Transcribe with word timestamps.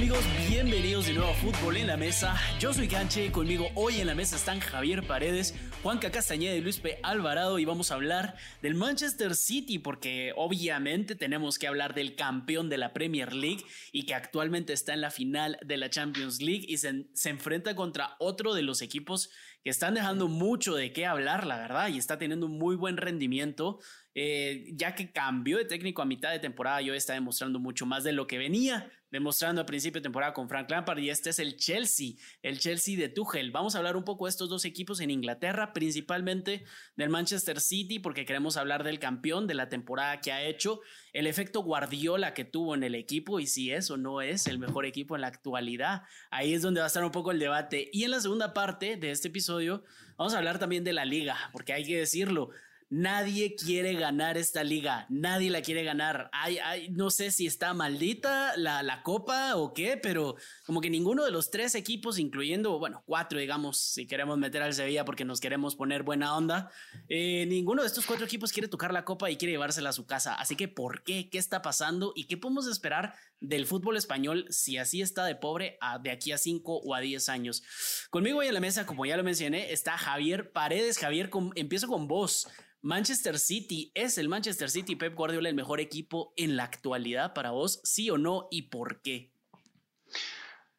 amigos? 0.00 0.24
Bienvenidos 0.48 1.08
de 1.08 1.12
nuevo 1.12 1.30
a 1.30 1.34
Fútbol 1.34 1.76
en 1.76 1.86
la 1.86 1.98
Mesa. 1.98 2.34
Yo 2.58 2.72
soy 2.72 2.88
Canche, 2.88 3.30
conmigo 3.30 3.68
hoy 3.74 4.00
en 4.00 4.06
la 4.06 4.14
mesa 4.14 4.36
están 4.36 4.58
Javier 4.58 5.06
Paredes, 5.06 5.54
Juanca 5.82 6.10
Castañeda 6.10 6.54
y 6.54 6.62
Luis 6.62 6.80
P. 6.80 6.98
Alvarado 7.02 7.58
y 7.58 7.66
vamos 7.66 7.90
a 7.90 7.96
hablar 7.96 8.34
del 8.62 8.76
Manchester 8.76 9.34
City 9.36 9.78
porque 9.78 10.32
obviamente 10.36 11.16
tenemos 11.16 11.58
que 11.58 11.66
hablar 11.66 11.92
del 11.92 12.14
campeón 12.14 12.70
de 12.70 12.78
la 12.78 12.94
Premier 12.94 13.34
League 13.34 13.62
y 13.92 14.06
que 14.06 14.14
actualmente 14.14 14.72
está 14.72 14.94
en 14.94 15.02
la 15.02 15.10
final 15.10 15.58
de 15.62 15.76
la 15.76 15.90
Champions 15.90 16.40
League 16.40 16.64
y 16.66 16.78
se, 16.78 17.04
se 17.12 17.28
enfrenta 17.28 17.76
contra 17.76 18.16
otro 18.20 18.54
de 18.54 18.62
los 18.62 18.80
equipos 18.80 19.28
que 19.62 19.70
están 19.70 19.94
dejando 19.94 20.28
mucho 20.28 20.74
de 20.74 20.92
qué 20.92 21.06
hablar, 21.06 21.46
la 21.46 21.58
verdad, 21.58 21.88
y 21.88 21.98
está 21.98 22.18
teniendo 22.18 22.46
un 22.46 22.58
muy 22.58 22.76
buen 22.76 22.96
rendimiento. 22.96 23.80
Eh, 24.14 24.72
ya 24.72 24.94
que 24.94 25.12
cambió 25.12 25.58
de 25.58 25.64
técnico 25.64 26.02
a 26.02 26.04
mitad 26.04 26.32
de 26.32 26.40
temporada, 26.40 26.80
yo 26.80 26.94
está 26.94 27.12
demostrando 27.12 27.60
mucho 27.60 27.86
más 27.86 28.02
de 28.02 28.12
lo 28.12 28.26
que 28.26 28.38
venía 28.38 28.90
demostrando 29.10 29.60
a 29.60 29.66
principio 29.66 30.00
de 30.00 30.04
temporada 30.04 30.32
con 30.32 30.48
Frank 30.48 30.70
Lampard 30.70 30.98
y 30.98 31.10
este 31.10 31.30
es 31.30 31.38
el 31.38 31.56
Chelsea, 31.56 32.14
el 32.42 32.58
Chelsea 32.58 32.96
de 32.96 33.08
Tuchel. 33.08 33.50
Vamos 33.50 33.74
a 33.74 33.78
hablar 33.78 33.96
un 33.96 34.04
poco 34.04 34.26
de 34.26 34.30
estos 34.30 34.48
dos 34.48 34.64
equipos 34.64 35.00
en 35.00 35.10
Inglaterra, 35.10 35.72
principalmente 35.72 36.64
del 36.96 37.10
Manchester 37.10 37.60
City, 37.60 37.98
porque 37.98 38.24
queremos 38.24 38.56
hablar 38.56 38.84
del 38.84 38.98
campeón, 38.98 39.46
de 39.46 39.54
la 39.54 39.68
temporada 39.68 40.20
que 40.20 40.32
ha 40.32 40.44
hecho, 40.44 40.80
el 41.12 41.26
efecto 41.26 41.62
Guardiola 41.62 42.34
que 42.34 42.44
tuvo 42.44 42.74
en 42.74 42.82
el 42.82 42.94
equipo 42.94 43.40
y 43.40 43.46
si 43.46 43.72
es 43.72 43.90
o 43.90 43.96
no 43.96 44.20
es 44.20 44.46
el 44.46 44.58
mejor 44.58 44.86
equipo 44.86 45.14
en 45.14 45.22
la 45.22 45.28
actualidad. 45.28 46.02
Ahí 46.30 46.54
es 46.54 46.62
donde 46.62 46.80
va 46.80 46.86
a 46.86 46.88
estar 46.88 47.04
un 47.04 47.10
poco 47.10 47.30
el 47.30 47.38
debate. 47.38 47.88
Y 47.92 48.04
en 48.04 48.12
la 48.12 48.20
segunda 48.20 48.54
parte 48.54 48.96
de 48.96 49.10
este 49.10 49.28
episodio 49.28 49.84
vamos 50.16 50.34
a 50.34 50.38
hablar 50.38 50.58
también 50.58 50.84
de 50.84 50.92
la 50.92 51.04
liga, 51.04 51.36
porque 51.52 51.72
hay 51.72 51.84
que 51.84 51.98
decirlo, 51.98 52.50
Nadie 52.92 53.54
quiere 53.54 53.94
ganar 53.94 54.36
esta 54.36 54.64
liga, 54.64 55.06
nadie 55.08 55.48
la 55.48 55.62
quiere 55.62 55.84
ganar. 55.84 56.28
Ay, 56.32 56.88
no 56.90 57.10
sé 57.10 57.30
si 57.30 57.46
está 57.46 57.72
maldita 57.72 58.56
la, 58.56 58.82
la, 58.82 59.04
copa 59.04 59.54
o 59.54 59.72
qué, 59.72 59.96
pero 59.96 60.34
como 60.66 60.80
que 60.80 60.90
ninguno 60.90 61.24
de 61.24 61.30
los 61.30 61.52
tres 61.52 61.76
equipos, 61.76 62.18
incluyendo, 62.18 62.80
bueno, 62.80 63.04
cuatro, 63.06 63.38
digamos, 63.38 63.78
si 63.78 64.08
queremos 64.08 64.38
meter 64.38 64.62
al 64.62 64.74
Sevilla 64.74 65.04
porque 65.04 65.24
nos 65.24 65.40
queremos 65.40 65.76
poner 65.76 66.02
buena 66.02 66.36
onda, 66.36 66.72
eh, 67.08 67.46
ninguno 67.46 67.82
de 67.82 67.86
estos 67.86 68.06
cuatro 68.06 68.26
equipos 68.26 68.50
quiere 68.50 68.66
tocar 68.66 68.92
la 68.92 69.04
copa 69.04 69.30
y 69.30 69.36
quiere 69.36 69.52
llevársela 69.52 69.90
a 69.90 69.92
su 69.92 70.04
casa. 70.06 70.34
Así 70.34 70.56
que, 70.56 70.66
¿por 70.66 71.04
qué? 71.04 71.30
¿Qué 71.30 71.38
está 71.38 71.62
pasando? 71.62 72.12
¿Y 72.16 72.24
qué 72.24 72.38
podemos 72.38 72.66
esperar 72.66 73.14
del 73.40 73.66
fútbol 73.66 73.98
español 73.98 74.46
si 74.50 74.78
así 74.78 75.00
está 75.00 75.24
de 75.26 75.36
pobre 75.36 75.78
de 76.02 76.10
aquí 76.10 76.32
a 76.32 76.38
cinco 76.38 76.78
o 76.78 76.92
a 76.96 77.00
diez 77.00 77.28
años? 77.28 77.62
Conmigo 78.10 78.40
hoy 78.40 78.48
en 78.48 78.54
la 78.54 78.60
mesa, 78.60 78.84
como 78.84 79.06
ya 79.06 79.16
lo 79.16 79.22
mencioné, 79.22 79.72
está 79.72 79.96
Javier 79.96 80.50
Paredes. 80.50 80.98
Javier, 80.98 81.30
empiezo 81.54 81.86
con 81.86 82.08
vos. 82.08 82.48
Manchester 82.82 83.38
City, 83.38 83.92
¿es 83.94 84.16
el 84.16 84.30
Manchester 84.30 84.70
City 84.70 84.96
Pep 84.96 85.14
Guardiola 85.14 85.50
el 85.50 85.54
mejor 85.54 85.80
equipo 85.80 86.32
en 86.36 86.56
la 86.56 86.64
actualidad 86.64 87.34
para 87.34 87.50
vos? 87.50 87.82
¿Sí 87.84 88.08
o 88.08 88.16
no? 88.16 88.48
¿Y 88.50 88.70
por 88.70 89.02
qué? 89.02 89.34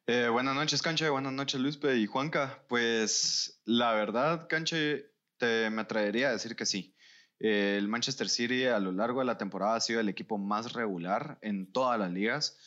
Eh, 0.07 0.27
buenas 0.27 0.55
noches, 0.55 0.81
Canche. 0.81 1.07
Buenas 1.09 1.31
noches, 1.31 1.61
Luzpe 1.61 1.95
y 1.97 2.07
Juanca. 2.07 2.65
Pues 2.67 3.61
la 3.65 3.93
verdad, 3.93 4.47
Canche, 4.49 5.11
te 5.37 5.69
me 5.69 5.83
atrevería 5.83 6.29
a 6.29 6.31
decir 6.31 6.55
que 6.55 6.65
sí. 6.65 6.95
Eh, 7.39 7.75
el 7.77 7.87
Manchester 7.87 8.29
City 8.29 8.65
a 8.65 8.79
lo 8.79 8.91
largo 8.91 9.19
de 9.19 9.27
la 9.27 9.37
temporada 9.37 9.75
ha 9.75 9.81
sido 9.81 9.99
el 9.99 10.09
equipo 10.09 10.39
más 10.39 10.73
regular 10.73 11.37
en 11.43 11.71
todas 11.71 11.99
las 11.99 12.11
ligas 12.11 12.57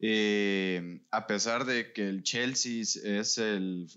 eh, 0.00 1.00
a 1.10 1.26
pesar 1.26 1.64
de 1.64 1.92
que 1.92 2.08
el 2.08 2.22
Chelsea 2.22 2.82
es 2.82 3.38
el, 3.38 3.88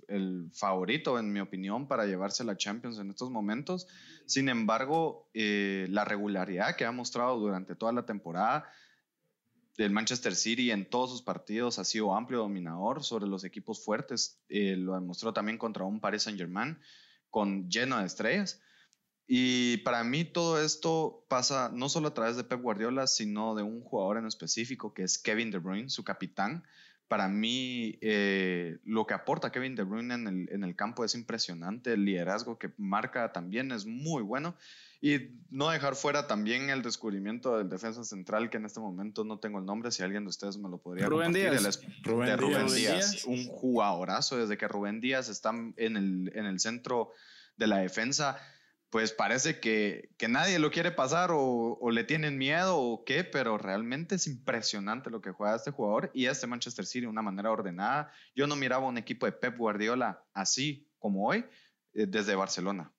favorito, 0.53 1.19
en 1.19 1.31
mi 1.31 1.39
opinión, 1.39 1.88
para 1.88 2.05
llevarse 2.05 2.44
la 2.44 2.57
Champions 2.57 2.97
en 2.99 3.09
estos 3.09 3.30
momentos, 3.30 3.88
sin 4.25 4.49
embargo, 4.49 5.29
eh, 5.33 5.88
la 5.89 6.05
regularidad 6.05 6.75
que 6.75 6.85
ha 6.85 6.91
mostrado 6.91 7.38
durante 7.38 7.75
toda 7.75 7.91
la 7.91 8.05
temporada 8.05 8.72
del 9.77 9.91
Manchester 9.91 10.35
City 10.35 10.72
en 10.72 10.89
todos 10.89 11.09
sus 11.09 11.22
partidos 11.22 11.79
ha 11.79 11.85
sido 11.85 12.16
amplio 12.16 12.39
dominador 12.39 13.03
sobre 13.03 13.27
los 13.27 13.44
equipos 13.44 13.83
fuertes. 13.83 14.41
Eh, 14.49 14.75
lo 14.77 14.94
demostró 14.95 15.33
también 15.33 15.57
contra 15.57 15.85
un 15.85 15.99
Paris 15.99 16.23
Saint 16.23 16.39
Germain 16.39 16.79
con 17.29 17.69
lleno 17.69 18.00
de 18.00 18.06
estrellas. 18.06 18.61
Y 19.34 19.78
para 19.78 20.03
mí 20.03 20.25
todo 20.25 20.62
esto 20.62 21.24
pasa 21.30 21.72
no 21.74 21.88
solo 21.88 22.09
a 22.09 22.14
través 22.14 22.36
de 22.36 22.44
Pep 22.44 22.62
Guardiola, 22.62 23.08
sino 23.08 23.56
de 23.56 23.64
un 23.64 23.80
jugador 23.80 24.18
en 24.18 24.25
específico 24.25 24.94
que 24.94 25.03
es 25.03 25.18
Kevin 25.18 25.52
De 25.52 25.58
Bruyne, 25.58 25.90
su 25.90 26.03
capitán. 26.03 26.66
Para 27.08 27.30
mí 27.30 27.97
eh, 28.02 28.80
lo 28.84 29.08
que 29.08 29.14
aporta 29.14 29.50
Kevin 29.50 29.75
De 29.75 29.84
Bruyne 29.84 30.16
en 30.16 30.28
el, 30.28 30.50
en 30.52 30.66
el 30.66 30.75
campo 30.75 31.06
es 31.06 31.16
impresionante, 31.16 31.94
el 31.94 32.03
liderazgo 32.03 32.59
que 32.59 32.74
marca 32.75 33.31
también 33.31 33.72
es 33.72 33.86
muy 33.86 34.22
bueno. 34.22 34.58
Y 35.00 35.30
no 35.50 35.70
dejar 35.70 35.96
fuera 35.96 36.28
también 36.28 36.70
el 36.70 36.81
descubrimiento 36.81 37.58
del 37.58 37.70
defensa 37.70 38.03
central, 38.03 38.50
que 38.50 38.58
en 38.58 38.66
este 38.66 38.81
momento 38.81 39.24
no 39.24 39.40
tengo 39.40 39.59
el 39.59 39.66
nombre, 39.66 39.91
si 39.91 40.03
alguien 40.03 40.25
de 40.25 40.30
ustedes 40.30 40.58
me 40.58 40.68
lo 40.68 40.78
podría 40.80 41.06
Rubén 41.06 41.31
Díaz. 41.31 41.80
Rubén, 42.03 42.38
Rubén 42.38 42.68
Díaz. 42.68 43.24
Un 43.24 43.46
jugadorazo 43.47 44.36
desde 44.36 44.58
que 44.58 44.68
Rubén 44.68 45.00
Díaz 45.00 45.30
está 45.30 45.52
en 45.52 45.96
el, 45.96 46.34
en 46.36 46.46
el 46.46 46.59
centro 46.59 47.12
de 47.56 47.68
la 47.68 47.78
defensa 47.78 48.38
pues 48.91 49.13
parece 49.13 49.62
que, 49.62 50.09
nadie 50.28 50.59
lo 50.59 50.69
quiere 50.69 50.91
pasar 50.91 51.29
o, 51.34 51.79
le 51.91 52.03
tienen 52.03 52.38
miedo 52.38 52.78
o 52.78 53.06
qué, 53.06 53.24
pero 53.24 53.57
realmente 53.57 54.16
es 54.16 54.28
impresionante 54.28 55.09
lo 55.09 55.22
que 55.22 55.31
juega 55.31 55.56
este 55.56 55.72
jugador 55.72 56.12
y 56.13 56.25
este 56.25 56.46
Manchester 56.46 56.85
City 56.85 57.02
de 57.02 57.07
una 57.07 57.22
manera 57.22 57.52
ordenada. 57.52 58.12
Yo 58.35 58.47
no 58.47 58.57
miraba 58.57 58.85
un 58.85 58.97
equipo 58.97 59.25
de 59.25 59.31
Pep 59.31 59.57
Guardiola 59.57 60.22
así 60.34 60.90
como 61.00 61.25
hoy 61.25 61.46
eh, 61.94 62.06
desde 62.06 62.35
Barcelona. 62.35 62.91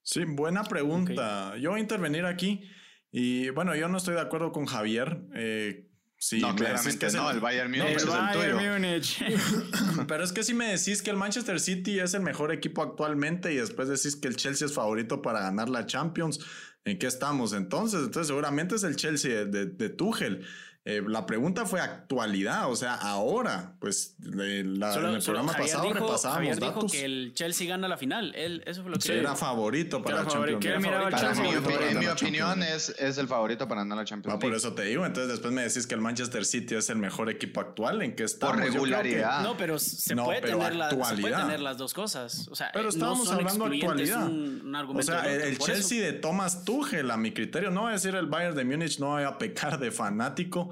Sí, 0.00 0.24
buena 0.24 0.64
pregunta. 0.64 1.54
Yo 1.58 1.70
voy 1.70 1.80
a 1.80 1.82
intervenir 1.82 2.24
aquí 2.24 2.70
y 3.10 3.50
bueno, 3.50 3.76
yo 3.76 3.86
no 3.88 3.98
estoy 3.98 4.14
de 4.14 4.22
acuerdo 4.22 4.50
con 4.50 4.64
Javier. 4.64 5.20
Eh, 5.34 5.90
Sí, 6.22 6.38
no, 6.38 6.54
claramente 6.54 7.04
que 7.04 7.12
no, 7.16 7.28
el, 7.32 7.40
Bayern 7.40 7.68
Múnich 7.68 7.96
es 7.96 8.04
el 8.04 8.32
tuyo. 8.32 10.06
Pero 10.06 10.22
es 10.22 10.32
que 10.32 10.44
si 10.44 10.54
me 10.54 10.66
decís 10.66 11.02
que 11.02 11.10
el 11.10 11.16
Manchester 11.16 11.58
City 11.58 11.98
es 11.98 12.14
el 12.14 12.22
mejor 12.22 12.52
equipo 12.52 12.80
actualmente 12.80 13.52
y 13.52 13.56
después 13.56 13.88
decís 13.88 14.14
que 14.14 14.28
el 14.28 14.36
Chelsea 14.36 14.66
es 14.66 14.72
favorito 14.72 15.20
para 15.20 15.40
ganar 15.40 15.68
la 15.68 15.84
Champions, 15.84 16.38
¿en 16.84 16.96
qué 17.00 17.08
estamos 17.08 17.52
entonces? 17.52 18.04
Entonces 18.04 18.28
seguramente 18.28 18.76
es 18.76 18.84
el 18.84 18.94
Chelsea 18.94 19.46
de, 19.46 19.66
de 19.66 19.88
Tuchel. 19.88 20.46
Eh, 20.84 21.00
la 21.06 21.26
pregunta 21.26 21.64
fue 21.64 21.80
actualidad, 21.80 22.68
o 22.68 22.74
sea, 22.74 22.94
ahora, 22.94 23.76
pues 23.78 24.16
en 24.20 24.82
el 24.82 25.22
programa 25.24 25.52
pasado 25.52 25.84
dijo, 25.84 25.94
repasábamos 25.94 26.48
Javier 26.48 26.58
dijo 26.58 26.86
que 26.88 27.04
el 27.04 27.32
Chelsea 27.34 27.68
gana 27.68 27.86
la 27.86 27.96
final. 27.96 28.34
Él, 28.34 28.64
eso 28.66 28.82
fue 28.82 28.90
lo 28.90 28.96
que 28.96 29.02
sí, 29.02 29.12
era 29.12 29.36
favorito 29.36 30.02
para 30.02 30.24
la 30.24 30.26
Champions 30.26 30.66
En 31.88 31.98
mi 32.00 32.06
opinión 32.06 32.64
es, 32.64 32.88
es 32.98 33.16
el 33.18 33.28
favorito 33.28 33.68
para 33.68 33.82
ganar 33.82 33.98
la 33.98 34.04
Champions 34.04 34.34
ah, 34.34 34.40
por 34.40 34.52
eso 34.52 34.72
te 34.74 34.82
digo. 34.82 35.06
Entonces 35.06 35.30
después 35.30 35.52
me 35.52 35.62
decís 35.62 35.86
que 35.86 35.94
el 35.94 36.00
Manchester 36.00 36.44
City 36.44 36.74
es 36.74 36.90
el 36.90 36.96
mejor 36.96 37.30
equipo 37.30 37.60
actual. 37.60 38.02
¿En 38.02 38.16
qué 38.16 38.24
estamos? 38.24 38.56
Por 38.56 38.64
regularidad. 38.64 39.44
no, 39.44 39.56
pero, 39.56 39.78
se, 39.78 40.16
puede 40.16 40.40
tener 40.40 40.74
la, 40.74 40.90
se, 40.90 40.96
puede 40.96 41.36
tener 41.36 41.60
las 41.60 41.78
dos 41.78 41.94
cosas. 41.94 42.48
O 42.50 42.56
sea, 42.56 42.72
pero 42.72 42.88
estamos 42.88 43.30
hablando 43.30 43.68
de 43.68 43.76
actualidad. 43.76 44.28
o 44.28 45.02
sea, 45.02 45.32
el, 45.32 45.58
Chelsea 45.58 46.02
de 46.02 46.12
Thomas 46.14 46.64
Tuchel, 46.64 47.08
a 47.12 47.16
mi 47.16 47.32
criterio, 47.32 47.70
no 47.70 47.82
voy 47.82 47.90
a 47.90 47.92
decir 47.92 48.16
el 48.16 48.26
Bayern 48.26 48.56
de 48.56 48.64
Múnich, 48.64 48.98
no 48.98 49.10
voy 49.10 49.22
a 49.22 49.38
pecar 49.38 49.78
de 49.78 49.92
fanático 49.92 50.71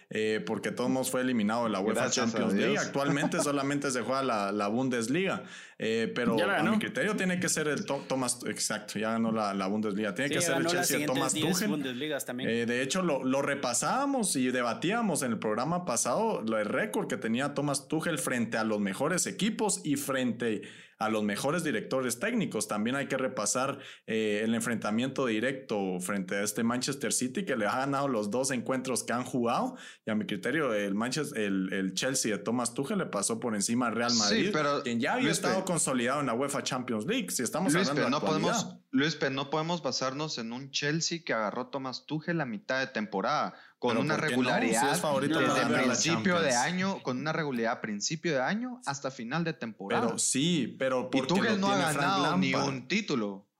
eh, 0.13 0.43
porque 0.45 0.71
todos 0.71 1.09
fue 1.09 1.21
eliminado 1.21 1.63
de 1.63 1.69
la 1.69 1.79
UEFA 1.79 2.09
Champions 2.09 2.53
League. 2.53 2.77
Actualmente 2.77 3.39
solamente 3.43 3.89
se 3.91 4.01
juega 4.01 4.51
la, 4.51 4.67
Bundesliga, 4.67 5.43
eh, 5.79 6.11
pero 6.13 6.35
a 6.49 6.63
mi 6.63 6.79
criterio 6.79 7.15
tiene 7.15 7.39
que 7.39 7.47
ser 7.47 7.69
el 7.69 7.85
Thomas, 7.85 8.39
exacto, 8.45 8.99
ya 8.99 9.11
ganó 9.11 9.31
la, 9.31 9.67
Bundesliga, 9.67 10.13
tiene 10.13 10.29
que 10.29 10.41
ser 10.41 10.57
el 10.57 10.65
Chelsea 10.65 10.99
de 10.99 11.05
Thomas 11.05 11.33
Tuchel. 11.33 11.97
Eh, 12.39 12.65
de 12.65 12.81
hecho, 12.81 13.01
lo, 13.03 13.23
lo, 13.23 13.41
repasábamos 13.41 14.35
y 14.35 14.51
debatíamos 14.51 15.23
en 15.23 15.31
el 15.31 15.39
programa 15.39 15.85
pasado 15.85 16.41
el 16.41 16.65
récord 16.65 17.07
que 17.07 17.15
tenía 17.15 17.53
Thomas 17.53 17.87
Tuchel 17.87 18.19
frente 18.19 18.57
a 18.57 18.65
los 18.65 18.81
mejores 18.81 19.27
equipos 19.27 19.79
y 19.85 19.95
frente 19.95 20.63
a 20.99 21.09
los 21.09 21.23
mejores 21.23 21.63
directores 21.63 22.19
técnicos. 22.19 22.67
También 22.67 22.95
hay 22.95 23.07
que 23.07 23.17
repasar 23.17 23.79
el 24.05 24.53
enfrentamiento 24.53 25.25
directo 25.25 25.99
frente 25.99 26.35
a 26.35 26.43
este 26.43 26.63
Manchester 26.63 27.11
City 27.11 27.43
que 27.43 27.55
le 27.55 27.65
ha 27.65 27.77
ganado 27.77 28.07
los 28.07 28.29
dos 28.29 28.51
encuentros 28.51 29.03
que 29.03 29.13
han 29.13 29.23
jugado 29.23 29.77
y 30.03 30.09
a 30.09 30.15
mi 30.15 30.25
criterio, 30.25 30.73
el 30.73 30.95
Manchester, 30.95 31.39
el, 31.39 31.93
Chelsea 31.93 32.35
de 32.35 32.41
Thomas 32.41 32.73
Tuchel 32.73 32.97
le 32.97 33.05
pasó 33.05 33.39
por 33.39 33.53
encima 33.53 33.87
al 33.87 33.95
Real 33.95 34.13
Madrid, 34.15 34.49
pero, 34.51 34.81
quien 34.81 34.99
ya 34.99 35.13
había 35.13 35.29
estado 35.29 35.63
consolidado 35.63 36.21
en 36.21 36.25
la 36.25 36.33
UEFA 36.33 36.63
Champions 36.63 37.05
League. 37.05 37.29
Si 37.29 37.43
estamos 37.43 37.75
hablando 37.75 38.01
de 38.01 38.09
no 38.09 38.19
podemos, 38.19 38.77
Luis, 38.89 39.15
pero 39.15 39.31
no 39.31 39.51
podemos 39.51 39.83
basarnos 39.83 40.39
en 40.39 40.53
un 40.53 40.71
Chelsea 40.71 41.19
que 41.23 41.33
agarró 41.33 41.67
Thomas 41.67 42.07
Tuchel 42.07 42.41
a 42.41 42.45
mitad 42.45 42.79
de 42.79 42.87
temporada 42.87 43.53
con 43.77 43.97
una 43.97 44.17
regularidad 44.17 44.91
desde 44.91 45.83
principio 45.83 46.41
de 46.41 46.55
año, 46.55 47.03
con 47.03 47.19
una 47.19 47.31
regularidad 47.31 47.79
principio 47.79 48.33
de 48.33 48.41
año 48.41 48.81
hasta 48.87 49.11
final 49.11 49.43
de 49.43 49.53
temporada. 49.53 50.07
Pero 50.07 50.17
sí, 50.17 50.75
pero 50.79 51.11
y 51.13 51.21
Tuchel 51.21 51.59
no 51.59 51.71
ha 51.71 51.77
ganado 51.77 52.37
ni 52.37 52.55
un 52.55 52.87
título. 52.87 53.50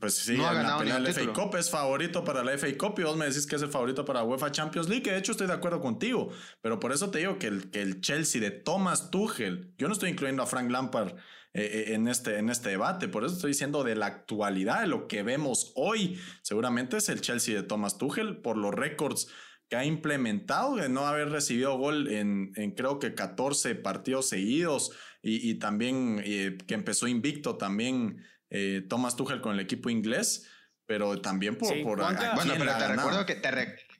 Pues 0.00 0.14
sí, 0.14 0.36
no 0.36 0.46
ha 0.46 0.52
ganado 0.52 0.84
la, 0.84 1.12
FA 1.12 1.32
Cup 1.32 1.56
es 1.56 1.70
favorito 1.70 2.22
para 2.22 2.44
la 2.44 2.56
FA 2.56 2.68
Cup 2.76 2.94
y 2.98 3.02
vos 3.02 3.16
me 3.16 3.26
decís 3.26 3.46
que 3.46 3.56
es 3.56 3.62
el 3.62 3.70
favorito 3.70 4.04
para 4.04 4.20
la 4.20 4.26
UEFA 4.26 4.52
Champions 4.52 4.88
League, 4.88 5.02
que 5.02 5.10
de 5.10 5.18
hecho 5.18 5.32
estoy 5.32 5.46
de 5.46 5.54
acuerdo 5.54 5.80
contigo, 5.80 6.28
pero 6.60 6.78
por 6.78 6.92
eso 6.92 7.10
te 7.10 7.18
digo 7.18 7.38
que 7.38 7.48
el, 7.48 7.70
que 7.70 7.82
el 7.82 8.00
Chelsea 8.00 8.40
de 8.40 8.50
Thomas 8.50 9.10
Tuchel, 9.10 9.72
yo 9.76 9.88
no 9.88 9.94
estoy 9.94 10.10
incluyendo 10.10 10.42
a 10.42 10.46
Frank 10.46 10.70
Lampard 10.70 11.16
eh, 11.54 11.62
eh, 11.88 11.94
en, 11.94 12.06
este, 12.06 12.38
en 12.38 12.50
este 12.50 12.68
debate, 12.68 13.08
por 13.08 13.24
eso 13.24 13.34
estoy 13.34 13.52
diciendo 13.52 13.82
de 13.82 13.96
la 13.96 14.06
actualidad, 14.06 14.82
de 14.82 14.86
lo 14.86 15.08
que 15.08 15.22
vemos 15.22 15.72
hoy, 15.74 16.20
seguramente 16.42 16.98
es 16.98 17.08
el 17.08 17.20
Chelsea 17.20 17.54
de 17.54 17.62
Thomas 17.62 17.98
Tuchel 17.98 18.36
por 18.36 18.56
los 18.56 18.74
récords 18.74 19.28
que 19.68 19.76
ha 19.76 19.84
implementado 19.84 20.76
de 20.76 20.88
no 20.88 21.06
haber 21.06 21.30
recibido 21.30 21.76
gol 21.76 22.08
en, 22.08 22.52
en 22.56 22.70
creo 22.72 22.98
que 22.98 23.14
14 23.14 23.74
partidos 23.74 24.28
seguidos 24.28 24.92
y, 25.22 25.50
y 25.50 25.54
también 25.56 26.22
eh, 26.24 26.56
que 26.66 26.74
empezó 26.74 27.06
invicto 27.06 27.56
también 27.56 28.24
eh, 28.50 28.86
Thomas 28.88 29.16
Tuchel 29.16 29.40
con 29.40 29.54
el 29.54 29.60
equipo 29.60 29.90
inglés, 29.90 30.48
pero 30.86 31.20
también 31.20 31.56
por... 31.56 31.68
por 31.82 31.98
bueno, 31.98 32.54
pero 32.58 32.78
te 32.78 32.88
recuerdo, 32.88 33.26
que, 33.26 33.34
te, 33.34 33.50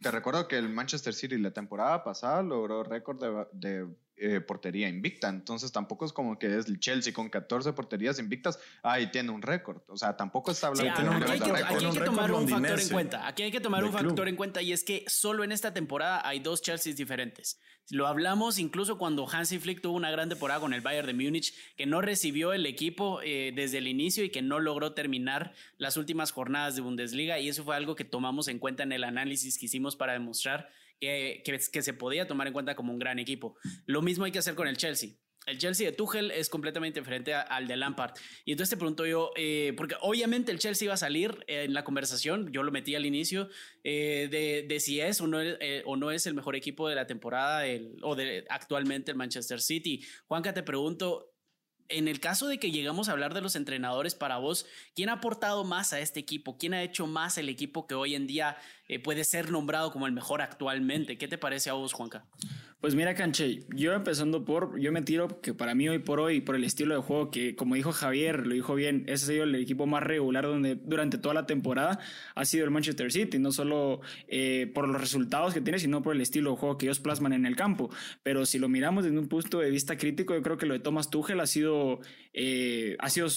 te, 0.00 0.10
recuerdo 0.10 0.48
que 0.48 0.56
el 0.56 0.68
Manchester 0.70 1.12
City 1.12 1.36
la 1.38 1.52
temporada 1.52 2.02
pasada 2.02 2.42
logró 2.42 2.82
récord 2.82 3.20
de, 3.20 3.46
de 3.52 3.86
eh, 4.20 4.40
portería 4.40 4.88
invicta. 4.88 5.28
Entonces 5.28 5.72
tampoco 5.72 6.04
es 6.04 6.12
como 6.12 6.38
que 6.38 6.58
es 6.58 6.66
el 6.66 6.80
Chelsea 6.80 7.12
con 7.12 7.28
14 7.28 7.72
porterías 7.72 8.18
invictas, 8.18 8.58
ahí 8.82 9.10
tiene 9.10 9.30
un 9.30 9.42
récord. 9.42 9.82
O 9.88 9.96
sea, 9.96 10.16
tampoco 10.16 10.50
está 10.50 10.68
hablando 10.68 11.00
de 11.00 11.08
un 11.08 11.20
récord. 11.20 11.56
Aquí 11.56 11.84
hay 11.84 11.92
que 11.92 12.00
tomar 12.00 12.32
un 12.32 12.48
factor 12.48 12.80
en 12.80 12.88
cuenta. 12.88 13.26
Aquí 13.26 13.42
hay 13.42 13.50
que 13.50 13.60
tomar 13.60 13.84
un 13.84 13.92
factor 13.92 14.28
en 14.28 14.36
cuenta 14.36 14.62
y 14.62 14.72
es 14.72 14.84
que 14.84 15.04
solo 15.06 15.44
en 15.44 15.52
esta 15.52 15.72
temporada 15.72 16.26
hay 16.26 16.40
dos 16.40 16.62
Chelseas 16.62 16.96
diferentes. 16.96 17.60
Lo 17.90 18.06
hablamos 18.06 18.58
incluso 18.58 18.98
cuando 18.98 19.26
Hansi 19.26 19.58
Flick 19.58 19.80
tuvo 19.80 19.96
una 19.96 20.10
gran 20.10 20.28
temporada 20.28 20.60
con 20.60 20.74
el 20.74 20.82
Bayern 20.82 21.06
de 21.06 21.14
Múnich, 21.14 21.54
que 21.74 21.86
no 21.86 22.02
recibió 22.02 22.52
el 22.52 22.66
equipo 22.66 23.20
eh, 23.22 23.52
desde 23.54 23.78
el 23.78 23.88
inicio 23.88 24.24
y 24.24 24.30
que 24.30 24.42
no 24.42 24.60
logró 24.60 24.92
terminar 24.92 25.54
las 25.78 25.96
últimas 25.96 26.30
jornadas 26.30 26.76
de 26.76 26.82
Bundesliga. 26.82 27.38
Y 27.38 27.48
eso 27.48 27.64
fue 27.64 27.76
algo 27.76 27.96
que 27.96 28.04
tomamos 28.04 28.48
en 28.48 28.58
cuenta 28.58 28.82
en 28.82 28.92
el 28.92 29.04
análisis 29.04 29.58
que 29.58 29.66
hicimos 29.66 29.96
para 29.96 30.12
demostrar 30.12 30.68
que, 31.00 31.58
se 31.82 31.92
podía 31.92 32.26
tomar 32.26 32.46
en 32.46 32.52
cuenta 32.52 32.74
como 32.74 32.92
un 32.92 32.98
gran 32.98 33.18
equipo. 33.18 33.56
Lo 33.86 34.02
mismo 34.02 34.24
hay 34.24 34.32
que 34.32 34.38
hacer 34.38 34.54
con 34.54 34.68
el 34.68 34.76
Chelsea. 34.76 35.10
El 35.46 35.56
Chelsea 35.56 35.90
de 35.90 35.96
Tuchel 35.96 36.30
es 36.30 36.50
completamente 36.50 37.00
diferente 37.00 37.32
al 37.32 37.66
de 37.66 37.76
Lampard. 37.76 38.12
Y 38.44 38.52
entonces 38.52 38.70
te 38.70 38.76
pregunto 38.76 39.06
yo, 39.06 39.30
eh, 39.34 39.72
porque 39.76 39.94
obviamente 40.02 40.52
el 40.52 40.58
Chelsea 40.58 40.84
iba 40.84 40.94
a 40.94 40.98
salir 40.98 41.42
en 41.46 41.72
la 41.72 41.84
conversación, 41.84 42.52
yo 42.52 42.62
lo 42.62 42.70
metí 42.70 42.94
al 42.94 43.06
inicio, 43.06 43.48
eh, 43.82 44.66
de, 44.68 44.80
si 44.80 45.00
es 45.00 45.20
o 45.22 45.26
no, 45.26 45.40
eh, 45.40 45.84
es 46.12 46.26
el 46.26 46.34
mejor 46.34 46.54
equipo 46.54 46.88
de 46.88 46.96
la 46.96 47.06
temporada 47.06 47.64
o 48.02 48.14
de 48.14 48.44
actualmente 48.50 49.10
el 49.10 49.16
Manchester 49.16 49.60
City. 49.60 50.04
Juanca, 50.26 50.52
te 50.52 50.62
pregunto, 50.62 51.32
en 51.88 52.06
el 52.08 52.20
caso 52.20 52.48
de 52.48 52.58
que 52.58 52.70
llegamos 52.70 53.08
a 53.08 53.12
hablar 53.12 53.32
de 53.32 53.40
los 53.40 53.56
entrenadores 53.56 54.14
para 54.14 54.36
vos, 54.36 54.66
¿quién 54.94 55.08
ha 55.08 55.14
aportado 55.14 55.64
más 55.64 55.92
a 55.92 56.00
este 56.00 56.20
equipo? 56.20 56.58
¿Quién 56.58 56.74
ha 56.74 56.82
hecho 56.82 57.06
más 57.06 57.38
el 57.38 57.48
equipo 57.48 57.86
que 57.86 57.94
hoy 57.94 58.14
en 58.14 58.26
día 58.26 58.58
puede 59.04 59.24
ser 59.24 59.50
nombrado 59.50 59.92
como 59.92 60.06
el 60.06 60.12
mejor 60.12 60.40
actualmente? 60.40 61.18
¿Qué 61.18 61.28
te 61.28 61.36
parece 61.36 61.70
a 61.70 61.74
vos, 61.74 61.92
Juanca? 61.92 62.24
Pues 62.80 62.94
mira, 62.94 63.12
Canche, 63.14 63.64
yo 63.74 63.92
empezando 63.92 64.44
por, 64.44 64.78
yo 64.78 64.92
me 64.92 65.02
tiro 65.02 65.40
que 65.40 65.52
para 65.52 65.74
mí 65.74 65.88
hoy 65.88 65.98
por 65.98 66.20
hoy, 66.20 66.40
por 66.40 66.54
el 66.54 66.62
estilo 66.62 66.94
de 66.94 67.00
juego 67.00 67.28
que, 67.28 67.56
como 67.56 67.74
dijo 67.74 67.90
Javier, 67.90 68.46
lo 68.46 68.54
dijo 68.54 68.76
bien, 68.76 69.02
ese 69.08 69.24
ha 69.24 69.28
sido 69.28 69.44
el 69.44 69.56
equipo 69.56 69.86
más 69.86 70.04
regular 70.04 70.44
donde, 70.44 70.76
durante 70.76 71.18
toda 71.18 71.34
la 71.34 71.44
temporada 71.44 71.98
ha 72.36 72.44
sido 72.44 72.64
el 72.64 72.70
Manchester 72.70 73.10
City, 73.10 73.40
no 73.40 73.50
solo 73.50 74.00
eh, 74.28 74.70
por 74.72 74.86
los 74.86 75.00
resultados 75.00 75.54
que 75.54 75.60
tiene, 75.60 75.80
sino 75.80 76.02
por 76.02 76.14
el 76.14 76.20
estilo 76.20 76.52
de 76.52 76.56
juego 76.56 76.78
que 76.78 76.86
ellos 76.86 77.00
plasman 77.00 77.32
en 77.32 77.46
el 77.46 77.56
campo. 77.56 77.90
Pero 78.22 78.46
si 78.46 78.60
lo 78.60 78.68
miramos 78.68 79.02
desde 79.02 79.18
un 79.18 79.26
punto 79.26 79.58
de 79.58 79.70
vista 79.70 79.96
crítico, 79.96 80.34
yo 80.34 80.42
creo 80.42 80.56
que 80.56 80.66
lo 80.66 80.74
de 80.74 80.80
Thomas 80.80 81.10
Tuchel 81.10 81.40
ha 81.40 81.46
sido, 81.48 81.98
eh, 82.32 82.96
ha 83.00 83.10
sido 83.10 83.28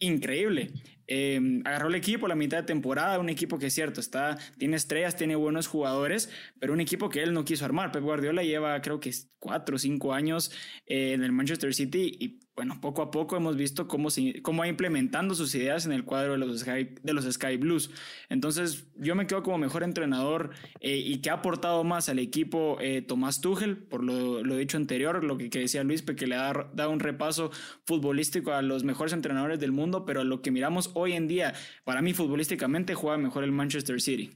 increíble. 0.00 0.72
Em, 1.06 1.62
agarró 1.64 1.88
el 1.88 1.94
equipo 1.94 2.28
la 2.28 2.34
mitad 2.34 2.58
de 2.58 2.62
temporada, 2.64 3.18
un 3.18 3.28
equipo 3.28 3.58
que 3.58 3.66
es 3.66 3.74
cierto, 3.74 4.00
está, 4.00 4.38
tiene 4.58 4.76
estrellas, 4.76 5.16
tiene 5.16 5.36
buenos 5.36 5.66
jugadores, 5.66 6.30
pero 6.58 6.72
un 6.72 6.80
equipo 6.80 7.08
que 7.08 7.22
él 7.22 7.32
no 7.32 7.44
quiso 7.44 7.64
armar. 7.64 7.92
Pep 7.92 8.02
Guardiola 8.02 8.42
lleva 8.42 8.80
creo 8.80 9.00
que 9.00 9.12
cuatro 9.38 9.76
o 9.76 9.78
cinco 9.78 10.12
años 10.12 10.52
eh, 10.86 11.12
en 11.12 11.24
el 11.24 11.32
Manchester 11.32 11.74
City 11.74 12.16
y 12.18 12.40
bueno, 12.54 12.80
poco 12.82 13.00
a 13.00 13.10
poco 13.10 13.36
hemos 13.36 13.56
visto 13.56 13.88
cómo, 13.88 14.08
cómo 14.42 14.60
va 14.60 14.68
implementando 14.68 15.34
sus 15.34 15.54
ideas 15.54 15.86
en 15.86 15.92
el 15.92 16.04
cuadro 16.04 16.32
de 16.32 16.38
los 16.38 16.60
Sky, 16.60 16.94
de 17.02 17.12
los 17.14 17.24
Sky 17.24 17.56
Blues. 17.56 17.90
Entonces, 18.28 18.86
yo 18.96 19.14
me 19.14 19.26
quedo 19.26 19.42
como 19.42 19.56
mejor 19.56 19.82
entrenador 19.82 20.50
eh, 20.80 20.96
y 20.98 21.22
que 21.22 21.30
ha 21.30 21.34
aportado 21.34 21.82
más 21.82 22.10
al 22.10 22.18
equipo 22.18 22.76
eh, 22.80 23.00
Tomás 23.00 23.40
Tuchel, 23.40 23.78
por 23.78 24.04
lo, 24.04 24.44
lo, 24.44 24.56
dicho 24.56 24.76
anterior, 24.76 25.24
lo 25.24 25.38
que, 25.38 25.48
decía 25.48 25.82
Luis, 25.82 26.02
que 26.02 26.26
le 26.26 26.34
ha 26.34 26.52
dado 26.74 26.90
un 26.90 27.00
repaso 27.00 27.50
futbolístico 27.86 28.52
a 28.52 28.60
los 28.60 28.84
mejores 28.84 29.14
entrenadores 29.14 29.58
del 29.58 29.72
mundo, 29.72 30.04
pero 30.04 30.22
lo 30.22 30.42
que 30.42 30.50
miramos 30.50 30.90
hoy 30.94 31.12
en 31.12 31.28
día, 31.28 31.54
para 31.84 32.02
mí 32.02 32.14
futbolísticamente 32.14 32.94
juega 32.94 33.18
mejor 33.18 33.44
el 33.44 33.52
Manchester 33.52 34.00
City. 34.00 34.30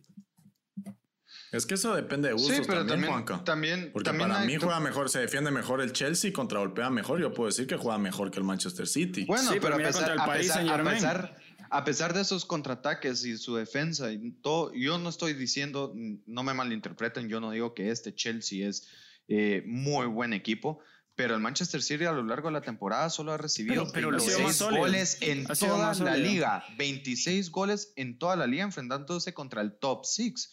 Es 1.52 1.64
que 1.64 1.74
eso 1.74 1.94
depende 1.94 2.28
de 2.28 2.34
usos 2.34 2.54
sí, 2.54 2.62
pero 2.66 2.84
también, 2.84 3.12
Juanca. 3.12 3.42
También, 3.44 3.90
Porque 3.92 4.12
para 4.12 4.40
mí 4.40 4.56
juega 4.56 4.80
mejor, 4.80 5.08
se 5.08 5.20
defiende 5.20 5.50
mejor 5.50 5.80
el 5.80 5.92
Chelsea, 5.92 6.32
contra 6.32 6.58
golpea 6.58 6.90
mejor. 6.90 7.20
Yo 7.20 7.32
puedo 7.32 7.48
decir 7.48 7.66
que 7.66 7.76
juega 7.76 7.98
mejor 7.98 8.30
que 8.30 8.38
el 8.38 8.44
Manchester 8.44 8.86
City. 8.86 9.24
Bueno, 9.24 9.50
pero, 9.60 9.76
a, 9.76 9.78
pesar, 9.78 10.18
a, 10.18 10.32
pesar, 10.32 11.36
a, 11.70 11.84
pesar, 11.84 12.14
de 12.14 12.20
esos 12.20 12.44
contraataques 12.44 13.24
y 13.24 13.38
su 13.38 13.56
defensa 13.56 14.10
y 14.12 14.32
todo, 14.42 14.72
yo 14.74 14.98
no 14.98 15.08
estoy 15.08 15.34
diciendo, 15.34 15.94
no 15.94 16.42
me 16.42 16.52
malinterpreten, 16.52 17.28
yo 17.28 17.40
no 17.40 17.50
digo 17.50 17.74
que 17.74 17.90
este 17.90 18.14
Chelsea 18.14 18.68
es 18.68 18.88
eh, 19.28 19.62
muy 19.66 20.06
buen 20.06 20.32
equipo. 20.32 20.80
Pero 21.16 21.34
el 21.34 21.40
Manchester 21.40 21.82
City 21.82 22.04
a 22.04 22.12
lo 22.12 22.22
largo 22.22 22.48
de 22.48 22.52
la 22.52 22.60
temporada 22.60 23.08
solo 23.08 23.32
ha 23.32 23.38
recibido 23.38 23.90
pero, 23.90 24.10
26 24.10 24.62
goles 24.62 25.18
en 25.22 25.46
toda 25.46 25.94
la 25.94 26.16
liga. 26.16 26.64
26 26.76 27.50
goles 27.50 27.92
en 27.96 28.18
toda 28.18 28.36
la 28.36 28.46
liga 28.46 28.64
enfrentándose 28.64 29.32
contra 29.32 29.62
el 29.62 29.78
top 29.78 30.04
6 30.04 30.52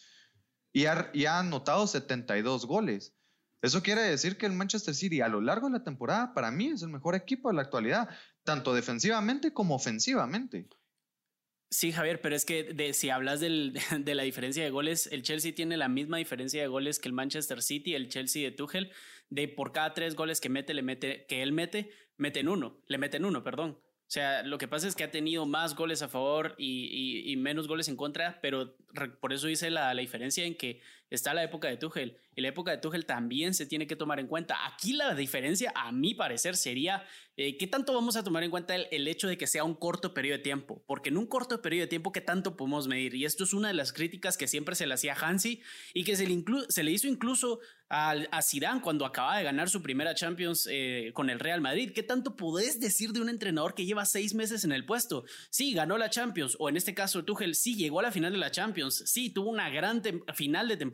y 0.74 0.86
ha, 0.86 1.38
anotado 1.38 1.86
72 1.86 2.66
goles. 2.66 3.14
Eso 3.62 3.82
quiere 3.82 4.02
decir 4.02 4.36
que 4.36 4.46
el 4.46 4.52
Manchester 4.52 4.94
City 4.94 5.20
a 5.20 5.28
lo 5.28 5.40
largo 5.40 5.68
de 5.68 5.78
la 5.78 5.84
temporada 5.84 6.34
para 6.34 6.50
mí 6.50 6.66
es 6.68 6.82
el 6.82 6.88
mejor 6.88 7.14
equipo 7.14 7.48
de 7.48 7.54
la 7.54 7.62
actualidad, 7.62 8.08
tanto 8.42 8.74
defensivamente 8.74 9.52
como 9.52 9.76
ofensivamente. 9.76 10.68
Sí, 11.70 11.92
Javier, 11.92 12.20
pero 12.20 12.36
es 12.36 12.44
que 12.44 12.64
de, 12.64 12.92
si 12.92 13.10
hablas 13.10 13.40
del, 13.40 13.72
de 14.00 14.14
la 14.14 14.24
diferencia 14.24 14.64
de 14.64 14.70
goles, 14.70 15.08
el 15.12 15.22
Chelsea 15.22 15.54
tiene 15.54 15.76
la 15.76 15.88
misma 15.88 16.18
diferencia 16.18 16.60
de 16.60 16.68
goles 16.68 16.98
que 16.98 17.08
el 17.08 17.14
Manchester 17.14 17.62
City, 17.62 17.94
el 17.94 18.08
Chelsea 18.08 18.42
de 18.42 18.50
Tuchel, 18.50 18.92
de 19.30 19.48
por 19.48 19.72
cada 19.72 19.94
tres 19.94 20.14
goles 20.14 20.40
que 20.40 20.48
mete, 20.48 20.74
le 20.74 20.82
mete, 20.82 21.26
que 21.26 21.42
él 21.42 21.52
mete, 21.52 21.90
meten 22.16 22.48
uno, 22.48 22.82
le 22.86 22.98
meten 22.98 23.24
uno, 23.24 23.42
perdón. 23.42 23.78
O 24.06 24.10
sea, 24.14 24.42
lo 24.42 24.58
que 24.58 24.68
pasa 24.68 24.86
es 24.86 24.94
que 24.94 25.02
ha 25.02 25.10
tenido 25.10 25.46
más 25.46 25.74
goles 25.74 26.02
a 26.02 26.08
favor 26.08 26.54
y, 26.58 27.34
menos 27.38 27.66
goles 27.66 27.88
en 27.88 27.96
contra, 27.96 28.38
pero 28.42 28.76
por 29.20 29.32
eso 29.32 29.48
hice 29.48 29.70
la, 29.70 29.92
la, 29.94 30.00
diferencia 30.00 30.44
en 30.44 30.54
que 30.56 30.80
está 31.10 31.34
la 31.34 31.42
época 31.42 31.68
de 31.68 31.76
Tuchel. 31.76 32.18
Y 32.36 32.40
la 32.40 32.48
época 32.48 32.72
de 32.72 32.78
Tuchel 32.78 33.06
también 33.06 33.54
se 33.54 33.66
tiene 33.66 33.86
que 33.86 33.96
tomar 33.96 34.18
en 34.18 34.26
cuenta. 34.26 34.66
Aquí 34.66 34.92
la 34.92 35.14
diferencia, 35.14 35.72
a 35.74 35.92
mi 35.92 36.14
parecer, 36.14 36.56
sería 36.56 37.04
eh, 37.36 37.56
qué 37.56 37.66
tanto 37.66 37.94
vamos 37.94 38.16
a 38.16 38.24
tomar 38.24 38.42
en 38.42 38.50
cuenta 38.50 38.74
el, 38.74 39.08
hecho 39.08 39.28
de 39.28 39.36
que 39.36 39.46
sea 39.46 39.64
un 39.64 39.74
corto 39.74 40.14
periodo 40.14 40.38
de 40.38 40.42
tiempo. 40.42 40.82
Porque 40.86 41.10
en 41.10 41.16
un 41.16 41.26
corto 41.26 41.60
periodo 41.62 41.82
de 41.82 41.88
tiempo, 41.88 42.12
¿qué 42.12 42.20
tanto 42.20 42.56
podemos 42.56 42.88
medir? 42.88 43.14
Y 43.14 43.24
esto 43.24 43.44
es 43.44 43.54
una 43.54 43.68
de 43.68 43.74
las 43.74 43.92
críticas 43.92 44.36
que 44.36 44.48
siempre 44.48 44.74
se 44.74 44.86
le 44.86 44.94
hacía 44.94 45.14
a 45.14 45.16
Hansi 45.16 45.62
y 45.92 46.04
que 46.04 46.16
se 46.16 46.26
le, 46.26 46.42
se 46.68 46.82
le 46.82 46.90
hizo 46.90 47.06
incluso 47.06 47.60
a, 47.88 48.12
a 48.12 48.80
cuando 48.82 49.04
acaba 49.04 49.38
de 49.38 49.44
ganar 49.44 49.68
su 49.68 49.82
primera 49.82 50.14
Champions 50.14 50.68
eh, 50.70 51.10
con 51.14 51.30
el 51.30 51.38
Real 51.38 51.60
Madrid. 51.60 51.92
¿Qué 51.94 52.02
tanto 52.02 52.36
podés 52.36 52.80
decir 52.80 53.12
de 53.12 53.20
un 53.20 53.28
entrenador 53.28 53.74
que 53.74 53.84
lleva 53.84 54.04
seis 54.04 54.34
meses 54.34 54.64
en 54.64 54.72
el 54.72 54.84
puesto? 54.84 55.24
Sí, 55.50 55.74
ganó 55.74 55.98
la 55.98 56.10
Champions, 56.10 56.56
o 56.58 56.68
en 56.68 56.76
este 56.76 56.94
caso 56.94 57.24
Tuchel, 57.24 57.54
sí, 57.54 57.76
llegó 57.76 58.00
a 58.00 58.02
la 58.02 58.12
final 58.12 58.32
de 58.32 58.38
la 58.38 58.50
Champions, 58.50 59.02
sí, 59.06 59.30
tuvo 59.30 59.50
una 59.50 59.70
gran 59.70 60.02
final 60.34 60.68
de 60.68 60.76
temporada, 60.76 60.93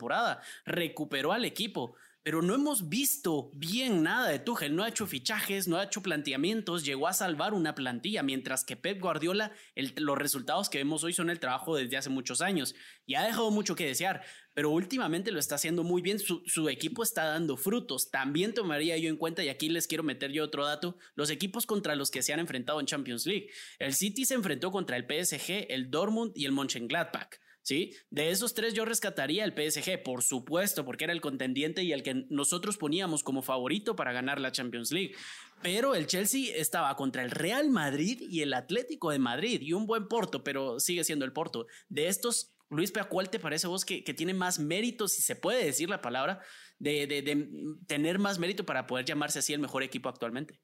recuperó 0.65 1.31
al 1.31 1.45
equipo, 1.45 1.95
pero 2.23 2.43
no 2.43 2.53
hemos 2.53 2.87
visto 2.87 3.49
bien 3.55 4.03
nada 4.03 4.29
de 4.29 4.37
Tuchel, 4.37 4.75
no 4.75 4.83
ha 4.83 4.89
hecho 4.89 5.07
fichajes, 5.07 5.67
no 5.67 5.77
ha 5.77 5.85
hecho 5.85 6.03
planteamientos, 6.03 6.85
llegó 6.85 7.07
a 7.07 7.13
salvar 7.13 7.53
una 7.53 7.73
plantilla, 7.73 8.21
mientras 8.21 8.63
que 8.63 8.75
Pep 8.75 9.01
Guardiola, 9.01 9.51
los 9.95 10.17
resultados 10.17 10.69
que 10.69 10.77
vemos 10.77 11.03
hoy 11.03 11.13
son 11.13 11.31
el 11.31 11.39
trabajo 11.39 11.75
desde 11.75 11.97
hace 11.97 12.09
muchos 12.09 12.41
años. 12.41 12.75
Y 13.07 13.15
ha 13.15 13.23
dejado 13.23 13.49
mucho 13.49 13.75
que 13.75 13.87
desear, 13.87 14.23
pero 14.53 14.69
últimamente 14.69 15.31
lo 15.31 15.39
está 15.39 15.55
haciendo 15.55 15.83
muy 15.83 16.03
bien, 16.03 16.19
su, 16.19 16.69
equipo 16.69 17.01
está 17.01 17.25
dando 17.25 17.57
frutos, 17.57 18.11
también 18.11 18.53
tomaría 18.53 18.97
yo 18.97 19.09
en 19.09 19.17
cuenta, 19.17 19.43
y 19.43 19.49
aquí 19.49 19.69
les 19.69 19.87
quiero 19.87 20.03
meter 20.03 20.31
yo 20.31 20.43
otro 20.43 20.65
dato, 20.65 20.97
los 21.15 21.31
equipos 21.31 21.65
contra 21.65 21.95
los 21.95 22.11
que 22.11 22.21
se 22.21 22.33
han 22.33 22.39
enfrentado 22.39 22.79
en 22.79 22.85
Champions 22.85 23.25
League, 23.25 23.49
el 23.79 23.95
City 23.95 24.25
se 24.25 24.35
enfrentó 24.35 24.69
contra 24.69 24.95
el 24.95 25.05
PSG, 25.05 25.65
el 25.69 25.89
Dortmund 25.89 26.33
y 26.35 26.45
el 26.45 26.51
Mönchengladbach. 26.51 27.39
¿Sí? 27.71 27.95
De 28.09 28.31
esos 28.31 28.53
tres 28.53 28.73
yo 28.73 28.83
rescataría 28.83 29.45
el 29.45 29.53
PSG, 29.53 30.03
por 30.03 30.23
supuesto, 30.23 30.83
porque 30.83 31.05
era 31.05 31.13
el 31.13 31.21
contendiente 31.21 31.83
y 31.83 31.93
el 31.93 32.03
que 32.03 32.25
nosotros 32.29 32.75
poníamos 32.75 33.23
como 33.23 33.41
favorito 33.41 33.95
para 33.95 34.11
ganar 34.11 34.41
la 34.41 34.51
Champions 34.51 34.91
League. 34.91 35.15
Pero 35.61 35.95
el 35.95 36.05
Chelsea 36.05 36.53
estaba 36.53 36.93
contra 36.97 37.23
el 37.23 37.31
Real 37.31 37.69
Madrid 37.69 38.23
y 38.29 38.41
el 38.41 38.53
Atlético 38.53 39.11
de 39.11 39.19
Madrid 39.19 39.61
y 39.61 39.71
un 39.71 39.85
buen 39.85 40.09
Porto, 40.09 40.43
pero 40.43 40.81
sigue 40.81 41.05
siendo 41.05 41.23
el 41.23 41.31
Porto. 41.31 41.65
De 41.87 42.09
estos, 42.09 42.53
Luis, 42.69 42.91
¿cuál 43.07 43.29
te 43.29 43.39
parece 43.39 43.67
vos 43.67 43.85
que, 43.85 44.01
tiene 44.01 44.33
más 44.33 44.59
mérito, 44.59 45.07
si 45.07 45.21
se 45.21 45.37
puede 45.37 45.63
decir 45.63 45.89
la 45.89 46.01
palabra, 46.01 46.41
de 46.77 47.77
tener 47.87 48.19
más 48.19 48.37
mérito 48.37 48.65
para 48.65 48.85
poder 48.85 49.05
llamarse 49.05 49.39
así 49.39 49.53
el 49.53 49.61
mejor 49.61 49.83
equipo 49.83 50.09
actualmente? 50.09 50.59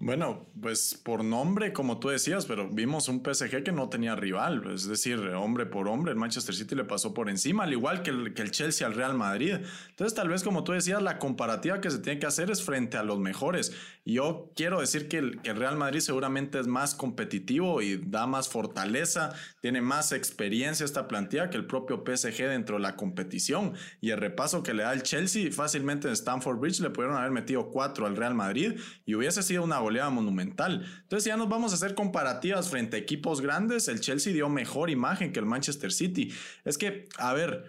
Bueno, 0.00 0.50
pues 0.60 1.00
por 1.02 1.24
nombre, 1.24 1.72
como 1.72 2.00
tú 2.00 2.08
decías, 2.08 2.46
pero 2.46 2.68
vimos 2.68 3.08
un 3.08 3.22
PSG 3.24 3.62
que 3.62 3.70
no 3.70 3.88
tenía 3.88 4.16
rival, 4.16 4.68
es 4.74 4.88
decir, 4.88 5.20
hombre 5.20 5.66
por 5.66 5.86
hombre, 5.86 6.10
el 6.10 6.18
Manchester 6.18 6.52
City 6.54 6.74
le 6.74 6.84
pasó 6.84 7.14
por 7.14 7.30
encima, 7.30 7.62
al 7.62 7.72
igual 7.72 8.02
que 8.02 8.10
el, 8.10 8.34
que 8.34 8.42
el 8.42 8.50
Chelsea 8.50 8.84
al 8.86 8.94
Real 8.94 9.14
Madrid. 9.14 9.58
Entonces, 9.90 10.14
tal 10.14 10.28
vez 10.28 10.42
como 10.42 10.64
tú 10.64 10.72
decías, 10.72 11.00
la 11.00 11.18
comparativa 11.20 11.80
que 11.80 11.90
se 11.90 12.00
tiene 12.00 12.18
que 12.18 12.26
hacer 12.26 12.50
es 12.50 12.62
frente 12.62 12.96
a 12.96 13.04
los 13.04 13.20
mejores. 13.20 13.72
Yo 14.04 14.50
quiero 14.56 14.80
decir 14.80 15.08
que 15.08 15.18
el, 15.18 15.40
que 15.42 15.50
el 15.50 15.56
Real 15.56 15.76
Madrid 15.76 16.00
seguramente 16.00 16.58
es 16.58 16.66
más 16.66 16.96
competitivo 16.96 17.80
y 17.80 17.96
da 17.96 18.26
más 18.26 18.48
fortaleza, 18.48 19.32
tiene 19.62 19.80
más 19.80 20.10
experiencia 20.10 20.84
esta 20.84 21.06
plantilla 21.06 21.50
que 21.50 21.56
el 21.56 21.66
propio 21.66 22.02
PSG 22.04 22.48
dentro 22.48 22.76
de 22.76 22.82
la 22.82 22.96
competición. 22.96 23.74
Y 24.00 24.10
el 24.10 24.18
repaso 24.18 24.64
que 24.64 24.74
le 24.74 24.82
da 24.82 24.92
el 24.92 25.04
Chelsea, 25.04 25.52
fácilmente 25.52 26.08
en 26.08 26.14
Stamford 26.14 26.58
Bridge 26.58 26.80
le 26.80 26.90
pudieron 26.90 27.16
haber 27.16 27.30
metido 27.30 27.70
cuatro 27.70 28.06
al 28.06 28.16
Real 28.16 28.34
Madrid 28.34 28.74
y 29.06 29.14
hubiese 29.14 29.42
sido 29.42 29.62
una 29.62 29.83
monumental. 30.10 30.84
Entonces 31.02 31.26
ya 31.26 31.36
nos 31.36 31.48
vamos 31.48 31.72
a 31.72 31.74
hacer 31.76 31.94
comparativas 31.94 32.68
frente 32.68 32.96
a 32.96 33.00
equipos 33.00 33.40
grandes. 33.40 33.88
El 33.88 34.00
Chelsea 34.00 34.32
dio 34.32 34.48
mejor 34.48 34.90
imagen 34.90 35.32
que 35.32 35.40
el 35.40 35.46
Manchester 35.46 35.92
City. 35.92 36.32
Es 36.64 36.78
que, 36.78 37.08
a 37.18 37.32
ver, 37.32 37.64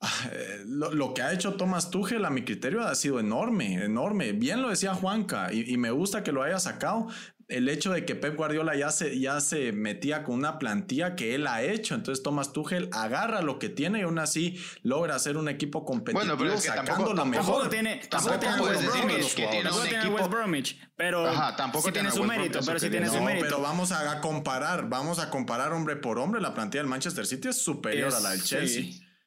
ah, 0.00 0.30
lo, 0.66 1.14
que 1.14 1.22
ha 1.22 1.32
hecho 1.32 1.54
Thomas 1.54 1.90
Tuchel 1.90 2.24
a 2.24 2.30
mi 2.30 2.44
criterio 2.44 2.82
ha 2.82 2.94
sido 2.94 3.20
enorme, 3.20 3.84
enorme. 3.84 4.32
Bien 4.32 4.62
lo 4.62 4.70
decía 4.70 4.94
Juanca 4.94 5.52
y 5.52 5.76
me 5.76 5.90
gusta 5.90 6.22
que 6.22 6.32
lo 6.32 6.42
haya 6.42 6.58
sacado, 6.58 7.08
el 7.50 7.68
hecho 7.68 7.92
de 7.92 8.04
que 8.04 8.14
Pep 8.14 8.36
Guardiola 8.36 8.76
ya 8.76 8.90
se, 8.90 9.18
ya 9.18 9.40
se 9.40 9.72
metía 9.72 10.22
con 10.22 10.36
una 10.36 10.58
plantilla 10.58 11.16
que 11.16 11.34
él 11.34 11.46
ha 11.46 11.62
hecho. 11.62 11.94
Entonces 11.94 12.22
Thomas 12.22 12.52
Tuchel 12.52 12.88
agarra 12.92 13.42
lo 13.42 13.58
que 13.58 13.68
tiene 13.68 14.00
y 14.00 14.02
aún 14.02 14.18
así 14.18 14.58
logra 14.82 15.16
hacer 15.16 15.36
un 15.36 15.48
equipo 15.48 15.84
competitivo 15.84 16.36
bueno, 16.36 16.38
pero 16.38 16.60
sacando 16.60 17.12
lo 17.12 17.24
mejor. 17.24 17.44
Tampoco 17.44 17.68
tiene, 17.68 18.00
tampoco 18.08 18.38
tiene 18.38 18.60
West 18.60 18.84
Bromwich. 18.86 19.36
Tampoco 19.62 19.84
tiene 19.84 20.08
West 20.08 20.30
Bromwich. 20.30 20.80
Pero 20.96 21.24
tampoco 21.56 21.92
tiene 21.92 22.10
su 22.10 22.24
mérito. 22.24 22.60
Pero 22.64 22.78
sí 22.78 22.90
tiene 22.90 23.08
su 23.08 23.20
mérito. 23.20 23.46
Pero 23.46 23.60
vamos 23.60 23.92
a 23.92 24.20
comparar, 24.20 24.88
vamos 24.88 25.18
a 25.18 25.30
comparar 25.30 25.72
hombre 25.72 25.96
por 25.96 26.18
hombre. 26.18 26.40
La 26.40 26.54
plantilla 26.54 26.82
del 26.82 26.90
Manchester 26.90 27.26
City 27.26 27.48
es 27.48 27.62
superior 27.62 28.14
a 28.14 28.20
la 28.20 28.30
del 28.30 28.42
Chelsea. 28.42 28.84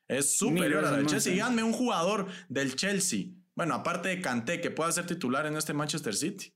Es 0.08 0.38
superior 0.38 0.86
a 0.86 0.92
la 0.92 0.98
del 0.98 1.08
Chelsea. 1.08 1.34
Díganme 1.34 1.63
un 1.63 1.74
jugador 1.74 2.27
del 2.50 2.75
Chelsea. 2.75 3.27
Bueno, 3.56 3.75
aparte 3.75 4.10
de 4.10 4.20
Kanté, 4.20 4.62
que 4.62 4.72
pueda 4.72 4.92
ser 4.92 5.06
titular 5.06 5.46
en 5.46 5.56
este 5.58 5.74
Manchester 5.74 6.15
City 6.15 6.53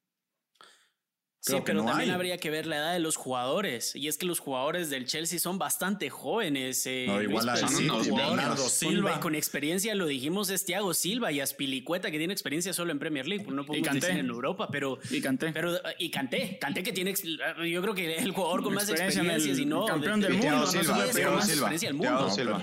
sí, 1.48 1.62
pero 1.66 1.84
también 1.84 2.12
habría 2.12 2.38
que 2.38 2.50
ver 2.50 2.66
la 2.66 2.78
edad 2.78 2.94
de 2.94 3.00
los 3.00 3.16
jugadores. 3.16 3.96
Y 3.96 4.08
es 4.08 4.18
que 4.18 4.26
los 4.26 4.40
jugadores 4.40 4.90
del 4.90 5.06
Chelsea 5.06 5.40
son 5.40 5.58
bastante 5.58 6.10
jóvenes. 6.10 6.86
Eh, 6.86 7.06
no, 7.08 7.22
igual 7.22 7.50
a 7.50 7.56
Bernardo 7.56 8.70
Silva. 8.70 9.20
Con, 9.20 9.36
experiencia, 9.36 9.96
lo 9.96 10.08
dijimos, 10.08 10.50
es 10.50 10.66
Thiago 10.66 10.94
Silva 10.94 11.32
y 11.32 11.40
Aspilicueta, 11.40 12.12
que 12.12 12.18
tiene 12.18 12.34
experiencia 12.34 12.74
solo 12.74 12.92
en 12.92 13.00
Premier 13.00 13.28
League. 13.28 13.46
No 13.50 13.66
podemos 13.66 13.94
decir 13.94 14.18
en 14.18 14.28
Europa, 14.28 14.70
pero. 14.72 15.00
Y 15.10 15.22
Canté. 15.22 15.52
Pero, 15.52 15.80
y 15.98 16.10
Canté. 16.10 16.58
Canté 16.60 16.84
que 16.84 16.92
tiene. 16.92 17.14
Yo 17.14 17.82
creo 17.82 17.94
que 17.94 18.18
el 18.18 18.32
jugador 18.32 18.64
con 18.64 18.74
más 18.74 18.90
experiencia, 18.90 19.56
si 19.56 19.66
no. 19.66 19.86
Campeón 19.86 20.20
del 20.22 20.34
mundo. 20.34 20.66
Thiago 21.98 22.30
Silva. 22.30 22.62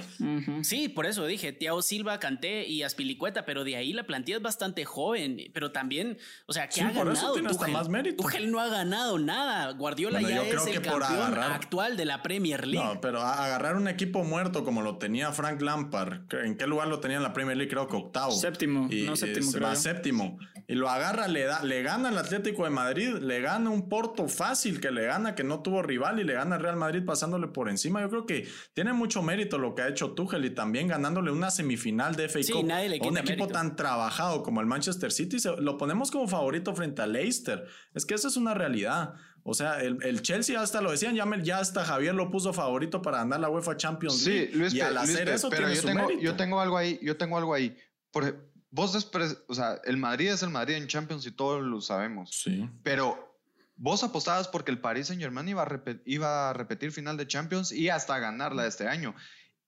Sí, 0.63 0.89
por 0.89 1.07
eso 1.07 1.27
dije 1.27 1.53
Thiago 1.53 1.83
Silva, 1.83 2.19
Canté 2.19 2.67
y 2.67 2.83
Aspilicueta, 2.83 3.45
pero 3.45 3.65
de 3.65 3.77
ahí 3.77 3.93
la 3.93 4.05
plantilla 4.05 4.37
es 4.39 4.43
bastante 4.43 4.85
joven. 4.85 5.51
Pero 5.53 5.73
también, 5.73 6.19
o 6.47 6.53
sea, 6.53 6.69
que 6.69 6.81
ha 6.81 6.91
ganado. 6.91 7.35
Tuchel, 7.35 7.73
más 7.73 7.89
mérito. 7.89 8.23
Tuchel 8.23 8.51
no 8.51 8.61
ha 8.61 8.69
ganado 8.75 9.19
nada. 9.19 9.73
Guardiola 9.73 10.21
ya 10.21 10.43
es 10.43 10.67
el 10.67 10.83
campeón 10.83 11.39
actual 11.39 11.97
de 11.97 12.05
la 12.05 12.23
Premier 12.23 12.67
League. 12.67 12.87
No, 12.87 13.01
pero 13.01 13.21
agarrar 13.23 13.77
un 13.77 13.89
equipo 13.89 14.25
muerto 14.25 14.65
como 14.65 14.83
lo 14.83 14.99
tenía 14.99 15.33
Frank 15.33 15.61
Lampard, 15.61 16.23
¿en 16.45 16.57
qué 16.57 16.67
lugar 16.67 16.89
lo 16.89 17.01
tenía 17.01 17.17
en 17.17 17.23
la 17.23 17.33
Premier 17.33 17.57
League? 17.57 17.71
Creo 17.71 17.89
que 17.89 17.97
octavo. 17.97 18.33
Séptimo, 18.33 18.89
y, 18.91 19.03
no 19.03 19.17
séptimo, 19.17 19.53
Va 19.63 19.75
séptimo. 19.75 20.39
Y 20.67 20.75
lo 20.75 20.89
agarra, 20.89 21.29
le, 21.29 21.45
da, 21.45 21.63
le 21.63 21.83
gana 21.83 22.09
al 22.09 22.17
Atlético 22.17 22.65
de 22.65 22.71
Madrid, 22.71 23.17
le 23.21 23.41
gana 23.41 23.69
un 23.69 23.89
Porto 23.89 24.29
fácil 24.29 24.81
que 24.81 24.91
le 24.91 25.05
gana, 25.05 25.35
que 25.35 25.45
no 25.45 25.61
tuvo 25.61 25.83
rival 25.83 26.21
y 26.21 26.25
le 26.25 26.33
gana 26.33 26.57
al 26.57 26.63
Real 26.63 26.77
Madrid 26.77 27.05
pasándole 27.05 27.49
por 27.49 27.69
encima. 27.69 28.01
Yo 28.01 28.09
creo 28.09 28.27
que 28.27 28.49
tiene 28.73 28.93
mucho 28.93 29.23
mérito 29.23 29.59
lo 29.59 29.75
que 29.75 29.83
ha 29.83 29.89
hecho 29.89 30.13
Tuchel 30.13 30.45
y 30.45 30.51
también 30.51 30.89
ganándole 30.89 31.31
una 31.31 31.51
semifinal 31.51 32.17
de 32.17 32.29
FA 32.29 32.43
sí, 32.43 32.63
Nadie 32.63 32.89
le 32.89 33.01
un 33.01 33.19
equipo 33.19 33.47
tan 33.49 33.77
trabajado 33.77 34.43
como 34.43 34.61
el 34.61 34.67
Manchester 34.67 35.13
City, 35.13 35.37
lo 35.59 35.77
ponemos 35.77 36.11
como 36.11 36.27
favorito 36.29 36.75
frente 36.75 37.03
a 37.03 37.07
Leicester. 37.07 37.67
Es 37.95 38.07
que 38.07 38.15
esa 38.15 38.29
es 38.29 38.37
una 38.37 38.55
realidad. 38.55 39.15
O 39.43 39.53
sea, 39.53 39.83
el, 39.83 40.23
Chelsea 40.23 40.59
hasta 40.59 40.81
lo 40.81 40.91
decían, 40.91 41.15
ya, 41.15 41.27
ya 41.43 41.59
hasta 41.59 41.85
Javier 41.85 42.15
lo 42.15 42.31
puso 42.31 42.55
favorito 42.55 43.03
para 43.03 43.21
andar 43.21 43.41
la 43.41 43.51
UEFA 43.51 43.77
Champions 43.77 44.27
League. 44.27 44.49
Sí, 44.51 44.59
Luis, 44.59 44.73
y 44.73 44.81
al 44.81 44.97
hacer 44.97 45.29
eso 45.29 45.51
pero 45.51 45.71
yo 45.71 45.83
tengo, 45.83 46.11
yo 46.13 46.35
tengo 46.35 46.61
algo 46.61 46.79
ahí, 46.79 46.99
yo 47.03 47.19
tengo 47.19 47.37
algo 47.37 47.53
ahí. 47.53 47.77
Por, 48.11 48.54
vos 48.75 48.93
después, 48.93 49.39
o 49.47 49.55
sea, 49.55 49.81
el 49.85 49.97
Madrid 49.97 50.33
es 50.33 50.43
el 50.43 50.51
Madrid 50.51 50.75
en 50.75 50.89
Champions 50.89 51.25
y 51.27 51.31
todos 51.31 51.63
lo 51.63 51.81
sabemos. 51.81 52.31
Sí. 52.33 52.69
Pero 52.83 53.39
vos 53.77 54.03
apostabas 54.03 54.49
porque 54.49 54.73
el 54.73 54.81
Paris 54.81 55.07
Saint 55.07 55.23
Germain 55.23 55.49
iba 55.49 55.63
a, 55.63 55.65
repetir, 55.65 56.03
iba 56.07 56.51
a 56.51 56.53
repetir 56.53 56.91
final 56.91 57.17
de 57.17 57.29
Champions 57.29 57.71
y 57.71 57.89
hasta 57.89 58.19
ganarla 58.19 58.67
este 58.67 58.89
año. 58.89 59.15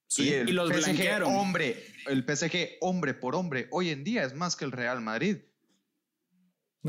Sí, 0.07 0.29
y, 0.29 0.33
el 0.33 0.55
los 0.55 0.69
PSG, 0.69 1.23
hombre, 1.25 1.85
el 2.07 2.23
PSG 2.23 2.77
hombre 2.81 3.13
por 3.13 3.35
hombre, 3.35 3.67
hoy 3.71 3.91
en 3.91 4.03
día 4.03 4.23
es 4.23 4.33
más 4.33 4.57
que 4.57 4.65
el 4.65 4.73
Real 4.73 4.99
Madrid. 4.99 5.37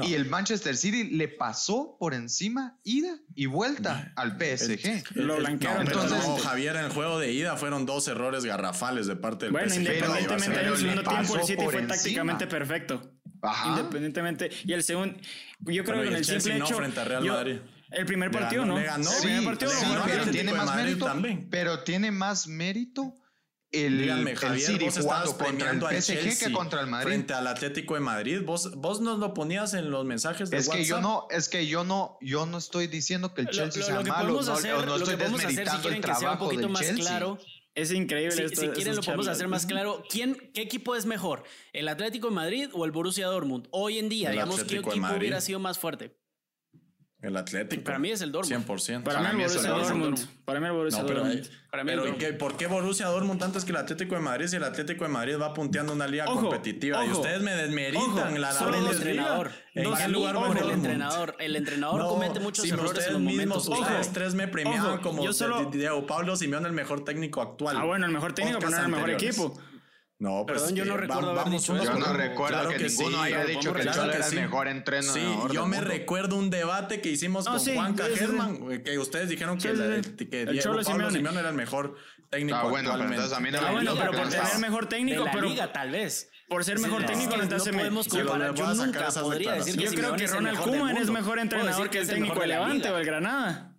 Y 0.04 0.14
el 0.14 0.26
Manchester 0.26 0.76
City 0.76 1.04
le 1.04 1.28
pasó 1.28 1.96
por 1.98 2.14
encima 2.14 2.78
ida 2.84 3.18
y 3.34 3.46
vuelta 3.46 4.12
al 4.16 4.38
PSG. 4.38 5.16
lo 5.16 5.36
blanquearon. 5.36 5.86
Entonces, 5.86 6.24
Javier, 6.42 6.76
en 6.76 6.86
el 6.86 6.90
juego 6.92 7.18
de 7.18 7.32
ida 7.32 7.56
fueron 7.56 7.86
dos 7.86 8.08
errores 8.08 8.44
garrafales 8.44 9.06
de 9.06 9.16
parte 9.16 9.46
del 9.46 9.52
bueno, 9.52 9.74
independientemente 9.74 10.58
del 10.58 10.76
segundo 10.76 11.02
tiempo, 11.02 11.36
el 11.36 11.44
City 11.44 11.64
fue 11.70 11.82
tácticamente 11.82 12.46
perfecto. 12.46 13.12
Independientemente. 13.66 14.50
Y 14.64 14.72
el 14.72 14.82
segundo, 14.82 15.18
yo 15.60 15.84
creo 15.84 16.02
que 16.02 16.08
en 16.08 16.16
el, 16.16 16.24
simple 16.24 16.56
hecho. 16.56 16.76
frente 16.76 17.00
a 17.00 17.04
Real 17.04 17.24
Madrid. 17.24 17.58
El 17.90 18.04
primer 18.04 18.30
partido, 18.30 18.66
¿no? 18.66 18.78
Le 18.78 18.84
ganó. 18.84 19.10
el 19.10 19.22
primer 19.22 19.44
partido, 19.44 19.70
sí, 19.70 19.86
pero 20.04 20.30
tiene 20.30 20.52
más 20.52 20.76
mérito. 20.76 21.04
También. 21.06 21.48
Pero 21.50 21.82
tiene 21.84 22.10
más 22.10 22.46
mérito 22.46 23.14
el, 23.70 24.00
Díganme, 24.00 24.34
Javier, 24.34 24.80
vos 24.80 24.96
estabas 24.96 25.34
contra 25.34 25.70
el 25.70 26.02
PSG 26.02 26.38
que 26.38 26.52
contra 26.52 26.80
el 26.80 26.86
Madrid. 26.86 27.08
Frente 27.08 27.34
al 27.34 27.46
Atlético 27.46 27.94
de 27.94 28.00
Madrid, 28.00 28.40
vos, 28.44 28.74
vos 28.76 29.00
nos 29.00 29.18
lo 29.18 29.34
ponías 29.34 29.74
en 29.74 29.90
los 29.90 30.06
mensajes 30.06 30.48
de 30.48 30.56
es 30.56 30.68
WhatsApp. 30.68 30.82
Que 30.82 30.88
yo 30.88 31.00
no, 31.00 31.26
es 31.30 31.48
que 31.48 31.66
yo 31.66 31.84
no, 31.84 32.16
yo 32.20 32.46
no 32.46 32.58
estoy 32.58 32.86
diciendo 32.86 33.34
que 33.34 33.42
el 33.42 33.48
Chelsea 33.48 33.82
sea 33.82 34.00
malo, 34.00 34.40
no, 34.42 34.52
hacer, 34.52 34.86
no 34.86 34.96
estoy 34.96 35.16
desmeritando 35.16 35.88
el 35.90 36.00
trabajo 36.00 36.48
del 36.48 36.68
más 36.70 36.82
Chelsea. 36.82 37.04
Claro, 37.04 37.38
es 37.74 37.92
increíble. 37.92 38.36
Si, 38.36 38.42
esto, 38.42 38.60
si 38.62 38.68
quieren 38.68 38.96
lo 38.96 39.02
podemos 39.02 39.28
hacer 39.28 39.48
más 39.48 39.66
claro. 39.66 40.02
¿Quién, 40.08 40.50
¿Qué 40.54 40.62
equipo 40.62 40.96
es 40.96 41.04
mejor? 41.04 41.44
¿El 41.72 41.88
Atlético 41.88 42.28
de 42.28 42.34
Madrid 42.34 42.70
o 42.72 42.86
el 42.86 42.90
Borussia 42.90 43.26
Dortmund? 43.26 43.68
Hoy 43.70 43.98
en 43.98 44.08
día, 44.08 44.30
digamos, 44.30 44.64
¿qué 44.64 44.78
equipo 44.78 45.08
hubiera 45.14 45.40
sido 45.40 45.58
más 45.58 45.78
fuerte? 45.78 46.16
El 47.20 47.36
Atlético. 47.36 47.82
Para 47.82 47.98
mí 47.98 48.10
es 48.10 48.20
el 48.20 48.30
Dortmund. 48.30 48.64
100%. 48.64 49.02
Para, 49.02 49.20
mí, 49.32 49.42
el 49.42 49.48
Borussia 49.48 49.70
Dortmund. 49.70 50.18
Para 50.44 50.60
mí 50.60 50.66
el 50.66 50.72
Borussia 50.72 51.02
Dortmund. 51.02 51.48
Para 51.68 51.82
mí 51.82 51.90
pero 51.92 52.38
¿por 52.38 52.56
qué 52.56 52.68
Borussia 52.68 53.06
Dortmund 53.06 53.42
antes 53.42 53.64
que 53.64 53.72
el 53.72 53.76
Atlético 53.76 54.14
de 54.14 54.20
Madrid 54.20 54.46
si 54.46 54.56
el 54.56 54.62
Atlético 54.62 55.04
de 55.04 55.10
Madrid 55.10 55.36
va 55.40 55.52
punteando 55.52 55.92
una 55.92 56.06
liga 56.06 56.26
competitiva? 56.26 57.04
y 57.04 57.10
ustedes 57.10 57.42
me 57.42 57.52
desmeritan 57.56 58.40
la 58.40 58.52
solo 58.52 58.76
el 58.76 58.86
entrenador. 58.86 59.50
¿En 59.74 59.94
qué 59.94 60.08
lugar 60.08 60.36
ojo, 60.36 60.52
el 60.52 60.70
entrenador. 60.70 61.36
El 61.40 61.56
entrenador 61.56 62.06
comete 62.06 62.38
muchos 62.38 62.64
errores 62.70 63.06
en 63.08 63.14
los 63.14 63.22
momentos. 63.22 63.68
Ustedes 63.68 64.12
tres 64.12 64.34
me 64.34 64.46
premiaban 64.46 65.00
como 65.00 65.24
yo 65.24 65.32
solo... 65.32 65.68
Diego 65.72 66.06
Pablo 66.06 66.36
Simeón 66.36 66.66
el 66.66 66.72
mejor 66.72 67.04
técnico 67.04 67.42
actual. 67.42 67.76
Ah, 67.76 67.84
bueno, 67.84 68.06
el 68.06 68.12
mejor 68.12 68.32
técnico, 68.32 68.58
pero 68.60 68.70
no 68.70 68.78
el 68.78 68.88
mejor 68.88 69.10
equipo. 69.10 69.58
No, 70.20 70.44
pues 70.44 70.62
Perdón, 70.62 70.74
yo 70.74 70.84
no 70.84 70.96
recuerdo 70.96 71.30
haber 71.30 71.52
dicho 71.52 71.76
Yo 71.76 71.94
no 71.94 72.12
recuerdo 72.12 72.70
que, 72.70 72.88
ninguno 72.88 73.22
haya 73.22 73.44
dicho 73.44 73.72
que 73.72 73.82
el 73.82 73.90
Cholo 73.92 74.12
era 74.12 74.26
el 74.26 74.34
mejor 74.34 74.66
entrenador. 74.66 75.14
Sí, 75.14 75.54
yo 75.54 75.66
me 75.66 75.80
recuerdo 75.80 76.36
un 76.36 76.50
debate 76.50 77.00
que 77.00 77.10
hicimos 77.10 77.46
con 77.46 77.58
Juanca 77.58 78.04
Germán, 78.14 78.82
que 78.82 78.98
ustedes 78.98 79.28
dijeron 79.28 79.58
que, 79.58 79.68
el 79.68 80.60
Cholo 80.60 80.82
Simeone. 80.82 81.20
Era 81.38 81.50
el 81.50 81.54
mejor 81.54 81.96
técnico 82.30 82.58
ah, 82.58 82.64
bueno, 82.64 82.90
pero 82.92 83.04
entonces 83.04 83.32
a 83.32 83.40
mí 83.40 83.50
no 83.50 83.58
ah, 83.58 83.70
bueno, 83.70 83.94
pero 83.96 84.12
por 84.12 84.28
tener 84.28 84.58
mejor 84.58 84.86
técnico, 84.86 85.20
de 85.20 85.26
la 85.26 85.32
pero 85.32 85.48
liga, 85.48 85.72
tal 85.72 85.90
vez. 85.90 86.30
Por 86.48 86.64
ser 86.64 86.78
mejor 86.80 87.04
técnico, 87.04 87.34
entonces 87.34 87.72
no 87.72 87.78
podemos 87.78 88.08
comparar. 88.08 88.54
Yo 88.54 88.74
nunca 88.74 89.08
podría 89.10 89.52
decir 89.52 89.76
que 89.76 89.84
Yo 89.84 89.90
creo 89.92 90.16
que 90.16 90.26
Ronald 90.26 90.58
Koeman 90.58 90.96
es 90.96 91.10
mejor 91.10 91.38
entrenador 91.38 91.90
que 91.90 91.98
el 91.98 92.08
técnico 92.08 92.40
de 92.40 92.46
Levante 92.48 92.90
o 92.90 92.98
el 92.98 93.06
Granada. 93.06 93.77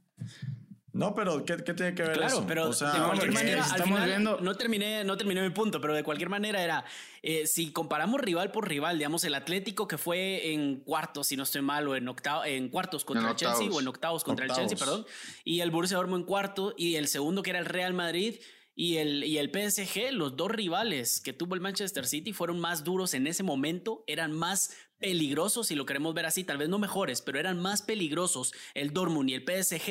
No, 1.00 1.16
pero 1.16 1.46
¿qué, 1.46 1.56
¿qué, 1.58 1.74
tiene 1.74 1.96
que 1.96 2.04
ver 2.04 2.18
claro, 2.18 2.44
pero 2.46 2.70
de 2.72 2.76
cualquier 3.06 3.32
manera, 3.32 3.64
al 3.64 3.84
final, 3.84 4.24
no 4.42 4.56
terminé, 4.56 5.04
no 5.06 5.16
terminé 5.16 5.42
mi 5.42 5.50
punto, 5.50 5.80
pero 5.80 5.94
de 5.94 6.04
cualquier 6.04 6.30
manera 6.30 6.62
era, 6.62 6.84
eh, 7.24 7.48
si 7.48 7.72
comparamos 7.72 8.20
rival 8.20 8.52
por 8.52 8.68
rival, 8.68 8.98
digamos, 8.98 9.24
el 9.24 9.34
Atlético 9.34 9.88
que 9.88 9.98
fue 9.98 10.52
en 10.52 10.82
cuartos, 10.82 11.28
si 11.28 11.38
no 11.38 11.44
estoy 11.44 11.62
mal, 11.62 11.88
o 11.88 11.96
en, 11.96 12.08
octavo, 12.10 12.44
en 12.44 12.68
cuartos 12.68 13.06
contra 13.06 13.30
el 13.30 13.36
Chelsea, 13.38 13.70
o 13.72 13.80
en 13.80 13.88
octavos 13.88 14.26
contra 14.26 14.46
el 14.46 14.52
Chelsea, 14.52 14.78
perdón, 14.78 15.06
y 15.46 15.62
el 15.62 15.72
Borussia 15.72 15.96
Dortmund 15.96 16.24
en 16.24 16.28
cuarto, 16.28 16.74
y 16.78 16.96
el 16.96 17.08
segundo 17.08 17.44
que 17.44 17.52
era 17.52 17.60
el 17.60 17.66
Real 17.66 17.94
Madrid, 17.94 18.36
y 18.80 18.96
el, 18.96 19.26
y 19.26 19.40
el 19.40 19.52
PSG, 19.52 20.14
los 20.14 20.38
dos 20.38 20.50
rivales 20.50 21.20
que 21.20 21.34
tuvo 21.34 21.54
el 21.54 21.60
Manchester 21.60 22.08
City 22.08 22.32
fueron 22.32 22.62
más 22.62 22.86
duros 22.86 23.14
en 23.14 23.28
ese 23.28 23.44
momento, 23.44 24.06
eran 24.08 24.32
más 24.32 24.74
peligrosos, 25.00 25.68
si 25.68 25.76
lo 25.76 25.86
queremos 25.86 26.14
ver 26.14 26.26
así, 26.26 26.46
tal 26.46 26.60
vez 26.60 26.70
no 26.70 26.80
mejores, 26.80 27.22
pero 27.22 27.38
eran 27.38 27.60
más 27.60 27.82
peligrosos 27.82 28.54
el 28.76 28.94
Dortmund 28.94 29.32
y 29.32 29.34
el 29.34 29.42
PSG 29.42 29.84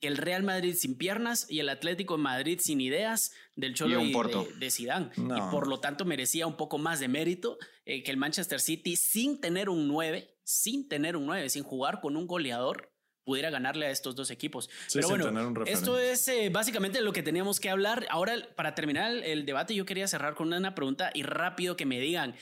que 0.00 0.06
el 0.06 0.16
Real 0.16 0.42
Madrid 0.42 0.74
sin 0.74 0.96
piernas 0.96 1.50
y 1.50 1.58
el 1.58 1.68
Atlético 1.68 2.16
de 2.16 2.22
Madrid 2.22 2.60
sin 2.62 2.80
ideas 2.80 3.32
del 3.56 3.74
Cholo 3.74 4.00
y, 4.00 4.10
de, 4.58 4.70
Zidane. 4.70 5.10
Y 5.18 5.50
por 5.50 5.66
lo 5.66 5.80
tanto 5.80 6.06
merecía 6.06 6.46
un 6.46 6.56
poco 6.56 6.78
más 6.78 6.98
de 6.98 7.08
mérito 7.08 7.58
eh, 7.84 8.02
que 8.02 8.10
el 8.10 8.16
Manchester 8.16 8.60
City 8.60 8.96
sin 8.96 9.38
tener 9.42 9.68
un 9.68 9.86
9 9.86 10.34
sin 10.50 10.88
tener 10.88 11.16
un 11.16 11.26
9, 11.26 11.48
sin 11.48 11.62
jugar 11.62 12.00
con 12.00 12.16
un 12.16 12.26
goleador, 12.26 12.89
pudiera 13.24 13.50
ganarle 13.50 13.86
a 13.86 13.90
estos 13.90 14.14
dos 14.16 14.30
equipos. 14.30 14.70
Pero 14.92 15.08
bueno, 15.08 15.64
esto 15.66 15.98
es 15.98 16.26
eh, 16.28 16.50
básicamente 16.50 17.00
lo 17.00 17.12
que 17.12 17.22
teníamos 17.22 17.60
que 17.60 17.70
hablar. 17.70 18.06
Ahora, 18.10 18.34
para 18.56 18.74
terminar 18.74 19.12
el 19.12 19.46
debate, 19.46 19.74
yo 19.74 19.84
quería 19.84 20.08
cerrar 20.08 20.34
con 20.34 20.52
una 20.52 20.74
pregunta 20.74 21.10
y 21.14 21.22
rápido 21.22 21.76
que 21.76 21.86
me 21.86 22.00
digan, 22.00 22.34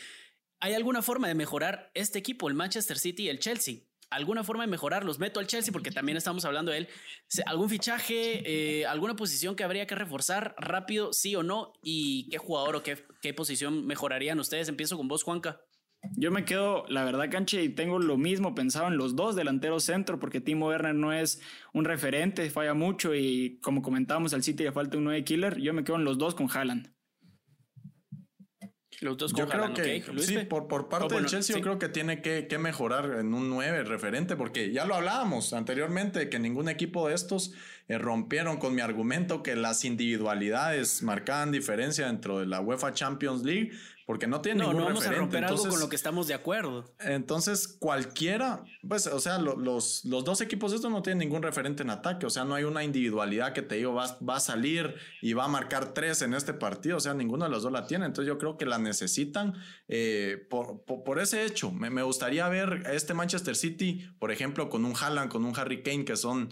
¿hay 0.60 0.74
alguna 0.74 1.02
forma 1.02 1.28
de 1.28 1.34
mejorar 1.34 1.90
este 1.94 2.18
equipo, 2.18 2.48
el 2.48 2.54
Manchester 2.54 2.98
City 2.98 3.24
y 3.24 3.28
el 3.28 3.38
Chelsea? 3.38 3.88
alguna 4.10 4.44
forma 4.44 4.64
de 4.64 4.70
mejorar. 4.70 5.04
Los 5.04 5.18
meto 5.18 5.40
al 5.40 5.46
Chelsea 5.46 5.72
porque 5.72 5.90
también 5.90 6.16
estamos 6.16 6.44
hablando 6.44 6.72
de 6.72 6.78
él. 6.78 6.88
¿Algún 7.46 7.68
fichaje, 7.68 8.42
eh, 8.80 8.86
alguna 8.86 9.16
posición 9.16 9.56
que 9.56 9.64
habría 9.64 9.86
que 9.86 9.94
reforzar 9.94 10.54
rápido, 10.58 11.12
sí 11.12 11.34
o 11.36 11.42
no? 11.42 11.72
¿Y 11.82 12.28
qué 12.30 12.38
jugador 12.38 12.76
o 12.76 12.82
qué, 12.82 13.04
qué 13.20 13.34
posición 13.34 13.86
mejorarían 13.86 14.38
ustedes? 14.40 14.68
Empiezo 14.68 14.96
con 14.96 15.08
vos, 15.08 15.22
Juanca. 15.22 15.60
Yo 16.16 16.30
me 16.30 16.44
quedo, 16.44 16.84
la 16.88 17.04
verdad, 17.04 17.30
Canche, 17.30 17.62
y 17.62 17.68
tengo 17.68 17.98
lo 17.98 18.16
mismo 18.16 18.54
pensado 18.54 18.88
en 18.88 18.96
los 18.96 19.16
dos 19.16 19.36
delanteros 19.36 19.84
centro, 19.84 20.18
porque 20.18 20.40
Timo 20.40 20.68
Werner 20.68 20.94
no 20.94 21.12
es 21.12 21.40
un 21.72 21.84
referente, 21.84 22.50
falla 22.50 22.74
mucho 22.74 23.14
y 23.14 23.58
como 23.60 23.82
comentábamos, 23.82 24.34
al 24.34 24.42
City 24.42 24.64
le 24.64 24.72
falta 24.72 24.98
un 24.98 25.04
9 25.04 25.24
killer. 25.24 25.58
Yo 25.58 25.72
me 25.74 25.84
quedo 25.84 25.96
en 25.96 26.04
los 26.04 26.18
dos 26.18 26.34
con 26.34 26.48
Haaland. 26.50 26.92
Los 29.00 29.16
dos 29.16 29.32
yo 29.32 29.46
creo 29.46 29.72
que 29.74 30.02
sí, 30.18 30.38
por, 30.48 30.66
por 30.66 30.88
parte 30.88 31.14
del 31.14 31.26
Chelsea 31.26 31.54
yo 31.54 31.62
creo 31.62 31.78
que 31.78 31.88
tiene 31.88 32.20
que, 32.20 32.48
que, 32.48 32.58
mejorar 32.58 33.18
en 33.20 33.32
un 33.32 33.48
9 33.48 33.84
referente, 33.84 34.34
porque 34.34 34.72
ya 34.72 34.86
lo 34.86 34.96
hablábamos 34.96 35.52
anteriormente, 35.52 36.28
que 36.28 36.40
ningún 36.40 36.68
equipo 36.68 37.08
de 37.08 37.14
estos 37.14 37.52
eh, 37.88 37.98
rompieron 37.98 38.58
con 38.58 38.74
mi 38.74 38.82
argumento 38.82 39.42
que 39.42 39.56
las 39.56 39.84
individualidades 39.84 41.02
marcaban 41.02 41.50
diferencia 41.50 42.06
dentro 42.06 42.38
de 42.38 42.46
la 42.46 42.60
UEFA 42.60 42.92
Champions 42.92 43.42
League, 43.42 43.72
porque 44.08 44.26
no 44.26 44.40
tiene 44.40 44.62
no, 44.62 44.68
ningún 44.68 44.80
no 44.80 44.86
vamos 44.86 45.06
a 45.06 45.12
romper 45.12 45.44
algo 45.44 45.68
con 45.68 45.80
lo 45.80 45.88
que 45.90 45.96
estamos 45.96 46.26
de 46.26 46.32
acuerdo. 46.32 46.94
Entonces, 46.98 47.68
cualquiera, 47.68 48.64
pues, 48.86 49.06
o 49.06 49.20
sea, 49.20 49.38
los, 49.38 50.04
los 50.04 50.24
dos 50.24 50.40
equipos 50.40 50.70
de 50.70 50.76
estos 50.76 50.90
no 50.90 51.02
tienen 51.02 51.18
ningún 51.18 51.42
referente 51.42 51.82
en 51.82 51.90
ataque, 51.90 52.24
o 52.24 52.30
sea, 52.30 52.44
no 52.46 52.54
hay 52.54 52.64
una 52.64 52.82
individualidad 52.84 53.52
que 53.52 53.60
te 53.60 53.74
digo, 53.74 53.92
va, 53.92 54.16
va 54.26 54.36
a 54.36 54.40
salir 54.40 54.94
y 55.20 55.34
va 55.34 55.44
a 55.44 55.48
marcar 55.48 55.92
tres 55.92 56.22
en 56.22 56.32
este 56.32 56.54
partido, 56.54 56.96
o 56.96 57.00
sea, 57.00 57.12
ninguno 57.12 57.44
de 57.44 57.50
los 57.50 57.62
dos 57.62 57.70
la 57.70 57.86
tiene, 57.86 58.06
entonces 58.06 58.28
yo 58.28 58.38
creo 58.38 58.56
que 58.56 58.64
la 58.64 58.78
necesitan 58.78 59.54
eh, 59.88 60.46
por, 60.48 60.84
por, 60.84 61.18
ese 61.20 61.44
hecho. 61.44 61.70
Me, 61.70 61.90
me 61.90 62.02
gustaría 62.02 62.48
ver 62.48 62.84
a 62.86 62.92
este 62.92 63.12
Manchester 63.12 63.56
City, 63.56 64.10
por 64.18 64.32
ejemplo, 64.32 64.70
con 64.70 64.86
un 64.86 64.94
Haaland, 64.98 65.30
con 65.30 65.44
un 65.44 65.54
Harry 65.54 65.82
Kane, 65.82 66.06
que 66.06 66.16
son 66.16 66.48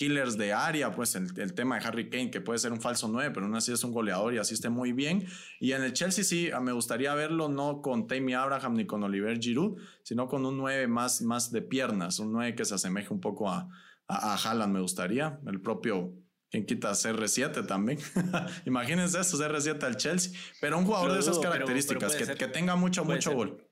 killers 0.00 0.38
de 0.38 0.54
área, 0.54 0.90
pues 0.92 1.14
el, 1.14 1.52
tema 1.52 1.78
de 1.78 1.86
Harry 1.86 2.08
Kane, 2.08 2.30
que 2.30 2.40
puede 2.40 2.58
ser 2.58 2.72
un 2.72 2.80
falso 2.80 3.06
9, 3.06 3.32
pero 3.34 3.44
aún 3.44 3.54
así 3.54 3.70
es 3.70 3.84
un 3.84 3.92
goleador 3.92 4.32
y 4.32 4.38
asiste 4.38 4.70
muy 4.70 4.92
bien. 4.92 5.26
Y 5.60 5.72
en 5.72 5.82
el 5.82 5.92
Chelsea 5.92 6.24
sí, 6.24 6.50
ah, 6.50 6.58
me 6.58 6.72
gustaría 6.72 7.14
verlo 7.14 7.50
no 7.50 7.82
con 7.82 8.06
Tammy 8.06 8.32
Abraham 8.32 8.76
ni 8.76 8.86
con 8.86 9.02
Oliver 9.02 9.38
Giroud, 9.38 9.78
sino 10.02 10.26
con 10.26 10.46
un 10.46 10.56
9 10.56 10.86
más, 10.86 11.20
más 11.20 11.52
de 11.52 11.60
piernas, 11.60 12.18
un 12.18 12.32
9 12.32 12.54
que 12.54 12.64
se 12.64 12.76
asemeje 12.76 13.12
un 13.12 13.20
poco 13.20 13.50
a, 13.50 13.68
a, 14.08 14.36
Haaland, 14.36 14.72
me 14.72 14.80
gustaría. 14.80 15.38
El 15.46 15.60
propio 15.60 16.14
quien 16.50 16.64
quita 16.64 16.92
CR7 16.92 17.66
también. 17.66 17.98
Imagínense 18.64 19.20
eso, 19.20 19.36
CR7 19.36 19.82
al 19.82 19.98
Chelsea. 19.98 20.32
Pero 20.62 20.78
un 20.78 20.86
jugador 20.86 21.12
de 21.12 21.18
esas 21.18 21.38
características, 21.38 22.16
que, 22.16 22.24
que, 22.36 22.48
tenga 22.48 22.74
mucho, 22.74 23.04
mucho 23.04 23.34
gol. 23.34 23.68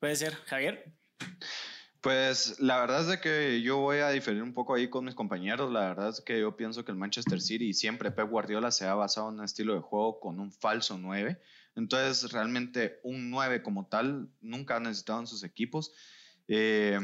Puede 0.00 0.16
ser, 0.16 0.34
Javier. 0.46 0.92
Pues 2.04 2.60
la 2.60 2.78
verdad 2.80 3.00
es 3.00 3.06
de 3.06 3.18
que 3.18 3.62
yo 3.62 3.78
voy 3.78 4.00
a 4.00 4.10
diferir 4.10 4.42
un 4.42 4.52
poco 4.52 4.74
ahí 4.74 4.90
con 4.90 5.06
mis 5.06 5.14
compañeros. 5.14 5.72
La 5.72 5.88
verdad 5.88 6.10
es 6.10 6.20
que 6.20 6.38
yo 6.38 6.54
pienso 6.54 6.84
que 6.84 6.92
el 6.92 6.98
Manchester 6.98 7.40
City 7.40 7.72
siempre 7.72 8.10
Pep 8.10 8.28
Guardiola 8.28 8.70
se 8.72 8.84
ha 8.84 8.94
basado 8.94 9.30
en 9.30 9.38
un 9.38 9.44
estilo 9.44 9.72
de 9.72 9.80
juego 9.80 10.20
con 10.20 10.38
un 10.38 10.52
falso 10.52 10.98
9. 10.98 11.40
Entonces 11.76 12.30
realmente 12.30 13.00
un 13.04 13.30
9 13.30 13.62
como 13.62 13.86
tal 13.86 14.28
nunca 14.42 14.76
ha 14.76 14.80
necesitado 14.80 15.20
en 15.20 15.26
sus 15.26 15.44
equipos. 15.44 15.94
Eh, 16.46 17.00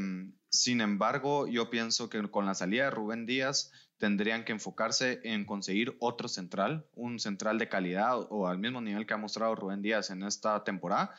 sin 0.50 0.83
embargo, 0.83 1.49
yo 1.49 1.71
pienso 1.71 2.11
que 2.11 2.21
con 2.30 2.45
la 2.45 2.54
salida 2.54 2.85
de 2.85 2.90
Rubén 2.90 3.25
Díaz 3.25 3.73
tendrían 3.97 4.45
que 4.45 4.52
enfocarse 4.52 5.23
en 5.25 5.47
conseguir 5.47 5.97
otro 6.00 6.28
central, 6.28 6.85
un 6.95 7.19
central 7.21 7.57
de 7.57 7.71
calidad 7.71 8.19
o 8.28 8.49
al 8.49 8.59
mismo 8.59 8.83
nivel 8.83 9.07
que 9.07 9.14
ha 9.14 9.16
mostrado 9.16 9.54
Rubén 9.54 9.80
Díaz 9.80 10.11
en 10.11 10.25
esta 10.25 10.62
temporada. 10.62 11.14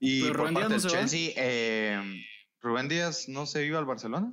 Y 0.00 0.24
por 0.24 0.52
parte 0.52 0.68
del 0.74 0.82
Chelsea, 0.82 1.30
eh, 1.36 2.02
¿Rubén 2.62 2.88
Díaz 2.88 3.28
no 3.28 3.44
se 3.44 3.66
iba 3.66 3.78
al 3.78 3.84
Barcelona? 3.84 4.32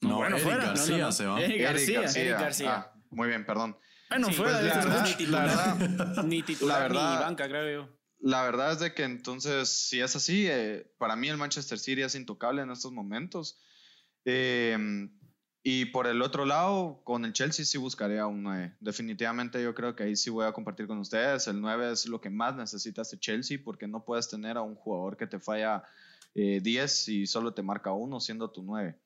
No, 0.00 0.16
bueno, 0.16 0.36
Eric 0.36 0.48
García 0.48 1.12
se 1.12 1.26
va. 1.26 1.40
Eric 1.40 1.60
García. 1.60 2.00
Eric 2.02 2.38
García. 2.38 2.74
Ah, 2.74 2.92
muy 3.10 3.28
bien, 3.28 3.44
perdón. 3.44 3.76
Bueno, 4.08 4.30
fue 4.30 4.48
pues, 4.48 5.02
ni 5.02 5.14
titular, 5.14 5.76
ni 6.24 6.42
titular 6.42 6.90
ni 6.90 6.96
banca, 6.96 7.48
creo 7.48 7.82
yo. 7.82 7.98
La 8.20 8.42
verdad 8.42 8.72
es 8.72 8.78
de 8.78 8.94
que 8.94 9.02
entonces, 9.02 9.68
si 9.68 10.00
es 10.00 10.14
así, 10.14 10.46
eh, 10.48 10.92
para 10.98 11.16
mí 11.16 11.28
el 11.28 11.36
Manchester 11.36 11.78
City 11.78 12.02
es 12.02 12.14
intocable 12.14 12.62
en 12.62 12.70
estos 12.70 12.92
momentos. 12.92 13.60
Eh, 14.24 15.08
y 15.68 15.86
por 15.86 16.06
el 16.06 16.22
otro 16.22 16.44
lado, 16.44 17.02
con 17.02 17.24
el 17.24 17.32
Chelsea 17.32 17.64
sí 17.64 17.76
buscaría 17.76 18.28
un 18.28 18.44
9. 18.44 18.76
Definitivamente 18.78 19.60
yo 19.60 19.74
creo 19.74 19.96
que 19.96 20.04
ahí 20.04 20.14
sí 20.14 20.30
voy 20.30 20.46
a 20.46 20.52
compartir 20.52 20.86
con 20.86 20.98
ustedes. 20.98 21.48
El 21.48 21.60
9 21.60 21.90
es 21.90 22.06
lo 22.06 22.20
que 22.20 22.30
más 22.30 22.54
necesita 22.54 23.02
este 23.02 23.18
Chelsea 23.18 23.58
porque 23.64 23.88
no 23.88 24.04
puedes 24.04 24.28
tener 24.28 24.56
a 24.56 24.62
un 24.62 24.76
jugador 24.76 25.16
que 25.16 25.26
te 25.26 25.40
falla 25.40 25.82
10 26.36 27.08
eh, 27.08 27.12
y 27.12 27.26
solo 27.26 27.54
te 27.54 27.62
marca 27.62 27.92
uno 27.92 28.20
siendo 28.20 28.50
tu 28.50 28.62
9. 28.62 28.98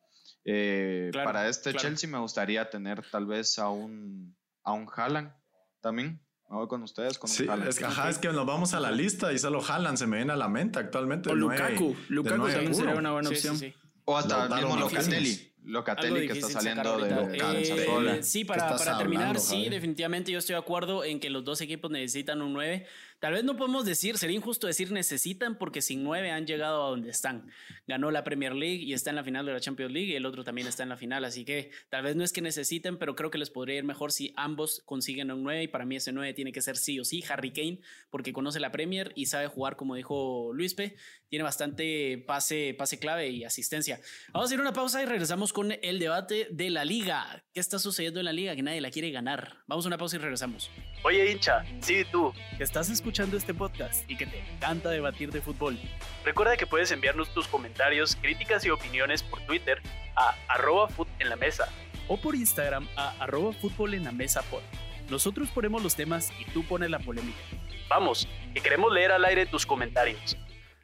Eh, 0.44 1.10
para 1.12 1.48
este 1.48 1.74
Chelsea 1.74 2.08
me 2.08 2.18
gustaría 2.18 2.68
tener 2.70 3.02
tal 3.10 3.26
vez 3.26 3.58
a 3.58 3.68
un, 3.68 4.36
a 4.64 4.72
un 4.72 4.88
Haaland 4.94 5.32
también. 5.80 6.20
Me 6.48 6.56
voy 6.56 6.66
con 6.66 6.82
ustedes 6.82 7.16
con 7.16 7.30
sí, 7.30 7.46
Es 7.68 7.78
que, 7.78 7.84
ajá, 7.84 8.10
es 8.10 8.18
que 8.18 8.28
nos 8.32 8.44
vamos 8.44 8.74
a 8.74 8.80
la 8.80 8.90
lista 8.90 9.32
y 9.32 9.38
solo 9.38 9.62
Haaland 9.64 9.96
se 9.96 10.06
me 10.08 10.16
viene 10.16 10.32
a 10.32 10.36
la 10.36 10.48
mente 10.48 10.80
actualmente. 10.80 11.30
O 11.30 11.34
Lukaku. 11.34 11.94
Lukaku 12.08 12.48
también 12.48 12.74
sería 12.74 12.94
una 12.96 13.12
buena 13.12 13.28
opción. 13.28 13.56
o 14.04 14.16
hasta 14.16 14.46
el 14.46 14.54
mismo 14.54 14.76
Locatelli. 14.76 15.50
Locatelli 15.62 16.26
que 16.26 16.38
está 16.38 16.48
saliendo 16.48 16.98
de 16.98 17.38
eh, 17.38 18.22
Sí, 18.22 18.44
para, 18.44 18.76
para 18.76 18.98
terminar, 18.98 19.38
sí, 19.38 19.68
definitivamente 19.68 20.32
yo 20.32 20.38
estoy 20.38 20.54
de 20.54 20.60
acuerdo 20.60 21.04
en 21.04 21.20
que 21.20 21.30
los 21.30 21.44
dos 21.44 21.60
equipos 21.60 21.90
necesitan 21.90 22.42
un 22.42 22.52
9. 22.54 22.86
Tal 23.20 23.34
vez 23.34 23.44
no 23.44 23.54
podemos 23.54 23.84
decir, 23.84 24.16
sería 24.16 24.36
injusto 24.36 24.66
decir 24.66 24.92
necesitan 24.92 25.58
porque 25.58 25.82
sin 25.82 26.02
9 26.02 26.30
han 26.30 26.46
llegado 26.46 26.86
a 26.86 26.88
donde 26.88 27.10
están. 27.10 27.50
Ganó 27.86 28.10
la 28.10 28.24
Premier 28.24 28.54
League 28.54 28.82
y 28.82 28.94
está 28.94 29.10
en 29.10 29.16
la 29.16 29.24
final 29.24 29.44
de 29.44 29.52
la 29.52 29.60
Champions 29.60 29.92
League 29.92 30.08
y 30.08 30.14
el 30.14 30.24
otro 30.24 30.42
también 30.42 30.66
está 30.66 30.84
en 30.84 30.88
la 30.88 30.96
final, 30.96 31.26
así 31.26 31.44
que 31.44 31.70
tal 31.90 32.02
vez 32.02 32.16
no 32.16 32.24
es 32.24 32.32
que 32.32 32.40
necesiten, 32.40 32.96
pero 32.96 33.14
creo 33.16 33.30
que 33.30 33.36
les 33.36 33.50
podría 33.50 33.76
ir 33.76 33.84
mejor 33.84 34.10
si 34.10 34.32
ambos 34.36 34.80
consiguen 34.86 35.30
un 35.30 35.42
9 35.42 35.64
y 35.64 35.68
para 35.68 35.84
mí 35.84 35.96
ese 35.96 36.12
9 36.12 36.32
tiene 36.32 36.50
que 36.50 36.62
ser 36.62 36.78
sí 36.78 36.98
o 36.98 37.04
sí 37.04 37.22
Harry 37.28 37.52
Kane 37.52 37.80
porque 38.08 38.32
conoce 38.32 38.58
la 38.58 38.72
Premier 38.72 39.12
y 39.14 39.26
sabe 39.26 39.48
jugar 39.48 39.76
como 39.76 39.96
dijo 39.96 40.52
Luispe, 40.54 40.96
tiene 41.28 41.42
bastante 41.42 42.24
pase, 42.26 42.74
pase 42.78 42.98
clave 42.98 43.28
y 43.28 43.44
asistencia. 43.44 44.00
Vamos 44.32 44.50
a 44.50 44.54
ir 44.54 44.60
a 44.60 44.62
una 44.62 44.72
pausa 44.72 45.02
y 45.02 45.04
regresamos 45.04 45.52
con 45.52 45.72
el 45.82 45.98
debate 45.98 46.48
de 46.50 46.70
la 46.70 46.86
liga. 46.86 47.44
¿Qué 47.52 47.60
está 47.60 47.78
sucediendo 47.78 48.18
en 48.18 48.24
la 48.24 48.32
liga? 48.32 48.56
Que 48.56 48.62
nadie 48.62 48.80
la 48.80 48.90
quiere 48.90 49.10
ganar. 49.10 49.58
Vamos 49.66 49.84
a 49.84 49.88
una 49.88 49.98
pausa 49.98 50.16
y 50.16 50.20
regresamos. 50.20 50.70
Oye, 51.04 51.32
hincha, 51.32 51.64
sí, 51.80 52.02
tú, 52.10 52.32
estás 52.58 52.88
escuchando 52.88 53.09
este 53.10 53.54
podcast 53.54 54.08
y 54.08 54.16
que 54.16 54.24
te 54.24 54.38
encanta 54.38 54.88
debatir 54.88 55.32
de 55.32 55.40
fútbol. 55.40 55.76
Recuerda 56.24 56.56
que 56.56 56.66
puedes 56.66 56.92
enviarnos 56.92 57.34
tus 57.34 57.48
comentarios, 57.48 58.14
críticas 58.14 58.64
y 58.64 58.70
opiniones 58.70 59.24
por 59.24 59.40
Twitter 59.46 59.82
a 60.14 60.36
arroba 60.46 60.88
en 61.18 61.28
la 61.28 61.34
mesa 61.34 61.68
o 62.06 62.16
por 62.18 62.36
Instagram 62.36 62.86
a 62.96 63.10
arroba 63.18 63.52
fútbol 63.52 63.94
en 63.94 64.04
la 64.04 64.12
mesa 64.12 64.42
pod. 64.42 64.62
Nosotros 65.10 65.48
ponemos 65.48 65.82
los 65.82 65.96
temas 65.96 66.32
y 66.38 66.44
tú 66.52 66.64
pones 66.64 66.88
la 66.88 67.00
polémica. 67.00 67.40
Vamos, 67.88 68.28
que 68.54 68.60
queremos 68.60 68.92
leer 68.92 69.10
al 69.10 69.24
aire 69.24 69.44
tus 69.44 69.66
comentarios. 69.66 70.36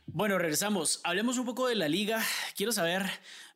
Bueno, 0.09 0.39
regresamos. 0.39 1.01
Hablemos 1.03 1.37
un 1.37 1.45
poco 1.45 1.67
de 1.67 1.75
la 1.75 1.89
liga. 1.89 2.23
Quiero 2.57 2.71
saber, 2.71 3.03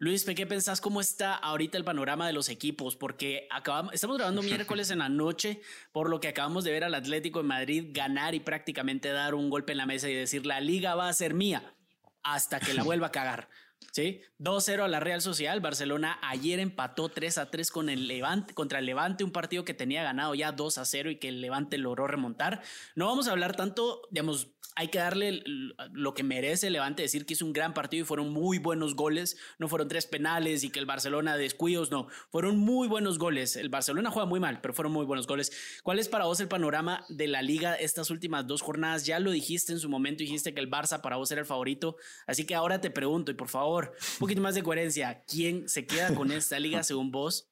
Luis, 0.01 0.25
¿qué 0.25 0.47
pensás 0.47 0.81
cómo 0.81 1.01
está 1.01 1.37
ahorita 1.37 1.79
el 1.79 1.85
panorama 1.85 2.27
de 2.27 2.33
los 2.33 2.49
equipos? 2.49 2.97
Porque 2.97 3.47
acabamos, 3.51 3.95
estamos 3.95 4.17
grabando 4.17 4.43
miércoles 4.43 4.91
en 4.91 4.99
la 4.99 5.09
noche, 5.09 5.63
por 5.93 6.11
lo 6.11 6.19
que 6.19 6.27
acabamos 6.27 6.65
de 6.65 6.73
ver 6.73 6.83
al 6.83 6.95
Atlético 6.97 7.39
de 7.39 7.49
Madrid 7.49 7.91
ganar 7.93 8.35
y 8.35 8.41
prácticamente 8.41 9.11
dar 9.11 9.37
un 9.37 9.49
golpe 9.49 9.73
en 9.73 9.79
la 9.79 9.87
mesa 9.87 10.09
y 10.09 10.15
decir, 10.15 10.45
la 10.45 10.61
liga 10.61 10.97
va 10.97 11.09
a 11.09 11.13
ser 11.13 11.35
mía 11.35 11.73
hasta 12.25 12.59
que 12.59 12.75
la 12.75 12.83
vuelva 12.83 13.07
a 13.07 13.13
cagar. 13.13 13.49
¿sí? 13.93 14.21
2-0 14.39 14.83
a 14.83 14.89
la 14.89 15.01
Real 15.01 15.23
Social. 15.23 15.61
Barcelona 15.61 16.19
ayer 16.23 16.59
empató 16.59 17.11
3-3 17.11 17.71
con 17.71 17.89
el 17.89 18.09
Levante, 18.09 18.55
contra 18.55 18.81
el 18.81 18.87
Levante, 18.87 19.25
un 19.25 19.33
partido 19.33 19.65
que 19.65 19.75
tenía 19.75 20.03
ganado 20.03 20.35
ya 20.35 20.55
2-0 20.55 21.13
y 21.13 21.17
que 21.17 21.29
el 21.29 21.41
Levante 21.41 21.79
logró 21.79 22.07
remontar. 22.07 22.63
No 22.95 23.07
vamos 23.07 23.29
a 23.29 23.31
hablar 23.31 23.57
tanto, 23.57 24.03
digamos, 24.11 24.49
hay 24.77 24.88
que 24.88 24.99
darle 24.99 25.42
lo 25.92 26.14
que 26.14 26.23
merece 26.23 26.70
Levante, 26.70 27.03
decir 27.03 27.27
que 27.27 27.35
es 27.35 27.42
un 27.42 27.53
gran 27.53 27.75
partido 27.75 28.03
y 28.03 28.07
fueron 28.07 28.33
muy 28.33 28.59
buenos 28.59 28.94
goles, 28.94 29.37
no 29.59 29.68
fueron 29.68 29.88
tres 29.88 30.07
penales 30.07 30.64
y 30.64 30.70
que 30.70 30.79
el 30.79 30.87
Barcelona 30.87 31.37
descuidos, 31.37 31.90
no, 31.90 32.09
fueron 32.31 32.57
muy 32.57 32.88
buenos 32.88 33.18
goles. 33.18 33.57
El 33.57 33.68
Barcelona 33.68 34.11
juega 34.11 34.27
muy 34.27 34.40
mal, 34.40 34.61
pero 34.61 34.73
fueron 34.73 34.92
muy 34.92 35.05
buenos 35.05 35.27
goles. 35.27 35.53
¿Cuál 35.83 35.99
es 35.99 36.09
para 36.09 36.25
vos 36.25 36.40
el 36.40 36.49
panorama 36.49 37.05
de 37.09 37.29
la 37.29 37.42
liga 37.42 37.75
estas 37.75 38.11
últimas 38.11 38.46
dos 38.46 38.62
jornadas? 38.62 39.07
Ya 39.07 39.18
lo 39.18 39.33
dijiste 39.33 39.73
en 39.73 39.81
su 39.81 39.88
momento, 39.88 40.23
dijiste 40.23 40.55
que 40.55 40.61
el 40.61 40.70
Barça 40.70 41.01
para 41.01 41.16
vos 41.16 41.31
era 41.31 41.40
el 41.40 41.46
favorito, 41.46 41.96
así 42.27 42.46
que 42.46 42.55
ahora 42.55 42.81
te 42.81 42.90
pregunto 42.90 43.31
y 43.31 43.35
por 43.35 43.49
favor, 43.49 43.92
un 44.14 44.18
poquito 44.18 44.40
más 44.40 44.55
de 44.55 44.62
coherencia, 44.62 45.23
¿quién 45.27 45.68
se 45.68 45.87
queda 45.87 46.14
con 46.14 46.33
esta 46.33 46.59
liga 46.59 46.83
según 46.85 47.11
vos? 47.11 47.51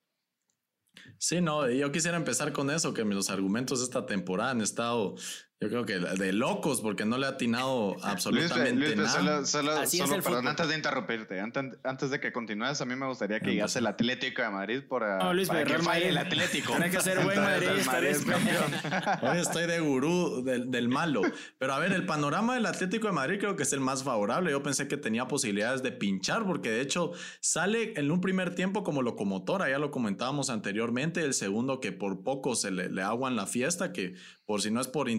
Sí, 1.19 1.41
no, 1.41 1.69
yo 1.71 1.91
quisiera 1.93 2.17
empezar 2.17 2.53
con 2.53 2.71
eso, 2.71 2.95
que 2.95 3.05
los 3.05 3.31
argumentos 3.31 3.81
de 3.81 3.85
esta 3.85 4.07
temporada 4.07 4.51
han 4.51 4.61
estado 4.61 5.17
Yo 5.61 5.69
creo 5.69 5.85
que 5.85 5.99
de 5.99 6.33
locos, 6.33 6.81
porque 6.81 7.05
no 7.05 7.19
le 7.19 7.27
ha 7.27 7.31
atinado 7.31 7.97
absolutamente 8.05 8.95
nada. 8.95 9.45
Solo, 9.45 9.85
solo, 9.87 10.23
perdón, 10.23 10.47
antes 10.47 10.69
de 10.69 10.77
interrumpirte, 10.77 11.41
antes, 11.41 12.11
de 12.11 12.21
que 12.21 12.33
continúes, 12.33 12.81
a 12.81 12.85
mí 12.85 12.95
me 12.95 13.07
gustaría 13.07 13.41
que 13.41 13.51
llegase 13.51 13.81
el 13.81 13.89
Atlético 13.89 14.43
de 14.43 14.51
Madrid 14.51 14.83
por, 14.89 15.03
no, 15.03 15.35
Luis, 15.35 15.49
para 15.49 15.65
que 15.65 15.79
falle 15.81 16.11
el 16.11 16.19
Atlético. 16.19 16.75
Tiene 16.75 16.91
que 16.91 17.01
ser 17.01 17.19
buen 17.25 17.43
Madrid, 17.43 17.71
Hoy 19.23 19.39
estoy 19.39 19.67
de 19.67 19.81
gurú 19.81 20.45
del, 20.45 20.71
del, 20.71 20.89
malo. 20.89 21.23
Pero 21.59 21.75
a 21.75 21.81
ver, 21.81 21.93
el 21.93 22.07
panorama 22.07 22.55
del 22.55 22.67
Atlético 22.67 23.09
de 23.09 23.15
Madrid 23.15 23.41
creo 23.41 23.57
que 23.57 23.65
es 23.65 23.73
el 23.73 23.81
más 23.81 24.05
favorable. 24.05 24.53
Yo 24.53 24.63
pensé 24.63 24.87
que 24.87 24.97
tenía 24.97 25.27
posibilidades 25.27 25.83
de 25.83 25.91
pinchar, 25.91 26.47
porque 26.47 26.71
de 26.71 26.83
hecho 26.83 27.11
sale 27.41 27.95
en 27.97 28.13
un 28.13 28.21
primer 28.21 28.55
tiempo 28.55 28.85
como 28.85 29.03
locomotora, 29.03 29.69
ya 29.69 29.81
lo 29.81 29.91
comentábamos 29.91 30.51
anteriormente. 30.51 31.25
El 31.25 31.35
segundo 31.35 31.81
que 31.81 31.91
por 31.91 32.23
poco 32.23 32.55
se 32.55 32.71
le, 32.71 32.91
le 32.91 33.03
aguan 33.03 33.35
la 33.35 33.47
fiesta, 33.47 33.93
que 33.93 34.15
por 34.47 34.63
si 34.63 34.71
no 34.71 34.81
es 34.81 34.87
por 34.87 35.11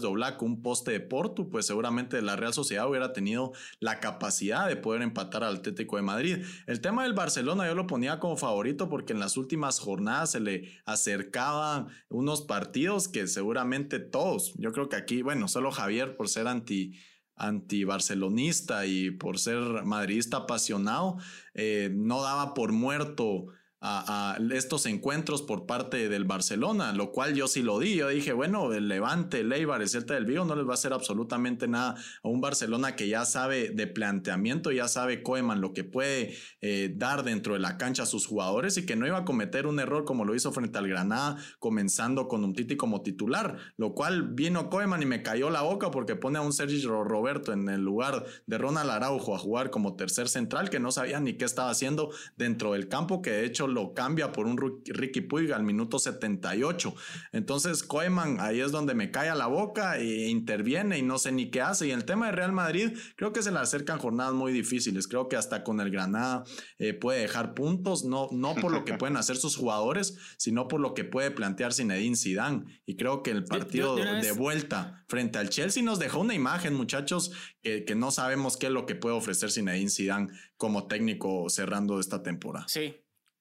de 0.00 0.06
un 0.40 0.62
poste 0.62 0.92
de 0.92 1.00
Porto, 1.00 1.48
pues 1.48 1.66
seguramente 1.66 2.20
la 2.22 2.36
Real 2.36 2.54
Sociedad 2.54 2.88
hubiera 2.88 3.12
tenido 3.12 3.52
la 3.80 4.00
capacidad 4.00 4.68
de 4.68 4.76
poder 4.76 5.02
empatar 5.02 5.44
al 5.44 5.56
Atlético 5.56 5.96
de 5.96 6.02
Madrid. 6.02 6.38
El 6.66 6.80
tema 6.80 7.02
del 7.02 7.12
Barcelona 7.12 7.66
yo 7.66 7.74
lo 7.74 7.86
ponía 7.86 8.18
como 8.18 8.36
favorito 8.36 8.88
porque 8.88 9.12
en 9.12 9.20
las 9.20 9.36
últimas 9.36 9.78
jornadas 9.78 10.32
se 10.32 10.40
le 10.40 10.72
acercaban 10.84 11.88
unos 12.08 12.42
partidos 12.42 13.08
que 13.08 13.26
seguramente 13.26 13.98
todos, 13.98 14.54
yo 14.56 14.72
creo 14.72 14.88
que 14.88 14.96
aquí, 14.96 15.22
bueno, 15.22 15.48
solo 15.48 15.70
Javier 15.70 16.16
por 16.16 16.28
ser 16.28 16.46
anti 16.48 16.94
anti-barcelonista 17.36 18.86
y 18.86 19.10
por 19.10 19.40
ser 19.40 19.58
madridista 19.84 20.36
apasionado, 20.38 21.16
eh, 21.54 21.90
no 21.92 22.22
daba 22.22 22.54
por 22.54 22.70
muerto 22.70 23.46
a, 23.86 24.38
estos 24.52 24.86
encuentros 24.86 25.42
por 25.42 25.66
parte 25.66 26.08
del 26.08 26.24
Barcelona, 26.24 26.92
lo 26.92 27.12
cual 27.12 27.34
yo 27.34 27.46
sí 27.48 27.62
lo 27.62 27.78
di. 27.78 27.96
Yo 27.96 28.08
dije, 28.08 28.32
bueno, 28.32 28.72
el 28.72 28.88
Levante, 28.88 29.40
el 29.40 29.52
Eibar, 29.52 29.82
el 29.82 29.88
Celta 29.88 30.14
del 30.14 30.24
Vigo 30.24 30.44
no 30.44 30.56
les 30.56 30.66
va 30.66 30.70
a 30.70 30.74
hacer 30.74 30.92
absolutamente 30.92 31.68
nada 31.68 31.94
a 32.22 32.28
un 32.28 32.40
Barcelona 32.40 32.96
que 32.96 33.08
ya 33.08 33.26
sabe 33.26 33.70
de 33.70 33.86
planteamiento, 33.86 34.72
ya 34.72 34.88
sabe 34.88 35.22
Koeman 35.22 35.60
lo 35.60 35.74
que 35.74 35.84
puede 35.84 36.34
eh, 36.62 36.92
dar 36.96 37.24
dentro 37.24 37.52
de 37.54 37.60
la 37.60 37.76
cancha 37.76 38.04
a 38.04 38.06
sus 38.06 38.26
jugadores 38.26 38.78
y 38.78 38.86
que 38.86 38.96
no 38.96 39.06
iba 39.06 39.18
a 39.18 39.24
cometer 39.24 39.66
un 39.66 39.78
error 39.78 40.04
como 40.04 40.24
lo 40.24 40.34
hizo 40.34 40.50
frente 40.50 40.78
al 40.78 40.88
Granada, 40.88 41.36
comenzando 41.58 42.26
con 42.26 42.42
un 42.42 42.54
Titi 42.54 42.76
como 42.76 43.02
titular, 43.02 43.58
lo 43.76 43.94
cual 43.94 44.34
vino 44.34 44.70
Koeman 44.70 45.02
y 45.02 45.06
me 45.06 45.22
cayó 45.22 45.50
la 45.50 45.62
boca 45.62 45.90
porque 45.90 46.16
pone 46.16 46.38
a 46.38 46.42
un 46.42 46.52
Sergio 46.54 47.04
Roberto 47.04 47.52
en 47.52 47.68
el 47.68 47.82
lugar 47.82 48.24
de 48.46 48.56
Ronald 48.58 48.90
Araujo 48.90 49.34
a 49.34 49.38
jugar 49.38 49.70
como 49.70 49.96
tercer 49.96 50.28
central 50.28 50.70
que 50.70 50.80
no 50.80 50.90
sabía 50.90 51.20
ni 51.20 51.34
qué 51.34 51.44
estaba 51.44 51.70
haciendo 51.70 52.10
dentro 52.36 52.72
del 52.72 52.88
campo, 52.88 53.20
que 53.20 53.30
de 53.30 53.44
hecho 53.44 53.66
lo 53.74 53.92
cambia 53.92 54.32
por 54.32 54.46
un 54.46 54.82
Ricky 54.86 55.20
Puig 55.20 55.52
al 55.52 55.64
minuto 55.64 55.98
78. 55.98 56.94
Entonces 57.32 57.82
Koeman 57.82 58.40
ahí 58.40 58.60
es 58.60 58.72
donde 58.72 58.94
me 58.94 59.10
cae 59.10 59.28
a 59.28 59.34
la 59.34 59.46
boca 59.46 59.98
e 59.98 60.28
interviene 60.28 60.98
y 60.98 61.02
no 61.02 61.18
sé 61.18 61.32
ni 61.32 61.50
qué 61.50 61.60
hace. 61.60 61.88
Y 61.88 61.90
el 61.90 62.04
tema 62.04 62.26
de 62.26 62.32
Real 62.32 62.52
Madrid, 62.52 62.96
creo 63.16 63.32
que 63.32 63.42
se 63.42 63.50
le 63.50 63.58
acercan 63.58 63.98
jornadas 63.98 64.34
muy 64.34 64.52
difíciles. 64.52 65.08
Creo 65.08 65.28
que 65.28 65.36
hasta 65.36 65.64
con 65.64 65.80
el 65.80 65.90
Granada 65.90 66.44
eh, 66.78 66.94
puede 66.94 67.20
dejar 67.20 67.54
puntos, 67.54 68.04
no, 68.04 68.28
no 68.32 68.54
por 68.54 68.72
lo 68.72 68.84
que 68.84 68.94
pueden 68.98 69.16
hacer 69.16 69.36
sus 69.36 69.56
jugadores, 69.56 70.16
sino 70.38 70.68
por 70.68 70.80
lo 70.80 70.94
que 70.94 71.04
puede 71.04 71.30
plantear 71.30 71.72
Zinedine 71.72 72.16
Zidane. 72.16 72.64
Y 72.86 72.96
creo 72.96 73.22
que 73.22 73.30
el 73.30 73.44
partido 73.44 73.96
de, 73.96 74.32
vuelta 74.32 75.04
frente 75.08 75.38
al 75.38 75.50
Chelsea 75.50 75.82
nos 75.82 75.98
dejó 75.98 76.20
una 76.20 76.34
imagen, 76.34 76.74
muchachos, 76.74 77.32
que, 77.62 77.84
que 77.84 77.94
no 77.94 78.10
sabemos 78.10 78.56
qué 78.56 78.66
es 78.66 78.72
lo 78.72 78.86
que 78.86 78.94
puede 78.94 79.16
ofrecer 79.16 79.50
Zinedine 79.50 79.90
Zidane 79.90 80.28
como 80.56 80.86
técnico 80.86 81.48
cerrando 81.50 82.00
esta 82.00 82.22
temporada. 82.22 82.66
Sí, 82.68 82.96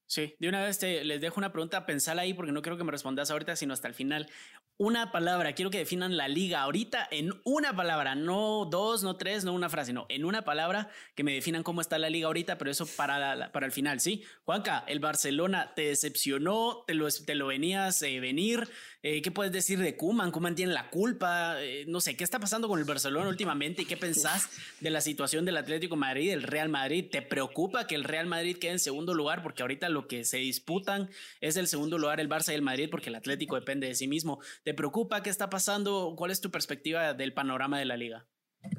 Sí, 0.06 0.36
de 0.40 0.50
una 0.50 0.64
vez 0.64 0.80
te, 0.80 1.04
les 1.04 1.22
dejo 1.22 1.40
una 1.40 1.52
pregunta, 1.52 1.86
pensar 1.86 2.20
ahí 2.20 2.34
porque 2.34 2.52
no 2.52 2.62
quiero 2.62 2.78
que 2.78 2.84
me 2.84 2.92
respondas 2.92 3.32
ahorita, 3.32 3.56
sino 3.56 3.74
hasta 3.74 3.88
el 3.88 3.94
final. 3.94 4.30
Una 4.78 5.12
palabra, 5.12 5.54
quiero 5.54 5.72
que 5.72 5.78
definan 5.78 6.18
la 6.18 6.28
liga 6.28 6.62
ahorita 6.62 7.08
en 7.10 7.32
una 7.46 7.76
palabra, 7.76 8.16
no 8.16 8.66
dos, 8.66 9.04
no 9.04 9.18
tres, 9.18 9.44
no 9.46 9.54
una 9.54 9.70
frase, 9.70 9.94
no, 9.94 10.06
en 10.10 10.26
una 10.26 10.44
palabra 10.44 10.90
que 11.16 11.24
me 11.24 11.34
definan 11.34 11.64
cómo 11.64 11.80
está 11.80 11.98
la 11.98 12.10
liga 12.10 12.28
ahorita, 12.28 12.58
pero 12.58 12.70
eso 12.70 12.86
para, 12.86 13.52
para 13.52 13.66
el 13.66 13.72
final, 13.72 14.00
¿sí? 14.00 14.24
Juanca, 14.46 14.84
el 14.88 15.00
Barcelona 15.00 15.74
te 15.76 15.84
decepcionó, 15.84 16.84
te 16.86 16.96
lo, 16.96 17.08
te 17.10 17.36
lo 17.36 17.48
venías 17.48 18.02
eh, 18.02 18.20
venir, 18.20 18.68
eh, 19.04 19.22
¿qué 19.22 19.32
puedes 19.32 19.52
decir 19.52 19.80
de 19.80 19.96
Kuman? 19.96 20.32
Kuman 20.32 20.56
tiene 20.56 20.74
la 20.74 20.90
culpa, 20.90 21.62
eh, 21.62 21.84
no 21.88 22.02
sé, 22.02 22.16
¿qué 22.16 22.24
está 22.24 22.40
pasando 22.40 22.70
con 22.70 22.80
el 22.80 22.86
Barcelona 22.86 23.28
últimamente 23.28 23.82
y 23.82 23.86
qué 23.86 23.98
pensás 23.98 24.50
de 24.80 24.90
la 24.90 25.02
situación 25.02 25.44
del 25.44 25.58
Atlético 25.58 25.96
Madrid, 25.98 26.30
del 26.30 26.44
Real 26.44 26.70
Madrid? 26.70 27.06
¿Te 27.12 27.22
preocupa 27.22 27.86
que 27.86 27.96
el 27.96 28.06
Real 28.06 28.28
Madrid 28.28 28.58
quede 28.58 28.72
en 28.72 28.80
segundo 28.80 29.14
lugar? 29.14 29.44
Porque 29.44 29.62
ahorita 29.62 29.90
lo 29.90 30.08
que 30.08 30.24
se 30.24 30.38
disputan 30.38 31.10
es 31.42 31.58
el 31.58 31.68
segundo 31.68 31.98
lugar 31.98 32.20
el 32.20 32.30
Barça 32.30 32.54
y 32.54 32.56
el 32.56 32.62
Madrid 32.62 32.88
porque 32.90 33.10
el 33.10 33.16
Atlético 33.16 33.56
depende 33.56 33.88
de 33.88 33.96
sí 33.96 34.08
mismo. 34.08 34.40
¿Te 34.64 34.74
preocupa 34.74 35.22
qué 35.22 35.30
está 35.30 35.50
pasando? 35.50 36.16
¿Cuál 36.18 36.32
es 36.32 36.42
tu 36.42 36.50
perspectiva 36.50 37.14
del 37.14 37.34
panorama 37.34 37.78
de 37.78 37.86
la 37.86 37.98
liga? 37.98 38.26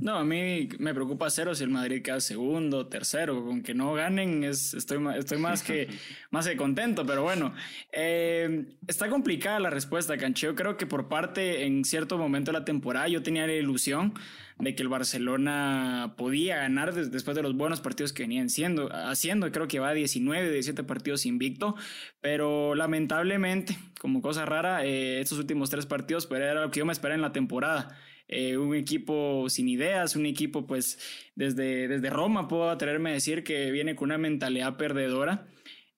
No, 0.01 0.17
a 0.17 0.25
mí 0.25 0.69
me 0.79 0.95
preocupa 0.95 1.31
cero 1.31 1.55
si 1.55 1.65
el 1.65 1.71
Madrid 1.71 2.03
queda 2.03 2.21
segundo, 2.21 2.87
tercero, 2.89 3.45
con 3.45 3.63
que 3.63 3.75
no 3.75 3.93
ganen 3.95 4.45
es, 4.45 4.75
estoy, 4.75 4.99
estoy 5.17 5.39
más, 5.39 5.63
que, 5.63 5.89
más 6.31 6.47
que 6.47 6.57
contento, 6.57 7.07
pero 7.07 7.23
bueno, 7.23 7.55
eh, 7.93 8.67
está 8.87 9.09
complicada 9.09 9.61
la 9.61 9.71
respuesta, 9.71 10.17
Cancheo. 10.17 10.55
Creo 10.55 10.77
que 10.77 10.87
por 10.87 11.09
parte, 11.09 11.65
en 11.65 11.85
cierto 11.85 12.19
momento 12.19 12.53
de 12.53 12.59
la 12.59 12.65
temporada, 12.65 13.09
yo 13.09 13.23
tenía 13.23 13.47
la 13.47 13.55
ilusión 13.55 14.15
de 14.59 14.75
que 14.75 14.83
el 14.83 14.89
Barcelona 14.89 16.15
podía 16.17 16.57
ganar 16.57 16.95
después 16.95 17.35
de 17.35 17.43
los 17.43 17.57
buenos 17.57 17.81
partidos 17.81 18.13
que 18.13 18.23
venían 18.23 18.51
siendo, 18.51 18.91
haciendo. 18.93 19.51
Creo 19.53 19.69
que 19.69 19.81
va 19.81 19.89
a 19.89 19.95
19, 19.95 20.51
17 20.51 20.85
partidos 20.85 21.27
invicto, 21.27 21.77
pero 22.21 22.75
lamentablemente, 22.75 23.77
como 24.01 24.23
cosa 24.23 24.47
rara, 24.47 24.85
eh, 24.85 25.21
estos 25.21 25.39
últimos 25.39 25.71
tres 25.71 25.87
partidos 25.87 26.27
pero 26.27 26.45
era 26.45 26.61
lo 26.63 26.71
que 26.71 26.81
yo 26.81 26.87
me 26.87 26.93
esperaba 26.93 27.17
en 27.17 27.23
la 27.23 27.33
temporada. 27.33 27.97
Eh, 28.29 28.57
un 28.57 28.75
equipo 28.75 29.49
sin 29.49 29.69
ideas, 29.69 30.17
un 30.17 30.27
equipo 30.27 30.67
pues 30.67 30.99
desde, 31.35 31.89
desde 31.89 32.11
Roma 32.11 32.49
puedo 32.49 32.71
atreverme 32.71 33.11
a 33.11 33.15
decir 33.15 33.45
que 33.45 33.71
viene 33.71 33.95
con 33.95 34.07
una 34.07 34.19
mentalidad 34.19 34.77
perdedora. 34.77 35.47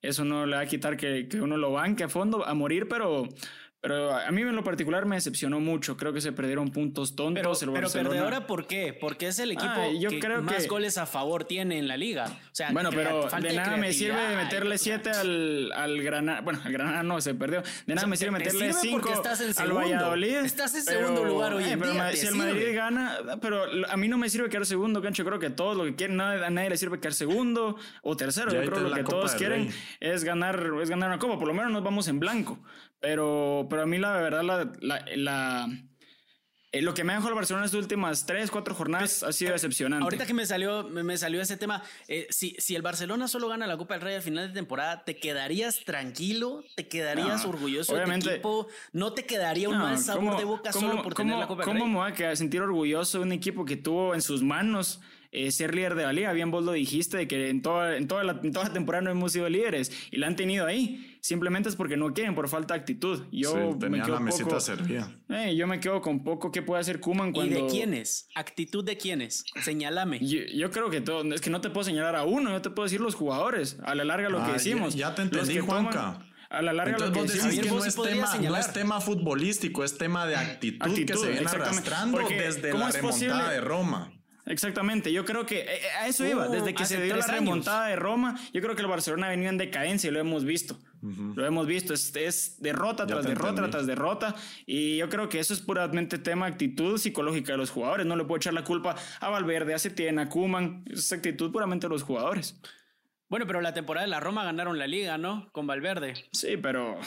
Eso 0.01 0.25
no 0.25 0.45
le 0.45 0.55
va 0.55 0.61
a 0.61 0.67
quitar 0.67 0.97
que, 0.97 1.27
que 1.27 1.41
uno 1.41 1.57
lo 1.57 1.71
banque 1.71 2.03
a 2.03 2.09
fondo, 2.09 2.45
a 2.45 2.53
morir, 2.53 2.87
pero 2.87 3.27
pero 3.79 4.11
a 4.11 4.31
mí 4.31 4.41
en 4.41 4.55
lo 4.55 4.63
particular 4.63 5.05
me 5.05 5.15
decepcionó 5.15 5.59
mucho. 5.59 5.97
Creo 5.97 6.11
que 6.11 6.19
se 6.19 6.31
perdieron 6.31 6.71
puntos 6.71 7.15
tontos. 7.15 7.59
Pero, 7.59 7.73
pero 7.73 7.89
perdedora, 7.89 8.47
¿por 8.47 8.65
qué? 8.65 8.97
Porque 8.99 9.27
es 9.27 9.37
el 9.37 9.51
equipo 9.51 9.71
que 10.09 10.27
más 10.41 10.67
goles 10.67 10.97
a 10.97 11.05
favor 11.05 11.43
tiene 11.45 11.77
en 11.77 11.87
la 11.87 11.95
liga. 11.95 12.25
O 12.25 12.55
sea, 12.55 12.71
bueno, 12.71 12.89
pero 12.89 13.29
de 13.29 13.53
nada 13.53 13.77
me 13.77 13.93
sirve 13.93 14.19
de 14.19 14.35
meterle 14.35 14.77
siete 14.79 15.11
al, 15.11 15.71
al 15.73 16.01
Granada. 16.01 16.41
Bueno, 16.41 16.59
al 16.63 16.71
Granada 16.73 17.03
no 17.03 17.21
se 17.21 17.35
perdió. 17.35 17.61
De 17.85 17.93
nada 17.93 18.07
me 18.07 18.17
sirve 18.17 18.31
meterle 18.31 18.73
cinco 18.73 19.09
al 19.57 19.71
Valladolid. 19.71 20.37
Estás 20.37 20.73
en 20.75 20.83
segundo 20.83 21.23
lugar 21.23 21.53
hoy 21.53 21.65
en 21.65 21.79
día. 21.79 22.11
si 22.13 22.25
el 22.25 22.35
Madrid 22.35 22.75
gana, 22.75 23.17
pero 23.41 23.63
a 23.89 23.95
mí 23.95 24.07
no 24.07 24.17
me 24.17 24.29
sirve 24.29 24.49
quedar 24.49 24.65
segundo, 24.65 25.01
Cancho. 25.03 25.23
Creo 25.23 25.39
que 25.39 25.51
todos 25.51 25.77
lo 25.77 25.83
que 25.85 25.95
quieren, 25.95 26.19
a 26.19 26.49
nadie 26.49 26.71
le 26.71 26.77
sirve 26.77 26.99
quedar 26.99 27.13
segundo 27.13 27.77
o 28.01 28.17
tercero. 28.17 28.51
Yo 28.51 28.59
creo 28.61 28.83
que 28.83 28.89
lo 28.89 28.95
que 28.95 29.03
todos 29.03 29.35
quieren 29.35 29.69
es 29.99 30.23
ganar, 30.23 30.67
es 30.81 30.89
ganar 30.89 31.09
una 31.09 31.19
copa. 31.19 31.37
Por 31.37 31.47
lo 31.47 31.53
menos 31.53 31.71
nos 31.71 31.83
vamos 31.83 32.07
en 32.07 32.19
blanco. 32.19 32.59
Pero, 32.99 33.67
pero 33.69 33.83
a 33.83 33.85
mí 33.85 33.97
la 33.97 34.13
verdad, 34.13 34.43
la, 34.43 34.71
la, 34.81 35.05
la 35.15 35.67
eh, 36.73 36.81
lo 36.81 36.93
que 36.93 37.05
me 37.05 37.13
ha 37.13 37.15
dejado 37.15 37.29
el 37.29 37.35
Barcelona 37.35 37.63
en 37.63 37.67
estas 37.67 37.81
últimas 37.81 38.25
tres, 38.25 38.51
cuatro 38.51 38.75
jornadas 38.75 39.23
ha 39.23 39.31
sido 39.31 39.53
decepcionante. 39.53 40.03
Ahorita 40.03 40.25
que 40.25 40.33
me 40.33 40.45
salió, 40.45 40.83
me, 40.83 41.17
salió 41.17 41.41
ese 41.41 41.55
tema, 41.55 41.81
eh, 42.09 42.27
si, 42.29 42.55
si 42.59 42.75
el 42.75 42.81
Barcelona 42.81 43.29
solo 43.29 43.47
gana 43.47 43.67
la 43.67 43.77
Copa 43.77 43.93
del 43.93 44.03
Rey 44.03 44.15
al 44.15 44.21
final 44.21 44.49
de 44.49 44.53
temporada, 44.53 45.05
¿te 45.05 45.15
quedarías 45.15 45.85
tranquilo? 45.85 46.63
¿Te 46.75 46.87
quedarías 46.89 47.45
orgulloso 47.45 47.95
de 47.95 48.03
tu 48.03 48.29
equipo? 48.29 48.67
¿No 48.91 49.13
te 49.13 49.25
quedaría 49.25 49.69
un 49.69 49.77
mal 49.77 49.97
sabor 49.97 50.37
de 50.37 50.43
boca 50.43 50.73
solo 50.73 51.01
por 51.03 51.13
tener 51.13 51.37
la 51.37 51.47
Copa 51.47 51.63
del 51.63 51.73
Rey? 51.73 51.81
¿Cómo 51.81 51.91
me 51.91 52.11
voy 52.11 52.25
a 52.25 52.35
sentir 52.35 52.61
orgulloso 52.61 53.19
de 53.19 53.23
un 53.23 53.31
equipo 53.31 53.63
que 53.63 53.77
tuvo 53.77 54.13
en 54.13 54.21
sus 54.21 54.43
manos 54.43 54.99
eh, 55.31 55.51
ser 55.51 55.75
líder 55.75 55.95
de 55.95 56.03
la 56.03 56.13
liga. 56.13 56.31
Bien 56.31 56.51
vos 56.51 56.63
lo 56.63 56.71
dijiste, 56.71 57.17
de 57.17 57.27
que 57.27 57.49
en 57.49 57.61
toda, 57.61 57.97
en, 57.97 58.07
toda 58.07 58.23
la, 58.23 58.39
en 58.41 58.51
toda 58.51 58.67
la 58.67 58.73
temporada 58.73 59.03
no 59.03 59.11
hemos 59.11 59.33
sido 59.33 59.49
líderes 59.49 59.91
y 60.09 60.17
la 60.17 60.27
han 60.27 60.35
tenido 60.35 60.65
ahí. 60.65 61.16
Simplemente 61.21 61.69
es 61.69 61.75
porque 61.75 61.97
no 61.97 62.13
quieren, 62.13 62.35
por 62.35 62.47
falta 62.47 62.73
de 62.73 62.79
actitud. 62.79 63.25
Yo 63.31 63.75
me 63.89 64.01
quedo 64.01 64.19
la 64.19 64.29
poco, 64.29 64.57
eh, 65.29 65.55
yo 65.55 65.67
me 65.67 65.79
quedo 65.79 66.01
con 66.01 66.23
poco. 66.23 66.51
¿Qué 66.51 66.61
puede 66.61 66.81
hacer 66.81 66.99
Kuman 66.99 67.31
cuando... 67.31 67.57
¿Y 67.57 67.61
de 67.61 67.67
quiénes? 67.67 68.29
¿Actitud 68.35 68.83
de 68.83 68.97
quiénes? 68.97 69.45
Señálame. 69.61 70.19
Yo, 70.19 70.71
creo 70.71 70.89
que 70.89 71.01
todo... 71.01 71.23
Es 71.33 71.41
que 71.41 71.49
no 71.49 71.61
te 71.61 71.69
puedo 71.69 71.83
señalar 71.83 72.15
a 72.15 72.23
uno, 72.23 72.51
yo 72.51 72.61
te 72.61 72.69
puedo 72.69 72.85
decir 72.85 73.01
los 73.01 73.15
jugadores. 73.15 73.77
A 73.83 73.95
la 73.95 74.03
larga 74.03 74.29
lo 74.29 74.37
que 74.37 74.51
ah, 74.51 74.53
decimos. 74.53 74.95
Ya, 74.95 75.15
te 75.15 75.23
entendí, 75.23 75.59
Juanca. 75.59 76.19
a 76.49 76.61
la 76.61 76.73
larga 76.73 76.97
lo 76.97 77.11
que 77.11 77.21
decimos. 77.23 77.55
que 77.55 77.69
no, 77.69 77.85
es 77.85 77.95
tema, 77.95 78.35
no 78.37 78.57
es 78.57 78.73
tema 78.73 79.01
futbolístico, 79.01 79.83
es 79.83 79.97
tema 79.97 80.25
de 80.25 80.35
actitud, 80.35 81.05
que 81.05 81.15
se 81.15 81.31
viene 81.31 81.47
arrastrando 81.47 82.19
desde 82.29 82.73
la 82.73 82.89
remontada 82.89 83.51
de 83.51 83.61
Roma. 83.61 84.13
Exactamente, 84.47 85.11
yo 85.11 85.25
creo 85.25 85.45
que 85.45 85.59
eh, 85.59 85.81
a 85.99 86.07
eso 86.07 86.25
iba, 86.25 86.47
desde 86.47 86.73
que 86.73 86.85
se 86.85 87.01
dio 87.01 87.15
la 87.17 87.27
remontada 87.27 87.87
de 87.87 87.97
Roma, 87.97 88.39
yo 88.53 88.61
creo 88.61 88.75
que 88.75 88.81
el 88.81 88.87
Barcelona 88.87 89.27
venía 89.27 89.49
en 89.49 89.57
decadencia 89.57 90.09
y 90.09 90.13
lo 90.13 90.19
hemos 90.19 90.45
visto. 90.45 90.79
Lo 91.01 91.45
hemos 91.45 91.67
visto, 91.67 91.93
es, 91.93 92.15
es 92.15 92.61
derrota 92.61 93.05
tras 93.05 93.25
derrota 93.25 93.69
tras 93.69 93.85
derrota 93.85 94.35
y 94.65 94.97
yo 94.97 95.09
creo 95.09 95.29
que 95.29 95.39
eso 95.39 95.53
es 95.53 95.59
puramente 95.59 96.17
tema 96.17 96.47
actitud 96.47 96.97
psicológica 96.97 97.51
de 97.53 97.57
los 97.57 97.69
jugadores, 97.69 98.05
no 98.05 98.15
le 98.15 98.23
puedo 98.23 98.37
echar 98.37 98.53
la 98.53 98.63
culpa 98.63 98.95
a 99.19 99.29
Valverde, 99.29 99.73
a 99.73 99.79
Setién, 99.79 100.19
a 100.19 100.29
Kuman, 100.29 100.83
es 100.89 101.11
actitud 101.11 101.51
puramente 101.51 101.87
de 101.87 101.91
los 101.91 102.03
jugadores. 102.03 102.59
Bueno, 103.29 103.45
pero 103.45 103.61
la 103.61 103.73
temporada 103.73 104.05
de 104.05 104.09
la 104.09 104.19
Roma 104.19 104.43
ganaron 104.43 104.79
la 104.79 104.87
liga, 104.87 105.17
¿no? 105.17 105.49
Con 105.51 105.67
Valverde. 105.67 106.13
Sí, 106.31 106.55
pero 106.57 106.97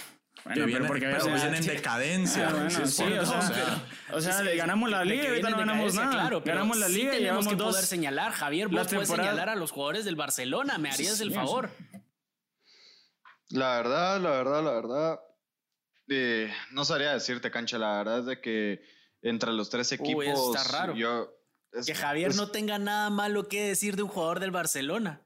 Bueno, 0.44 0.66
viene, 0.66 0.87
porque 0.87 1.07
pero 1.07 1.24
viene 1.26 1.59
en 1.59 1.66
decadencia. 1.66 2.48
Ah, 2.48 2.70
sí, 2.70 2.87
sí, 2.87 3.05
o 3.05 3.26
sea, 3.26 3.83
o 4.12 4.20
sea, 4.20 4.42
le 4.42 4.57
ganamos 4.57 4.90
la 4.90 5.05
liga 5.05 5.24
y 5.24 5.26
ahorita 5.29 5.50
no 5.50 5.57
ganamos 5.59 5.94
nada. 5.94 6.11
Claro, 6.11 6.42
ganamos 6.44 6.79
la 6.79 6.88
liga 6.88 7.16
y 7.16 7.20
llevamos 7.20 7.48
que 7.48 7.57
dos. 7.57 7.72
poder 7.72 7.85
señalar, 7.85 8.33
Javier, 8.33 8.68
vos 8.68 8.87
puedes 8.88 9.09
señalar 9.09 9.48
a 9.48 9.55
los 9.55 9.70
jugadores 9.70 10.05
del 10.05 10.16
Barcelona, 10.16 10.79
me 10.79 10.90
harías 10.90 11.20
el 11.20 11.33
favor. 11.33 11.70
La 13.51 13.77
verdad, 13.77 14.21
la 14.21 14.31
verdad, 14.31 14.65
la 14.65 14.73
verdad, 14.73 15.21
eh, 16.09 16.53
no 16.73 16.85
sabría 16.85 17.13
decirte, 17.13 17.51
cancha, 17.51 17.79
la 17.79 17.99
verdad 17.99 18.21
es 18.21 18.27
de 18.27 18.41
que 18.41 18.83
entre 19.23 19.53
los 19.53 19.71
tres 19.71 19.93
equipos. 19.93 20.25
está 20.57 20.79
raro. 20.79 20.95
que 21.85 21.95
Javier 21.95 22.35
no 22.35 22.51
tenga 22.51 22.79
nada 22.79 23.11
malo 23.11 23.49
que 23.49 23.63
decir 23.69 23.97
de 23.97 24.03
un 24.03 24.09
jugador 24.09 24.41
del 24.41 24.51
Barcelona. 24.51 25.23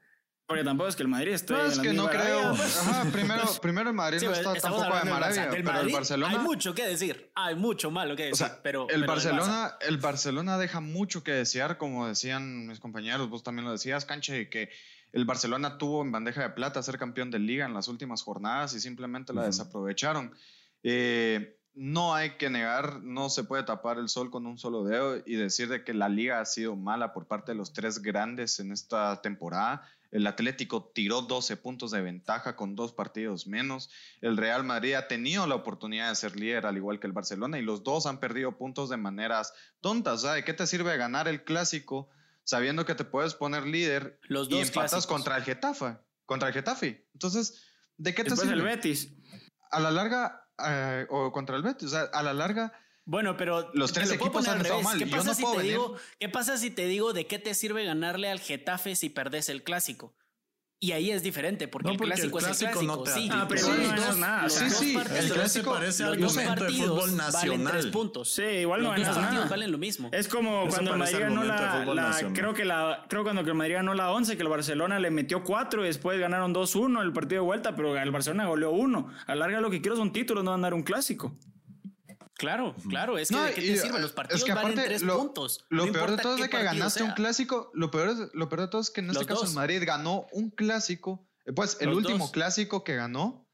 Porque 0.47 0.63
tampoco 0.63 0.87
es 0.87 0.95
que 0.95 1.01
el 1.01 1.09
Madrid 1.09 1.33
esté. 1.33 1.53
No, 1.53 1.65
es 1.65 1.79
que 1.79 1.93
no 1.93 2.07
creo. 2.07 2.51
Ajá, 2.51 3.05
primero, 3.11 3.43
primero 3.61 3.89
el 3.89 3.95
Madrid 3.95 4.21
no 4.21 4.31
está 4.31 4.53
tampoco 4.53 4.83
de 4.83 5.09
maravilla. 5.09 5.49
Pero 5.49 5.79
el 5.81 5.91
Barcelona. 5.91 6.37
Hay 6.37 6.37
mucho 6.37 6.75
que 6.75 6.85
decir. 6.85 7.31
Hay 7.33 7.55
mucho 7.55 7.89
malo 7.89 8.15
que 8.15 8.25
decir. 8.25 8.47
pero, 8.61 8.87
el 8.89 9.05
Barcelona, 9.05 9.75
el 9.81 9.97
Barcelona 9.97 10.59
deja 10.59 10.81
mucho 10.81 11.23
que 11.23 11.31
desear, 11.31 11.79
como 11.79 12.07
decían 12.07 12.67
mis 12.67 12.79
compañeros. 12.79 13.27
Vos 13.27 13.41
también 13.41 13.65
lo 13.65 13.71
decías, 13.71 14.05
Canche, 14.05 14.47
que 14.49 14.69
el 15.15 15.23
Barcelona 15.23 15.77
tuvo 15.77 16.01
en 16.01 16.11
bandeja 16.11 16.41
de 16.41 16.49
plata 16.49 16.83
ser 16.83 16.97
campeón 16.97 17.31
de 17.31 17.39
liga 17.39 17.65
en 17.65 17.73
las 17.73 17.87
últimas 17.87 18.21
jornadas 18.21 18.73
y 18.73 18.81
simplemente 18.81 19.31
la 19.31 19.45
desaprovecharon. 19.45 20.35
Eh, 20.83 21.57
no 21.73 22.13
hay 22.13 22.31
que 22.31 22.49
negar, 22.49 23.01
no 23.01 23.29
se 23.29 23.45
puede 23.45 23.63
tapar 23.63 23.97
el 23.97 24.09
sol 24.09 24.29
con 24.29 24.45
un 24.45 24.57
solo 24.57 24.83
dedo 24.83 25.23
y 25.25 25.35
decir 25.35 25.69
de 25.69 25.85
que 25.85 25.93
la 25.93 26.09
liga 26.09 26.41
ha 26.41 26.45
sido 26.45 26.75
mala 26.75 27.13
por 27.13 27.27
parte 27.27 27.53
de 27.53 27.57
los 27.57 27.71
tres 27.71 28.01
grandes 28.01 28.59
en 28.59 28.73
esta 28.73 29.21
temporada. 29.21 29.87
El 30.11 30.27
Atlético 30.27 30.91
tiró 30.93 31.21
12 31.21 31.55
puntos 31.55 31.91
de 31.91 32.01
ventaja 32.01 32.57
con 32.57 32.75
dos 32.75 32.91
partidos 32.91 33.47
menos. 33.47 33.89
El 34.19 34.35
Real 34.35 34.65
Madrid 34.65 34.95
ha 34.95 35.07
tenido 35.07 35.47
la 35.47 35.55
oportunidad 35.55 36.09
de 36.09 36.15
ser 36.15 36.37
líder 36.37 36.65
al 36.65 36.75
igual 36.75 36.99
que 36.99 37.07
el 37.07 37.13
Barcelona 37.13 37.57
y 37.57 37.61
los 37.61 37.83
dos 37.83 38.05
han 38.05 38.19
perdido 38.19 38.57
puntos 38.57 38.89
de 38.89 38.97
maneras 38.97 39.53
tontas. 39.79 40.23
¿De 40.23 40.43
qué 40.43 40.53
te 40.53 40.67
sirve 40.67 40.97
ganar 40.97 41.29
el 41.29 41.45
clásico 41.45 42.09
sabiendo 42.45 42.85
que 42.85 42.95
te 42.95 43.03
puedes 43.03 43.33
poner 43.33 43.65
líder 43.65 44.19
los 44.23 44.47
dos 44.47 44.59
y 44.59 44.61
empatas 44.61 45.05
contra 45.05 45.35
el 45.35 45.43
Getafe? 45.43 45.97
Contra 46.25 46.47
el 46.47 46.53
Getafe. 46.53 47.09
Entonces, 47.13 47.65
¿de 47.97 48.15
qué 48.15 48.23
te 48.23 48.35
sirve? 48.37 48.53
el 48.53 48.61
Betis. 48.61 49.11
A 49.71 49.79
la 49.81 49.91
larga, 49.91 50.47
eh, 50.65 51.05
o 51.09 51.31
contra 51.33 51.57
el 51.57 51.63
Betis. 51.63 51.87
O 51.87 51.89
sea, 51.89 52.03
a 52.13 52.23
la 52.23 52.33
larga. 52.33 52.71
Bueno, 53.03 53.35
pero 53.37 53.69
los 53.73 53.91
tres 53.91 54.11
equipos 54.11 54.47
han 54.47 54.61
estado 54.61 54.81
mal. 54.81 54.97
¿Qué 54.97 55.05
pasa, 55.07 55.35
si 55.35 55.43
te 55.43 55.61
digo, 55.61 55.97
¿Qué 56.19 56.29
pasa 56.29 56.57
si 56.57 56.71
te 56.71 56.85
digo 56.87 57.13
de 57.13 57.27
qué 57.27 57.37
te 57.37 57.53
sirve 57.53 57.83
ganarle 57.83 58.29
al 58.29 58.39
Getafe 58.39 58.95
si 58.95 59.09
perdes 59.09 59.49
el 59.49 59.63
clásico? 59.63 60.15
Y 60.85 60.91
ahí 60.91 61.09
es 61.09 61.23
diferente, 61.23 61.67
porque, 61.67 61.89
el, 61.89 61.97
clásico 61.97 62.37
es 62.37 62.43
el 62.45 62.69
clásico. 62.69 62.83
No 62.83 63.01
te 63.01 63.11
sí, 63.11 63.27
ah, 63.31 63.47
pero 63.49 63.67
no 63.67 63.73
es 63.73 64.17
nada. 64.17 64.47
Sí, 64.49 64.69
sí, 64.69 64.95
el 65.17 65.31
clásico 65.31 65.71
parece 65.71 66.03
argumento 66.03 66.63
de 66.63 66.73
fútbol 66.73 67.17
nacional. 67.17 67.49
Valen 67.49 67.65
tres 67.65 67.85
puntos. 67.87 68.29
Sí, 68.29 68.43
igual 68.43 68.83
no 68.83 68.95
los 68.95 69.07
dos 69.07 69.17
partidos 69.17 69.49
valen 69.49 69.71
lo 69.71 69.79
mismo. 69.79 70.09
Es 70.11 70.27
como 70.27 70.67
cuando 70.67 70.93
el 70.93 70.99
Madrid 70.99 71.19
ganó 71.21 71.43
la, 71.43 71.85
la 71.85 72.33
creo 72.33 72.53
que 72.53 72.65
la 72.65 73.03
creo 73.09 73.23
cuando 73.23 73.41
el 73.41 73.53
Madrid 73.55 73.73
ganó 73.73 73.95
la 73.95 74.11
11 74.11 74.37
que 74.37 74.43
el 74.43 74.49
Barcelona 74.49 74.99
le 74.99 75.09
metió 75.09 75.43
4 75.43 75.83
y 75.83 75.87
después 75.87 76.19
ganaron 76.19 76.53
2-1 76.53 77.01
el 77.01 77.13
partido 77.13 77.41
de 77.41 77.47
vuelta, 77.47 77.75
pero 77.75 77.97
el 77.97 78.11
Barcelona 78.11 78.45
goleó 78.45 78.69
1. 78.69 79.09
A 79.25 79.33
larga 79.33 79.61
lo 79.61 79.71
que 79.71 79.81
quiero 79.81 79.95
son 79.95 80.13
títulos, 80.13 80.43
no 80.43 80.51
ganar 80.51 80.75
un 80.75 80.83
clásico. 80.83 81.35
Claro, 82.45 82.75
claro, 82.89 83.17
es 83.17 83.29
que 83.29 83.37
¿de 83.37 83.53
qué 83.53 83.61
te 83.61 83.77
sirven 83.77 84.01
los 84.01 84.11
partidos 84.11 84.41
es 84.41 84.45
que 84.45 84.53
valen 84.53 84.75
tres 84.75 85.03
puntos. 85.03 85.65
Lo 85.69 85.91
peor 85.91 86.11
de 86.11 86.17
todo 86.17 86.35
es 86.35 86.41
de 86.41 86.49
que 86.49 86.63
ganaste 86.63 87.03
un 87.03 87.11
clásico, 87.11 87.71
lo 87.73 87.91
peor, 87.91 88.31
lo 88.33 88.49
peor 88.49 88.61
de 88.61 88.67
todo 88.67 88.81
es 88.81 88.89
que 88.89 89.01
en 89.01 89.09
este 89.09 89.25
caso 89.25 89.45
el 89.45 89.53
Madrid 89.53 89.83
ganó 89.85 90.27
un 90.31 90.49
clásico 90.49 91.27
pues 91.53 91.77
el 91.79 91.89
último 91.89 92.31
clásico 92.31 92.83
que 92.83 92.95
ganó. 92.95 93.47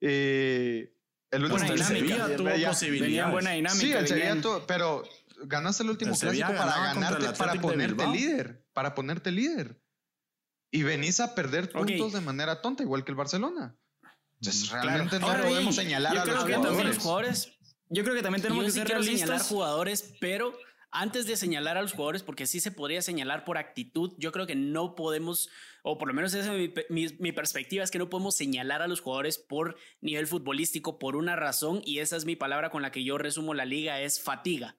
Eh, 0.00 0.94
el 1.30 1.44
último 1.44 1.66
buena 1.66 1.88
dinámica, 1.88 2.36
tuvo 2.36 2.68
posibilidades. 2.68 3.32
buena 3.32 3.50
dinámica. 3.50 3.80
Sí, 3.80 3.92
el 3.92 4.06
Sevilla 4.06 4.40
pero 4.66 5.02
ganaste 5.44 5.82
el 5.82 5.90
último 5.90 6.16
clásico 6.16 6.48
para 6.48 6.94
ganarte, 6.94 7.32
para 7.32 7.54
ponerte 7.54 8.06
líder. 8.06 8.64
Para 8.72 8.94
ponerte 8.94 9.32
líder. 9.32 9.80
Y 10.70 10.82
venís 10.82 11.20
a 11.20 11.34
perder 11.34 11.70
puntos 11.70 12.12
de 12.12 12.20
manera 12.20 12.60
tonta, 12.60 12.82
igual 12.82 13.04
que 13.04 13.12
el 13.12 13.16
Barcelona. 13.16 13.76
Entonces, 14.40 14.70
realmente 14.70 15.18
no 15.18 15.26
podemos 15.26 15.74
señalar 15.74 16.18
a 16.18 16.24
los 16.24 16.98
jugadores. 16.98 17.53
Yo 17.94 18.02
creo 18.02 18.16
que 18.16 18.22
también 18.22 18.42
tenemos 18.42 18.64
que 18.64 18.70
ser 18.72 18.88
realistas. 18.88 19.20
señalar 19.20 19.42
jugadores, 19.42 20.14
pero 20.20 20.58
antes 20.90 21.26
de 21.26 21.36
señalar 21.36 21.76
a 21.76 21.82
los 21.82 21.92
jugadores, 21.92 22.24
porque 22.24 22.46
sí 22.46 22.58
se 22.58 22.72
podría 22.72 23.02
señalar 23.02 23.44
por 23.44 23.56
actitud, 23.56 24.14
yo 24.18 24.32
creo 24.32 24.48
que 24.48 24.56
no 24.56 24.96
podemos, 24.96 25.48
o 25.84 25.96
por 25.96 26.08
lo 26.08 26.14
menos 26.14 26.34
esa 26.34 26.54
es 26.56 26.70
mi, 26.90 27.32
perspectiva, 27.32 27.84
es 27.84 27.92
que 27.92 28.00
no 28.00 28.10
podemos 28.10 28.34
señalar 28.34 28.82
a 28.82 28.88
los 28.88 29.00
jugadores 29.00 29.38
por 29.38 29.76
nivel 30.00 30.26
futbolístico 30.26 30.98
por 30.98 31.14
una 31.14 31.36
razón, 31.36 31.82
y 31.84 32.00
esa 32.00 32.16
es 32.16 32.24
mi 32.24 32.34
palabra 32.34 32.70
con 32.70 32.82
la 32.82 32.90
que 32.90 33.04
yo 33.04 33.16
resumo 33.16 33.54
la 33.54 33.64
liga, 33.64 34.00
es 34.00 34.20
fatiga. 34.20 34.76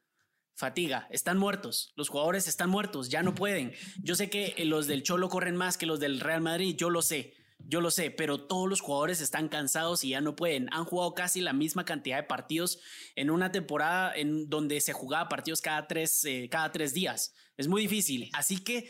Fatiga, 0.53 1.07
están 1.09 1.37
muertos, 1.37 1.93
los 1.95 2.09
jugadores 2.09 2.47
están 2.47 2.69
muertos, 2.69 3.09
ya 3.09 3.23
no 3.23 3.35
pueden. 3.35 3.73
Yo 4.01 4.15
sé 4.15 4.29
que 4.29 4.55
los 4.65 4.87
del 4.87 5.03
Cholo 5.03 5.29
corren 5.29 5.55
más 5.55 5.77
que 5.77 5.85
los 5.85 5.99
del 6.01 6.21
Real 6.21 6.41
Madrid, 6.41 6.75
yo 6.77 6.89
lo 6.89 7.01
sé, 7.01 7.33
yo 7.59 7.81
lo 7.81 7.91
sé, 7.91 8.11
pero 8.11 8.45
todos 8.45 8.69
los 8.69 8.81
jugadores 8.81 9.21
están 9.21 9.49
cansados 9.49 10.03
y 10.03 10.09
ya 10.09 10.21
no 10.21 10.35
pueden. 10.35 10.67
Han 10.71 10.85
jugado 10.85 11.13
casi 11.13 11.41
la 11.41 11.53
misma 11.53 11.85
cantidad 11.85 12.17
de 12.17 12.23
partidos 12.23 12.79
en 13.15 13.29
una 13.29 13.51
temporada 13.51 14.13
en 14.15 14.49
donde 14.49 14.81
se 14.81 14.93
jugaba 14.93 15.29
partidos 15.29 15.61
cada 15.61 15.87
tres, 15.87 16.23
eh, 16.25 16.47
cada 16.49 16.71
tres 16.71 16.93
días. 16.93 17.33
Es 17.57 17.67
muy 17.67 17.81
difícil. 17.81 18.29
Así 18.33 18.63
que 18.63 18.89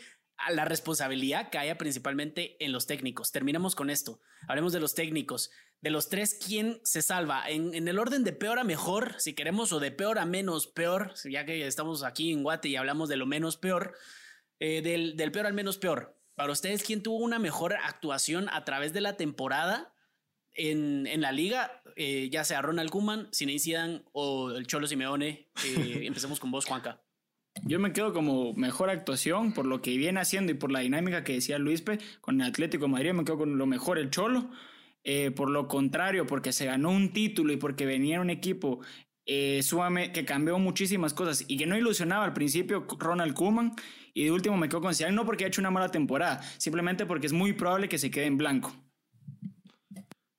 la 0.50 0.64
responsabilidad 0.64 1.48
cae 1.50 1.74
principalmente 1.76 2.62
en 2.64 2.72
los 2.72 2.86
técnicos. 2.86 3.32
Terminamos 3.32 3.74
con 3.74 3.88
esto. 3.88 4.20
Hablemos 4.48 4.72
de 4.72 4.80
los 4.80 4.94
técnicos. 4.94 5.50
De 5.80 5.90
los 5.90 6.08
tres, 6.08 6.38
¿quién 6.44 6.80
se 6.84 7.02
salva? 7.02 7.48
En, 7.48 7.88
el 7.88 7.98
orden 7.98 8.24
de 8.24 8.32
peor 8.32 8.58
a 8.58 8.64
mejor, 8.64 9.14
si 9.18 9.34
queremos, 9.34 9.72
o 9.72 9.80
de 9.80 9.92
peor 9.92 10.18
a 10.18 10.26
menos 10.26 10.66
peor, 10.66 11.14
ya 11.24 11.44
que 11.44 11.66
estamos 11.66 12.02
aquí 12.02 12.32
en 12.32 12.42
Guate 12.42 12.68
y 12.68 12.76
hablamos 12.76 13.08
de 13.08 13.16
lo 13.16 13.26
menos 13.26 13.56
peor, 13.56 13.94
eh, 14.58 14.82
del, 14.82 15.16
del 15.16 15.32
peor 15.32 15.46
al 15.46 15.54
menos 15.54 15.78
peor. 15.78 16.16
Para 16.36 16.52
ustedes, 16.52 16.82
¿quién 16.82 17.02
tuvo 17.02 17.16
una 17.16 17.38
mejor 17.38 17.72
actuación 17.72 18.48
a 18.50 18.64
través 18.64 18.92
de 18.92 19.00
la 19.00 19.16
temporada 19.16 19.94
en, 20.52 21.20
la 21.20 21.32
liga? 21.32 21.82
Eh, 21.96 22.28
ya 22.30 22.44
sea 22.44 22.60
Ronald 22.62 22.90
Koeman, 22.90 23.28
Zinedine 23.32 23.58
Zidane 23.58 24.02
o 24.12 24.50
el 24.50 24.66
Cholo 24.66 24.86
Simeone. 24.86 25.48
Eh, 25.64 26.00
empecemos 26.04 26.38
con 26.38 26.50
vos, 26.50 26.66
Juanca. 26.66 27.02
Yo 27.64 27.80
me 27.80 27.94
quedo 27.94 28.12
como 28.12 28.52
mejor 28.52 28.90
actuación 28.90 29.54
por 29.54 29.64
lo 29.64 29.80
que 29.80 29.96
viene 29.96 30.20
haciendo 30.20 30.52
y 30.52 30.56
por 30.56 30.70
la 30.70 30.80
dinámica 30.80 31.24
que 31.24 31.32
decía 31.32 31.58
Luispe 31.58 31.98
con 32.20 32.40
el 32.40 32.46
Atlético 32.46 32.84
de 32.84 32.90
Madrid. 32.90 33.12
Me 33.14 33.24
quedo 33.24 33.38
con 33.38 33.56
lo 33.56 33.66
mejor 33.66 33.98
el 33.98 34.10
Cholo. 34.10 34.50
Eh, 35.04 35.30
por 35.30 35.48
lo 35.48 35.68
contrario, 35.68 36.26
porque 36.26 36.52
se 36.52 36.66
ganó 36.66 36.90
un 36.90 37.12
título 37.12 37.52
y 37.52 37.56
porque 37.56 37.86
venía 37.86 38.20
un 38.20 38.28
equipo 38.28 38.80
eh, 39.24 39.60
que 40.12 40.24
cambió 40.24 40.58
muchísimas 40.58 41.14
cosas 41.14 41.44
y 41.48 41.56
que 41.56 41.66
no 41.66 41.76
ilusionaba 41.76 42.24
al 42.24 42.32
principio 42.32 42.86
Ronald 42.98 43.34
Koeman 43.34 43.72
y 44.16 44.24
de 44.24 44.32
último 44.32 44.56
me 44.56 44.66
quedo 44.66 44.80
con 44.80 44.94
Zidane 44.94 45.14
no 45.14 45.26
porque 45.26 45.44
ha 45.44 45.48
hecho 45.48 45.60
una 45.60 45.70
mala 45.70 45.90
temporada, 45.90 46.40
simplemente 46.56 47.04
porque 47.04 47.26
es 47.26 47.34
muy 47.34 47.52
probable 47.52 47.86
que 47.86 47.98
se 47.98 48.10
quede 48.10 48.24
en 48.24 48.38
blanco. 48.38 48.74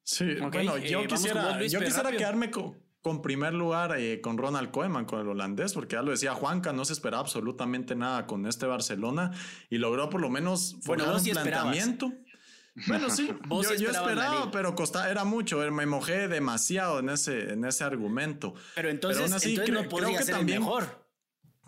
Sí, 0.02 0.34
bueno, 0.34 0.80
yo 0.80 1.02
eh, 1.02 1.08
quisiera, 1.08 1.64
yo 1.64 1.80
quisiera 1.82 2.12
quedarme 2.12 2.50
con, 2.50 3.22
primer 3.22 3.54
lugar 3.54 3.96
eh, 4.00 4.20
con 4.20 4.40
Ronald 4.40 4.72
Koeman, 4.72 5.06
con 5.06 5.20
el 5.20 5.28
holandés, 5.28 5.74
porque 5.74 5.94
ya 5.94 6.02
lo 6.02 6.10
decía 6.10 6.34
Juanca, 6.34 6.74
no 6.74 6.86
se 6.86 6.94
esperaba 6.94 7.22
absolutamente 7.22 7.96
nada 7.96 8.26
con 8.26 8.48
este 8.48 8.66
Barcelona 8.66 9.32
y 9.70 9.78
logró 9.78 10.10
por 10.10 10.22
lo 10.22 10.32
menos 10.32 10.78
formar 10.82 11.14
un 11.14 11.24
planteamiento. 11.24 12.12
Bueno, 12.88 13.12
sí, 13.12 13.30
yo, 13.80 13.92
esperaba, 13.92 14.50
pero 14.50 14.74
costaba, 14.74 15.08
era 15.08 15.24
mucho, 15.24 15.60
me 15.72 15.86
mojé 15.86 16.28
demasiado 16.28 16.98
en 16.98 17.10
ese, 17.10 17.54
en 17.54 17.64
ese 17.64 17.84
argumento. 17.84 18.56
Pero 18.74 18.90
entonces, 18.90 19.60
creo, 19.64 19.84
no 19.84 19.88
podría 19.88 20.24
ser 20.24 20.38
también, 20.38 20.62
mejor. 20.62 21.07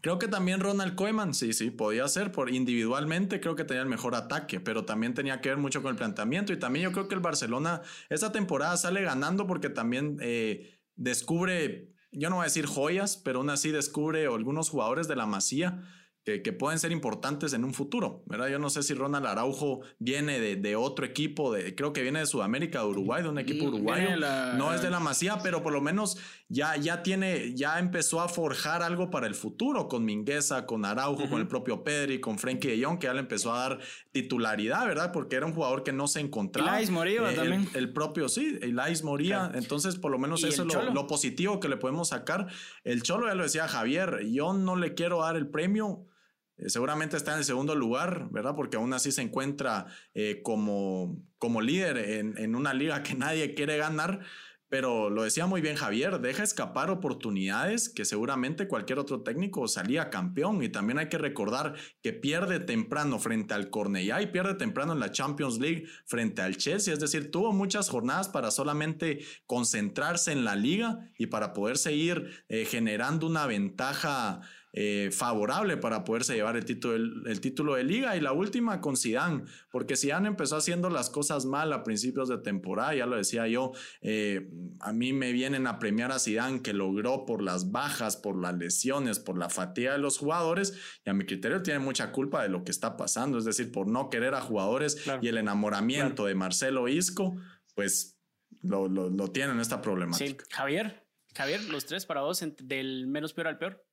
Creo 0.01 0.19
que 0.19 0.27
también 0.27 0.59
Ronald 0.59 0.95
Koeman, 0.95 1.33
sí, 1.33 1.53
sí, 1.53 1.71
podía 1.71 2.07
ser, 2.07 2.31
por 2.31 2.49
individualmente 2.49 3.39
creo 3.39 3.55
que 3.55 3.63
tenía 3.63 3.81
el 3.83 3.89
mejor 3.89 4.15
ataque, 4.15 4.59
pero 4.59 4.85
también 4.85 5.13
tenía 5.13 5.41
que 5.41 5.49
ver 5.49 5.57
mucho 5.57 5.81
con 5.81 5.91
el 5.91 5.97
planteamiento 5.97 6.53
y 6.53 6.57
también 6.57 6.83
yo 6.83 6.91
creo 6.91 7.07
que 7.07 7.15
el 7.15 7.21
Barcelona 7.21 7.81
esta 8.09 8.31
temporada 8.31 8.77
sale 8.77 9.01
ganando 9.01 9.47
porque 9.47 9.69
también 9.69 10.17
eh, 10.21 10.79
descubre, 10.95 11.93
yo 12.11 12.29
no 12.29 12.37
voy 12.37 12.43
a 12.43 12.45
decir 12.45 12.65
joyas, 12.65 13.17
pero 13.17 13.39
aún 13.39 13.49
así 13.49 13.71
descubre 13.71 14.25
algunos 14.25 14.69
jugadores 14.69 15.07
de 15.07 15.15
la 15.15 15.25
Masía 15.25 15.83
que, 16.23 16.53
pueden 16.53 16.79
ser 16.79 16.91
importantes 16.91 17.53
en 17.53 17.63
un 17.63 17.73
futuro, 17.73 18.23
¿verdad? 18.25 18.49
Yo 18.49 18.59
no 18.59 18.69
sé 18.69 18.83
si 18.83 18.93
Ronald 18.93 19.25
Araujo 19.25 19.81
viene 19.97 20.39
de, 20.39 20.75
otro 20.75 21.05
equipo, 21.05 21.53
de, 21.53 21.75
creo 21.75 21.93
que 21.93 22.01
viene 22.01 22.19
de 22.19 22.25
Sudamérica, 22.25 22.79
de 22.79 22.85
Uruguay, 22.85 23.23
de 23.23 23.29
un 23.29 23.39
equipo 23.39 23.65
uruguayo. 23.65 24.15
no 24.57 24.73
es 24.73 24.81
de 24.81 24.89
la 24.89 24.99
Masía, 24.99 25.39
pero 25.41 25.63
por 25.63 25.73
lo 25.73 25.81
menos 25.81 26.17
ya, 26.47 26.75
ya 26.75 27.03
tiene, 27.03 27.53
ya 27.55 27.79
empezó 27.79 28.21
a 28.21 28.27
forjar 28.27 28.83
algo 28.83 29.09
para 29.09 29.27
el 29.27 29.35
futuro 29.35 29.87
con 29.87 30.05
Mingueza, 30.05 30.65
con 30.65 30.85
Araujo, 30.85 31.29
con 31.29 31.39
el 31.39 31.47
propio 31.47 31.83
Pedri, 31.83 32.19
con 32.19 32.37
Frenkie 32.37 32.69
de 32.69 32.83
Jong, 32.83 32.99
que 32.99 33.07
ya 33.07 33.13
le 33.13 33.19
empezó 33.19 33.53
a 33.53 33.69
dar 33.69 33.79
titularidad, 34.11 34.85
¿verdad? 34.85 35.11
Porque 35.11 35.35
era 35.35 35.45
un 35.45 35.53
jugador 35.53 35.83
que 35.83 35.93
no 35.93 36.07
se 36.07 36.19
encontraba. 36.19 36.75
Elias 36.75 36.91
Moría 36.91 37.31
eh, 37.31 37.35
también. 37.35 37.67
El, 37.73 37.93
propio, 37.93 38.29
sí, 38.29 38.57
Elias 38.61 39.03
Moría. 39.03 39.51
Entonces, 39.53 39.95
por 39.95 40.11
lo 40.11 40.19
menos 40.19 40.43
eso 40.43 40.63
es 40.63 40.73
lo, 40.73 40.91
lo 40.91 41.07
positivo 41.07 41.59
que 41.59 41.69
le 41.69 41.77
podemos 41.77 42.09
sacar. 42.09 42.47
El 42.83 43.03
Cholo 43.03 43.27
ya 43.27 43.35
lo 43.35 43.43
decía 43.43 43.67
Javier, 43.67 44.25
yo 44.29 44.53
no 44.53 44.75
le 44.75 44.93
quiero 44.93 45.21
dar 45.21 45.35
el 45.35 45.47
premio 45.47 46.05
eh, 46.59 46.69
seguramente 46.69 47.17
está 47.17 47.33
en 47.33 47.39
el 47.39 47.45
segundo 47.45 47.75
lugar, 47.75 48.27
¿verdad? 48.31 48.55
Porque 48.55 48.77
aún 48.77 48.93
así 48.93 49.11
se 49.11 49.21
encuentra 49.21 49.87
eh, 50.13 50.41
como, 50.43 51.21
como 51.37 51.61
líder 51.61 51.97
en, 51.97 52.55
una 52.55 52.73
liga 52.73 53.03
que 53.03 53.15
nadie 53.15 53.53
quiere 53.53 53.77
ganar. 53.77 54.19
pero 54.67 55.09
lo 55.09 55.23
decía 55.23 55.47
muy 55.47 55.61
bien 55.61 55.75
Javier, 55.75 56.19
deja 56.19 56.43
escapar 56.43 56.91
oportunidades 56.91 57.89
que 57.89 58.05
seguramente 58.05 58.67
cualquier 58.67 58.99
otro 58.99 59.23
técnico 59.23 59.67
salía 59.67 60.11
campeón 60.11 60.61
y 60.61 60.69
también 60.69 60.99
hay 60.99 61.09
que 61.09 61.17
recordar 61.17 61.73
que 62.03 62.13
pierde 62.13 62.59
temprano 62.59 63.17
frente 63.17 63.55
al 63.55 63.71
Cornellá 63.71 64.21
y 64.21 64.27
pierde 64.27 64.53
temprano 64.53 64.93
en 64.93 64.99
la 64.99 65.11
Champions 65.11 65.57
League 65.57 65.85
frente 66.05 66.43
al 66.43 66.57
Chelsea, 66.57 66.93
es 66.93 66.99
decir, 66.99 67.31
tuvo 67.31 67.51
muchas 67.51 67.89
jornadas 67.89 68.29
para 68.29 68.51
solamente 68.51 69.25
concentrarse 69.47 70.33
en 70.33 70.45
la 70.45 70.55
liga 70.55 70.99
y 71.17 71.27
para 71.27 71.53
poder 71.53 71.77
seguir 71.79 72.43
eh, 72.47 72.65
generando 72.65 73.25
una 73.25 73.47
ventaja 73.47 74.41
eh, 74.71 75.09
favorable 75.11 75.77
para 75.77 76.03
poderse 76.03 76.35
llevar 76.35 76.55
el 76.55 76.63
título, 76.63 76.95
el, 76.95 77.41
título 77.41 77.75
de 77.75 77.83
liga. 77.83 78.15
Y 78.15 78.21
la 78.21 78.33
última 78.33 78.81
con 78.81 78.95
Zidane, 78.95 79.43
porque 79.71 79.95
Zidane 79.95 80.27
empezó 80.27 80.57
haciendo 80.57 80.89
las 80.89 81.09
cosas 81.09 81.45
mal 81.45 81.73
a 81.73 81.83
principios 81.83 82.29
de 82.29 82.37
temporada, 82.37 82.93
ya 82.93 83.05
lo 83.05 83.17
decía 83.17 83.47
yo, 83.47 83.71
eh, 84.01 84.49
a 84.79 84.93
mí 84.93 85.11
me 85.11 85.31
vienen 85.31 85.65
a 85.65 85.79
premiar 85.79 86.11
a 86.11 86.19
Zidane 86.19 86.61
que 86.61 86.73
logró 86.73 87.25
por 87.25 87.41
las 87.41 87.71
bajas, 87.71 88.15
por 88.15 88.39
las 88.39 88.55
lesiones, 88.55 89.19
por 89.19 89.37
la 89.37 89.49
fatiga 89.49 89.93
de 89.93 89.99
los 89.99 90.17
jugadores, 90.17 90.73
y 91.05 91.09
a 91.09 91.13
mi 91.13 91.25
criterio 91.25 91.63
tiene 91.63 91.79
mucha 91.79 92.11
culpa 92.11 92.43
de 92.43 92.49
lo 92.49 92.63
que 92.63 92.71
está 92.71 92.95
pasando, 92.95 93.37
es 93.37 93.45
decir, 93.45 93.71
por 93.71 93.87
no 93.87 94.09
querer 94.09 94.35
a 94.35 94.41
jugadores 94.41 95.03
y 95.21 95.27
el 95.27 95.37
enamoramiento 95.37 96.25
de 96.25 96.35
Marcelo 96.35 96.87
Isco, 96.87 97.37
pues 97.75 98.19
lo, 98.61 98.87
lo, 98.87 99.31
tienen 99.31 99.59
esta 99.59 99.81
problemática. 99.81 100.45
Javier, 100.51 101.05
Javier, 101.35 101.63
los 101.65 101.85
tres 101.85 102.05
para 102.05 102.21
vos, 102.21 102.43
del 102.61 103.07
menos 103.07 103.33
peor 103.33 103.47
al 103.47 103.57
peor. 103.57 103.85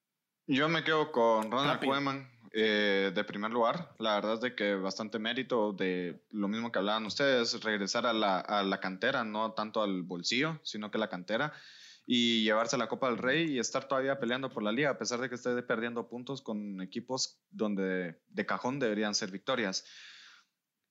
Yo 0.47 0.69
me 0.69 0.85
quedo 0.85 1.11
con 1.11 1.51
Ronald 1.51 1.85
Koeman 1.85 2.31
eh, 2.53 3.11
de 3.15 3.25
primer 3.25 3.51
lugar. 3.51 3.95
La 3.99 4.15
verdad 4.15 4.35
es 4.35 4.41
de 4.41 4.55
que 4.55 4.77
bastante 4.77 5.19
mérito 5.19 5.73
de 5.73 6.23
lo 6.31 6.49
mismo 6.49 6.71
que 6.71 6.79
hablaban 6.79 7.05
ustedes, 7.05 7.63
regresar 7.65 8.07
a 8.07 8.13
la, 8.13 8.39
a 8.39 8.63
la 8.63 8.79
cantera, 8.79 9.25
no 9.25 9.53
tanto 9.53 9.83
al 9.83 10.03
bolsillo, 10.03 10.61
sino 10.63 10.91
que 10.91 10.99
la 10.99 11.09
cantera 11.09 11.53
y 12.07 12.45
llevarse 12.45 12.79
la 12.79 12.89
Copa 12.89 13.09
del 13.09 13.19
Rey 13.19 13.51
y 13.51 13.59
estar 13.59 13.89
todavía 13.89 14.21
peleando 14.21 14.49
por 14.49 14.63
la 14.63 14.71
liga, 14.71 14.91
a 14.91 14.99
pesar 14.99 15.21
de 15.21 15.29
que 15.29 15.35
esté 15.35 15.61
perdiendo 15.65 16.09
puntos 16.09 16.41
con 16.41 16.81
equipos 16.81 17.41
donde 17.51 18.21
de 18.29 18.47
cajón 18.47 18.79
deberían 18.79 19.17
ser 19.17 19.33
victorias. 19.33 19.85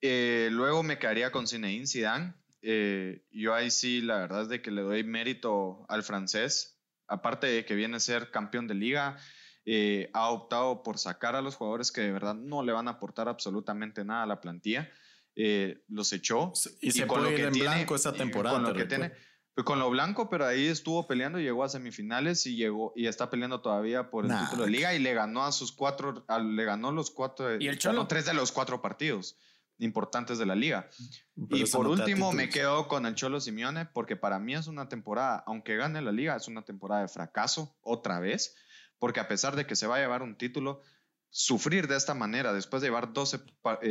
Eh, 0.02 0.50
luego 0.52 0.84
me 0.84 1.00
quedaría 1.00 1.32
con 1.32 1.48
Zinedine 1.48 1.88
Zidane. 1.88 2.34
Eh, 2.62 3.24
yo 3.32 3.54
ahí 3.56 3.72
sí, 3.72 4.02
la 4.02 4.18
verdad 4.18 4.42
es 4.42 4.50
de 4.50 4.62
que 4.62 4.72
le 4.72 4.82
doy 4.82 5.06
mérito 5.06 5.86
al 5.88 6.04
francés, 6.04 6.82
aparte 7.08 7.48
de 7.48 7.64
que 7.64 7.76
viene 7.76 7.96
a 7.96 8.02
ser 8.02 8.30
campeón 8.30 8.68
de 8.68 8.76
liga, 8.76 9.18
eh, 9.66 10.12
ha 10.14 10.30
optado 10.30 10.84
por 10.84 11.00
sacar 11.00 11.36
a 11.36 11.42
los 11.42 11.56
jugadores 11.56 11.92
que 11.92 12.02
de 12.02 12.12
verdad 12.12 12.36
no 12.36 12.64
le 12.64 12.72
van 12.72 12.88
a 12.88 12.92
aportar 12.92 13.28
absolutamente 13.28 14.06
nada 14.06 14.24
a 14.24 14.28
la 14.28 14.40
plantilla. 14.40 14.90
Eh, 15.36 15.84
los 15.88 16.14
echó. 16.14 16.54
Y, 16.82 16.92
se 16.92 17.08
con 17.08 17.24
lo 17.24 17.30
que 17.30 17.44
en 17.44 17.52
tiene, 17.52 17.70
blanco 17.70 17.96
esa 17.96 18.14
temporada. 18.14 18.56
Con 18.56 18.64
lo 18.64 18.74
que 18.74 18.86
tiene, 18.86 19.12
pues, 19.56 19.66
con 19.66 19.80
lo 19.80 19.90
blanco, 19.90 20.30
pero 20.30 20.46
ahí 20.46 20.68
estuvo 20.68 21.08
peleando, 21.08 21.40
llegó 21.40 21.64
a 21.64 21.70
semifinales 21.70 22.46
y 22.46 22.56
llegó 22.56 22.94
y 22.96 23.08
está 23.08 23.30
peleando 23.30 23.62
todavía 23.62 24.10
por 24.10 24.26
el 24.26 24.38
título 24.38 24.66
de 24.66 24.70
liga 24.70 24.94
y 24.94 25.00
le 25.00 25.14
ganó 25.14 25.44
a 25.44 25.52
sus 25.52 25.72
cuatro, 25.72 26.26
le 26.42 26.64
ganó 26.64 26.92
los 26.92 27.10
cuatro, 27.10 27.60
¿Y 27.60 27.68
el 27.68 27.80
tres 28.08 28.26
de 28.26 28.34
los 28.34 28.52
cuatro 28.52 28.82
partidos 28.82 29.38
importantes 29.78 30.38
de 30.38 30.46
la 30.46 30.56
liga. 30.56 30.90
y 31.36 31.66
por 31.66 31.88
último 31.88 32.32
me 32.32 32.50
quedo 32.50 32.88
con 32.88 33.06
el 33.06 33.16
Cholo 33.16 33.42
Simeone 33.42 33.86
porque 33.86 34.16
para 34.16 34.40
mí 34.40 34.56
es 34.56 34.68
una 34.68 34.88
temporada, 34.88 35.44
aunque 35.48 35.76
gane 35.76 36.02
la 36.02 36.12
liga, 36.12 36.36
es 36.36 36.48
una 36.48 36.64
temporada 36.64 37.02
de 37.02 37.08
fracaso 37.10 37.76
otra 37.82 38.20
vez 38.20 38.56
porque 39.00 39.20
a 39.20 39.28
pesar 39.28 39.56
de 39.56 39.66
que 39.66 39.76
se 39.76 39.88
va 39.88 39.98
a 39.98 40.00
llevar 40.00 40.22
un 40.22 40.38
título, 40.38 40.82
sufrir 41.30 41.88
de 41.88 41.98
esta 41.98 42.14
manera, 42.14 42.54
después 42.54 42.82
de 42.82 42.88
llevar 42.88 43.12
12, 43.12 43.40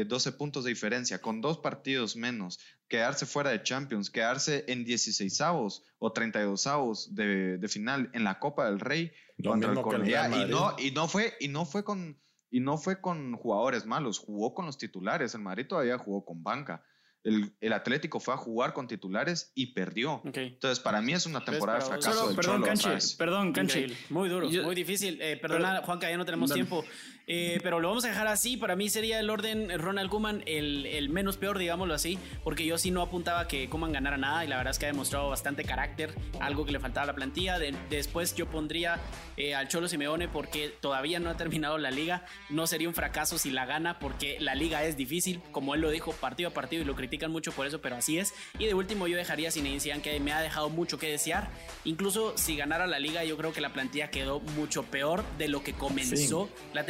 12 0.07 0.29
eh, 0.29 0.33
puntos 0.33 0.65
de 0.65 0.71
diferencia, 0.71 1.21
con 1.21 1.43
dos 1.43 1.59
partidos 1.59 2.17
menos, 2.17 2.59
quedarse 2.89 3.27
fuera 3.27 3.51
de 3.51 3.63
Champions, 3.63 4.11
quedarse 4.11 4.65
en 4.69 4.85
16 4.85 5.41
avos 5.43 5.85
o 5.99 6.11
32 6.11 6.67
avos 6.67 7.15
de, 7.15 7.59
de 7.59 7.69
final 7.69 8.11
en 8.15 8.25
la 8.25 8.39
Copa 8.39 8.65
del 8.65 8.81
Rey 8.81 9.13
contra 9.45 9.73
el 9.73 9.83
Cornellá. 9.83 10.29
Y 10.29 10.51
no, 10.51 10.75
y, 10.79 10.91
no 10.93 11.07
fue, 11.07 11.35
y, 11.39 11.49
no 11.49 11.67
fue 11.67 11.85
con, 11.85 12.19
y 12.51 12.61
no 12.61 12.79
fue 12.79 13.03
con 13.03 13.37
jugadores 13.37 13.85
malos, 13.85 14.19
jugó 14.19 14.55
con 14.55 14.65
los 14.65 14.79
titulares. 14.79 15.35
El 15.35 15.43
Madrid 15.43 15.67
todavía 15.67 15.99
jugó 15.99 16.25
con 16.25 16.43
banca 16.43 16.83
el, 17.25 17.73
Atlético 17.73 18.21
fue 18.21 18.35
a 18.35 18.37
jugar 18.37 18.75
con 18.75 18.87
titulares 18.87 19.51
y 19.55 19.73
perdió. 19.73 20.21
Entonces, 20.25 20.79
para 20.79 21.01
mí 21.01 21.15
es 21.15 21.25
una 21.27 21.43
temporada 21.45 21.79
de 21.79 21.87
fracaso. 21.87 22.35
perdón, 22.37 22.63
Canche, 22.63 23.17
perdón, 23.17 23.53
Canche. 23.53 23.87
Muy 24.11 24.29
duro, 24.29 24.49
muy 24.49 24.75
difícil. 24.75 25.19
Eh, 25.21 25.39
perdona, 25.39 25.83
Juanca, 25.83 26.11
ya 26.11 26.19
no 26.19 26.25
tenemos 26.25 26.53
tiempo. 26.53 26.85
Eh, 27.27 27.59
pero 27.63 27.81
lo 27.81 27.89
vamos 27.89 28.05
a 28.05 28.09
dejar 28.09 28.27
así. 28.27 28.57
Para 28.57 28.77
mí 28.77 28.89
sería 28.89 29.19
el 29.19 29.31
orden 29.31 29.79
Ronald 29.79 30.11
Kuman 30.11 30.43
el, 30.47 31.09
menos 31.09 31.37
peor, 31.37 31.59
digámoslo 31.59 31.95
así, 31.95 32.19
porque 32.43 32.67
yo 32.67 32.79
sí 32.79 32.91
no 32.91 33.03
apuntaba 33.03 33.49
que 33.49 33.69
Kuman 33.69 33.93
ganara 33.93 34.17
nada 34.17 34.45
y 34.45 34.49
la 34.49 34.57
verdad 34.57 34.73
es 34.73 34.79
que 34.79 34.87
ha 34.87 34.89
demostrado 34.89 35.29
bastante 35.29 35.65
carácter, 35.65 36.15
algo 36.41 36.65
que 36.65 36.73
le 36.73 36.81
faltaba 36.81 37.05
a 37.05 37.07
la 37.07 37.15
plantilla. 37.15 37.59
después 37.91 38.35
yo 38.35 38.47
pondría 38.47 38.99
eh, 39.37 39.55
al 39.55 39.69
Cholo 39.69 39.89
Simeone 39.89 40.29
porque 40.29 40.69
todavía 40.81 41.21
no 41.21 41.31
ha 41.31 41.37
terminado 41.37 41.79
la 41.79 41.91
liga. 41.91 42.25
No 42.51 42.67
sería 42.67 42.89
un 42.89 42.95
fracaso 42.95 43.39
si 43.39 43.51
la 43.51 43.67
gana 43.67 43.99
porque 43.99 44.39
la 44.41 44.55
liga 44.55 44.85
es 44.85 44.97
difícil, 44.97 45.41
como 45.53 45.75
él 45.75 45.81
lo 45.81 45.91
dijo, 45.91 46.13
partido 46.13 46.51
a 46.51 46.53
partido 46.53 46.83
y 46.83 46.85
lo 46.85 46.95
critican 46.95 47.31
mucho 47.31 47.53
por 47.53 47.67
eso, 47.67 47.81
pero 47.81 47.97
así 47.97 48.19
es. 48.19 48.35
Y 48.59 48.67
de 48.67 48.75
último 48.75 49.07
yo 49.07 49.17
dejaría 49.17 49.51
sin 49.51 49.65
Zidane 49.81 50.03
que 50.03 50.21
me 50.21 50.33
ha 50.33 50.41
dejado 50.41 50.69
mucho 50.69 50.99
que 50.99 51.11
desear. 51.11 51.49
Incluso 51.85 52.37
si 52.37 52.57
ganara 52.57 52.87
la 52.87 52.99
liga, 52.99 53.25
yo 53.25 53.37
creo 53.37 53.53
que 53.53 53.61
la 53.61 53.73
plantilla 53.73 54.11
quedó 54.11 54.41
mucho 54.41 54.83
peor 54.85 55.25
de 55.39 55.49
lo 55.49 55.63
que 55.63 55.73
comenzó 55.73 56.51
la 56.73 56.85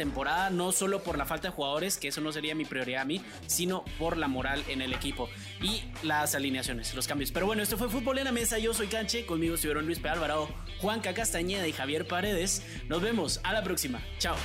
no 0.51 0.71
solo 0.71 1.03
por 1.03 1.17
la 1.17 1.25
falta 1.25 1.49
de 1.49 1.53
jugadores, 1.53 1.97
que 1.97 2.09
eso 2.09 2.21
no 2.21 2.31
sería 2.31 2.55
mi 2.55 2.65
prioridad 2.65 3.01
a 3.01 3.05
mí, 3.05 3.21
sino 3.47 3.85
por 3.97 4.17
la 4.17 4.27
moral 4.27 4.63
en 4.67 4.81
el 4.81 4.93
equipo 4.93 5.29
y 5.61 5.83
las 6.03 6.35
alineaciones, 6.35 6.93
los 6.93 7.07
cambios. 7.07 7.31
Pero 7.31 7.45
bueno, 7.45 7.63
esto 7.63 7.77
fue 7.77 7.89
Fútbol 7.89 8.17
en 8.17 8.25
la 8.25 8.31
Mesa, 8.31 8.57
yo 8.57 8.73
soy 8.73 8.87
Canche, 8.87 9.25
conmigo 9.25 9.55
estuvieron 9.55 9.85
Luis 9.85 9.99
P. 9.99 10.09
Alvarado, 10.09 10.49
Juanca 10.79 11.13
Castañeda 11.13 11.67
y 11.67 11.71
Javier 11.71 12.07
Paredes. 12.07 12.65
Nos 12.87 13.01
vemos, 13.01 13.39
a 13.43 13.53
la 13.53 13.63
próxima, 13.63 14.01
chao. 14.19 14.35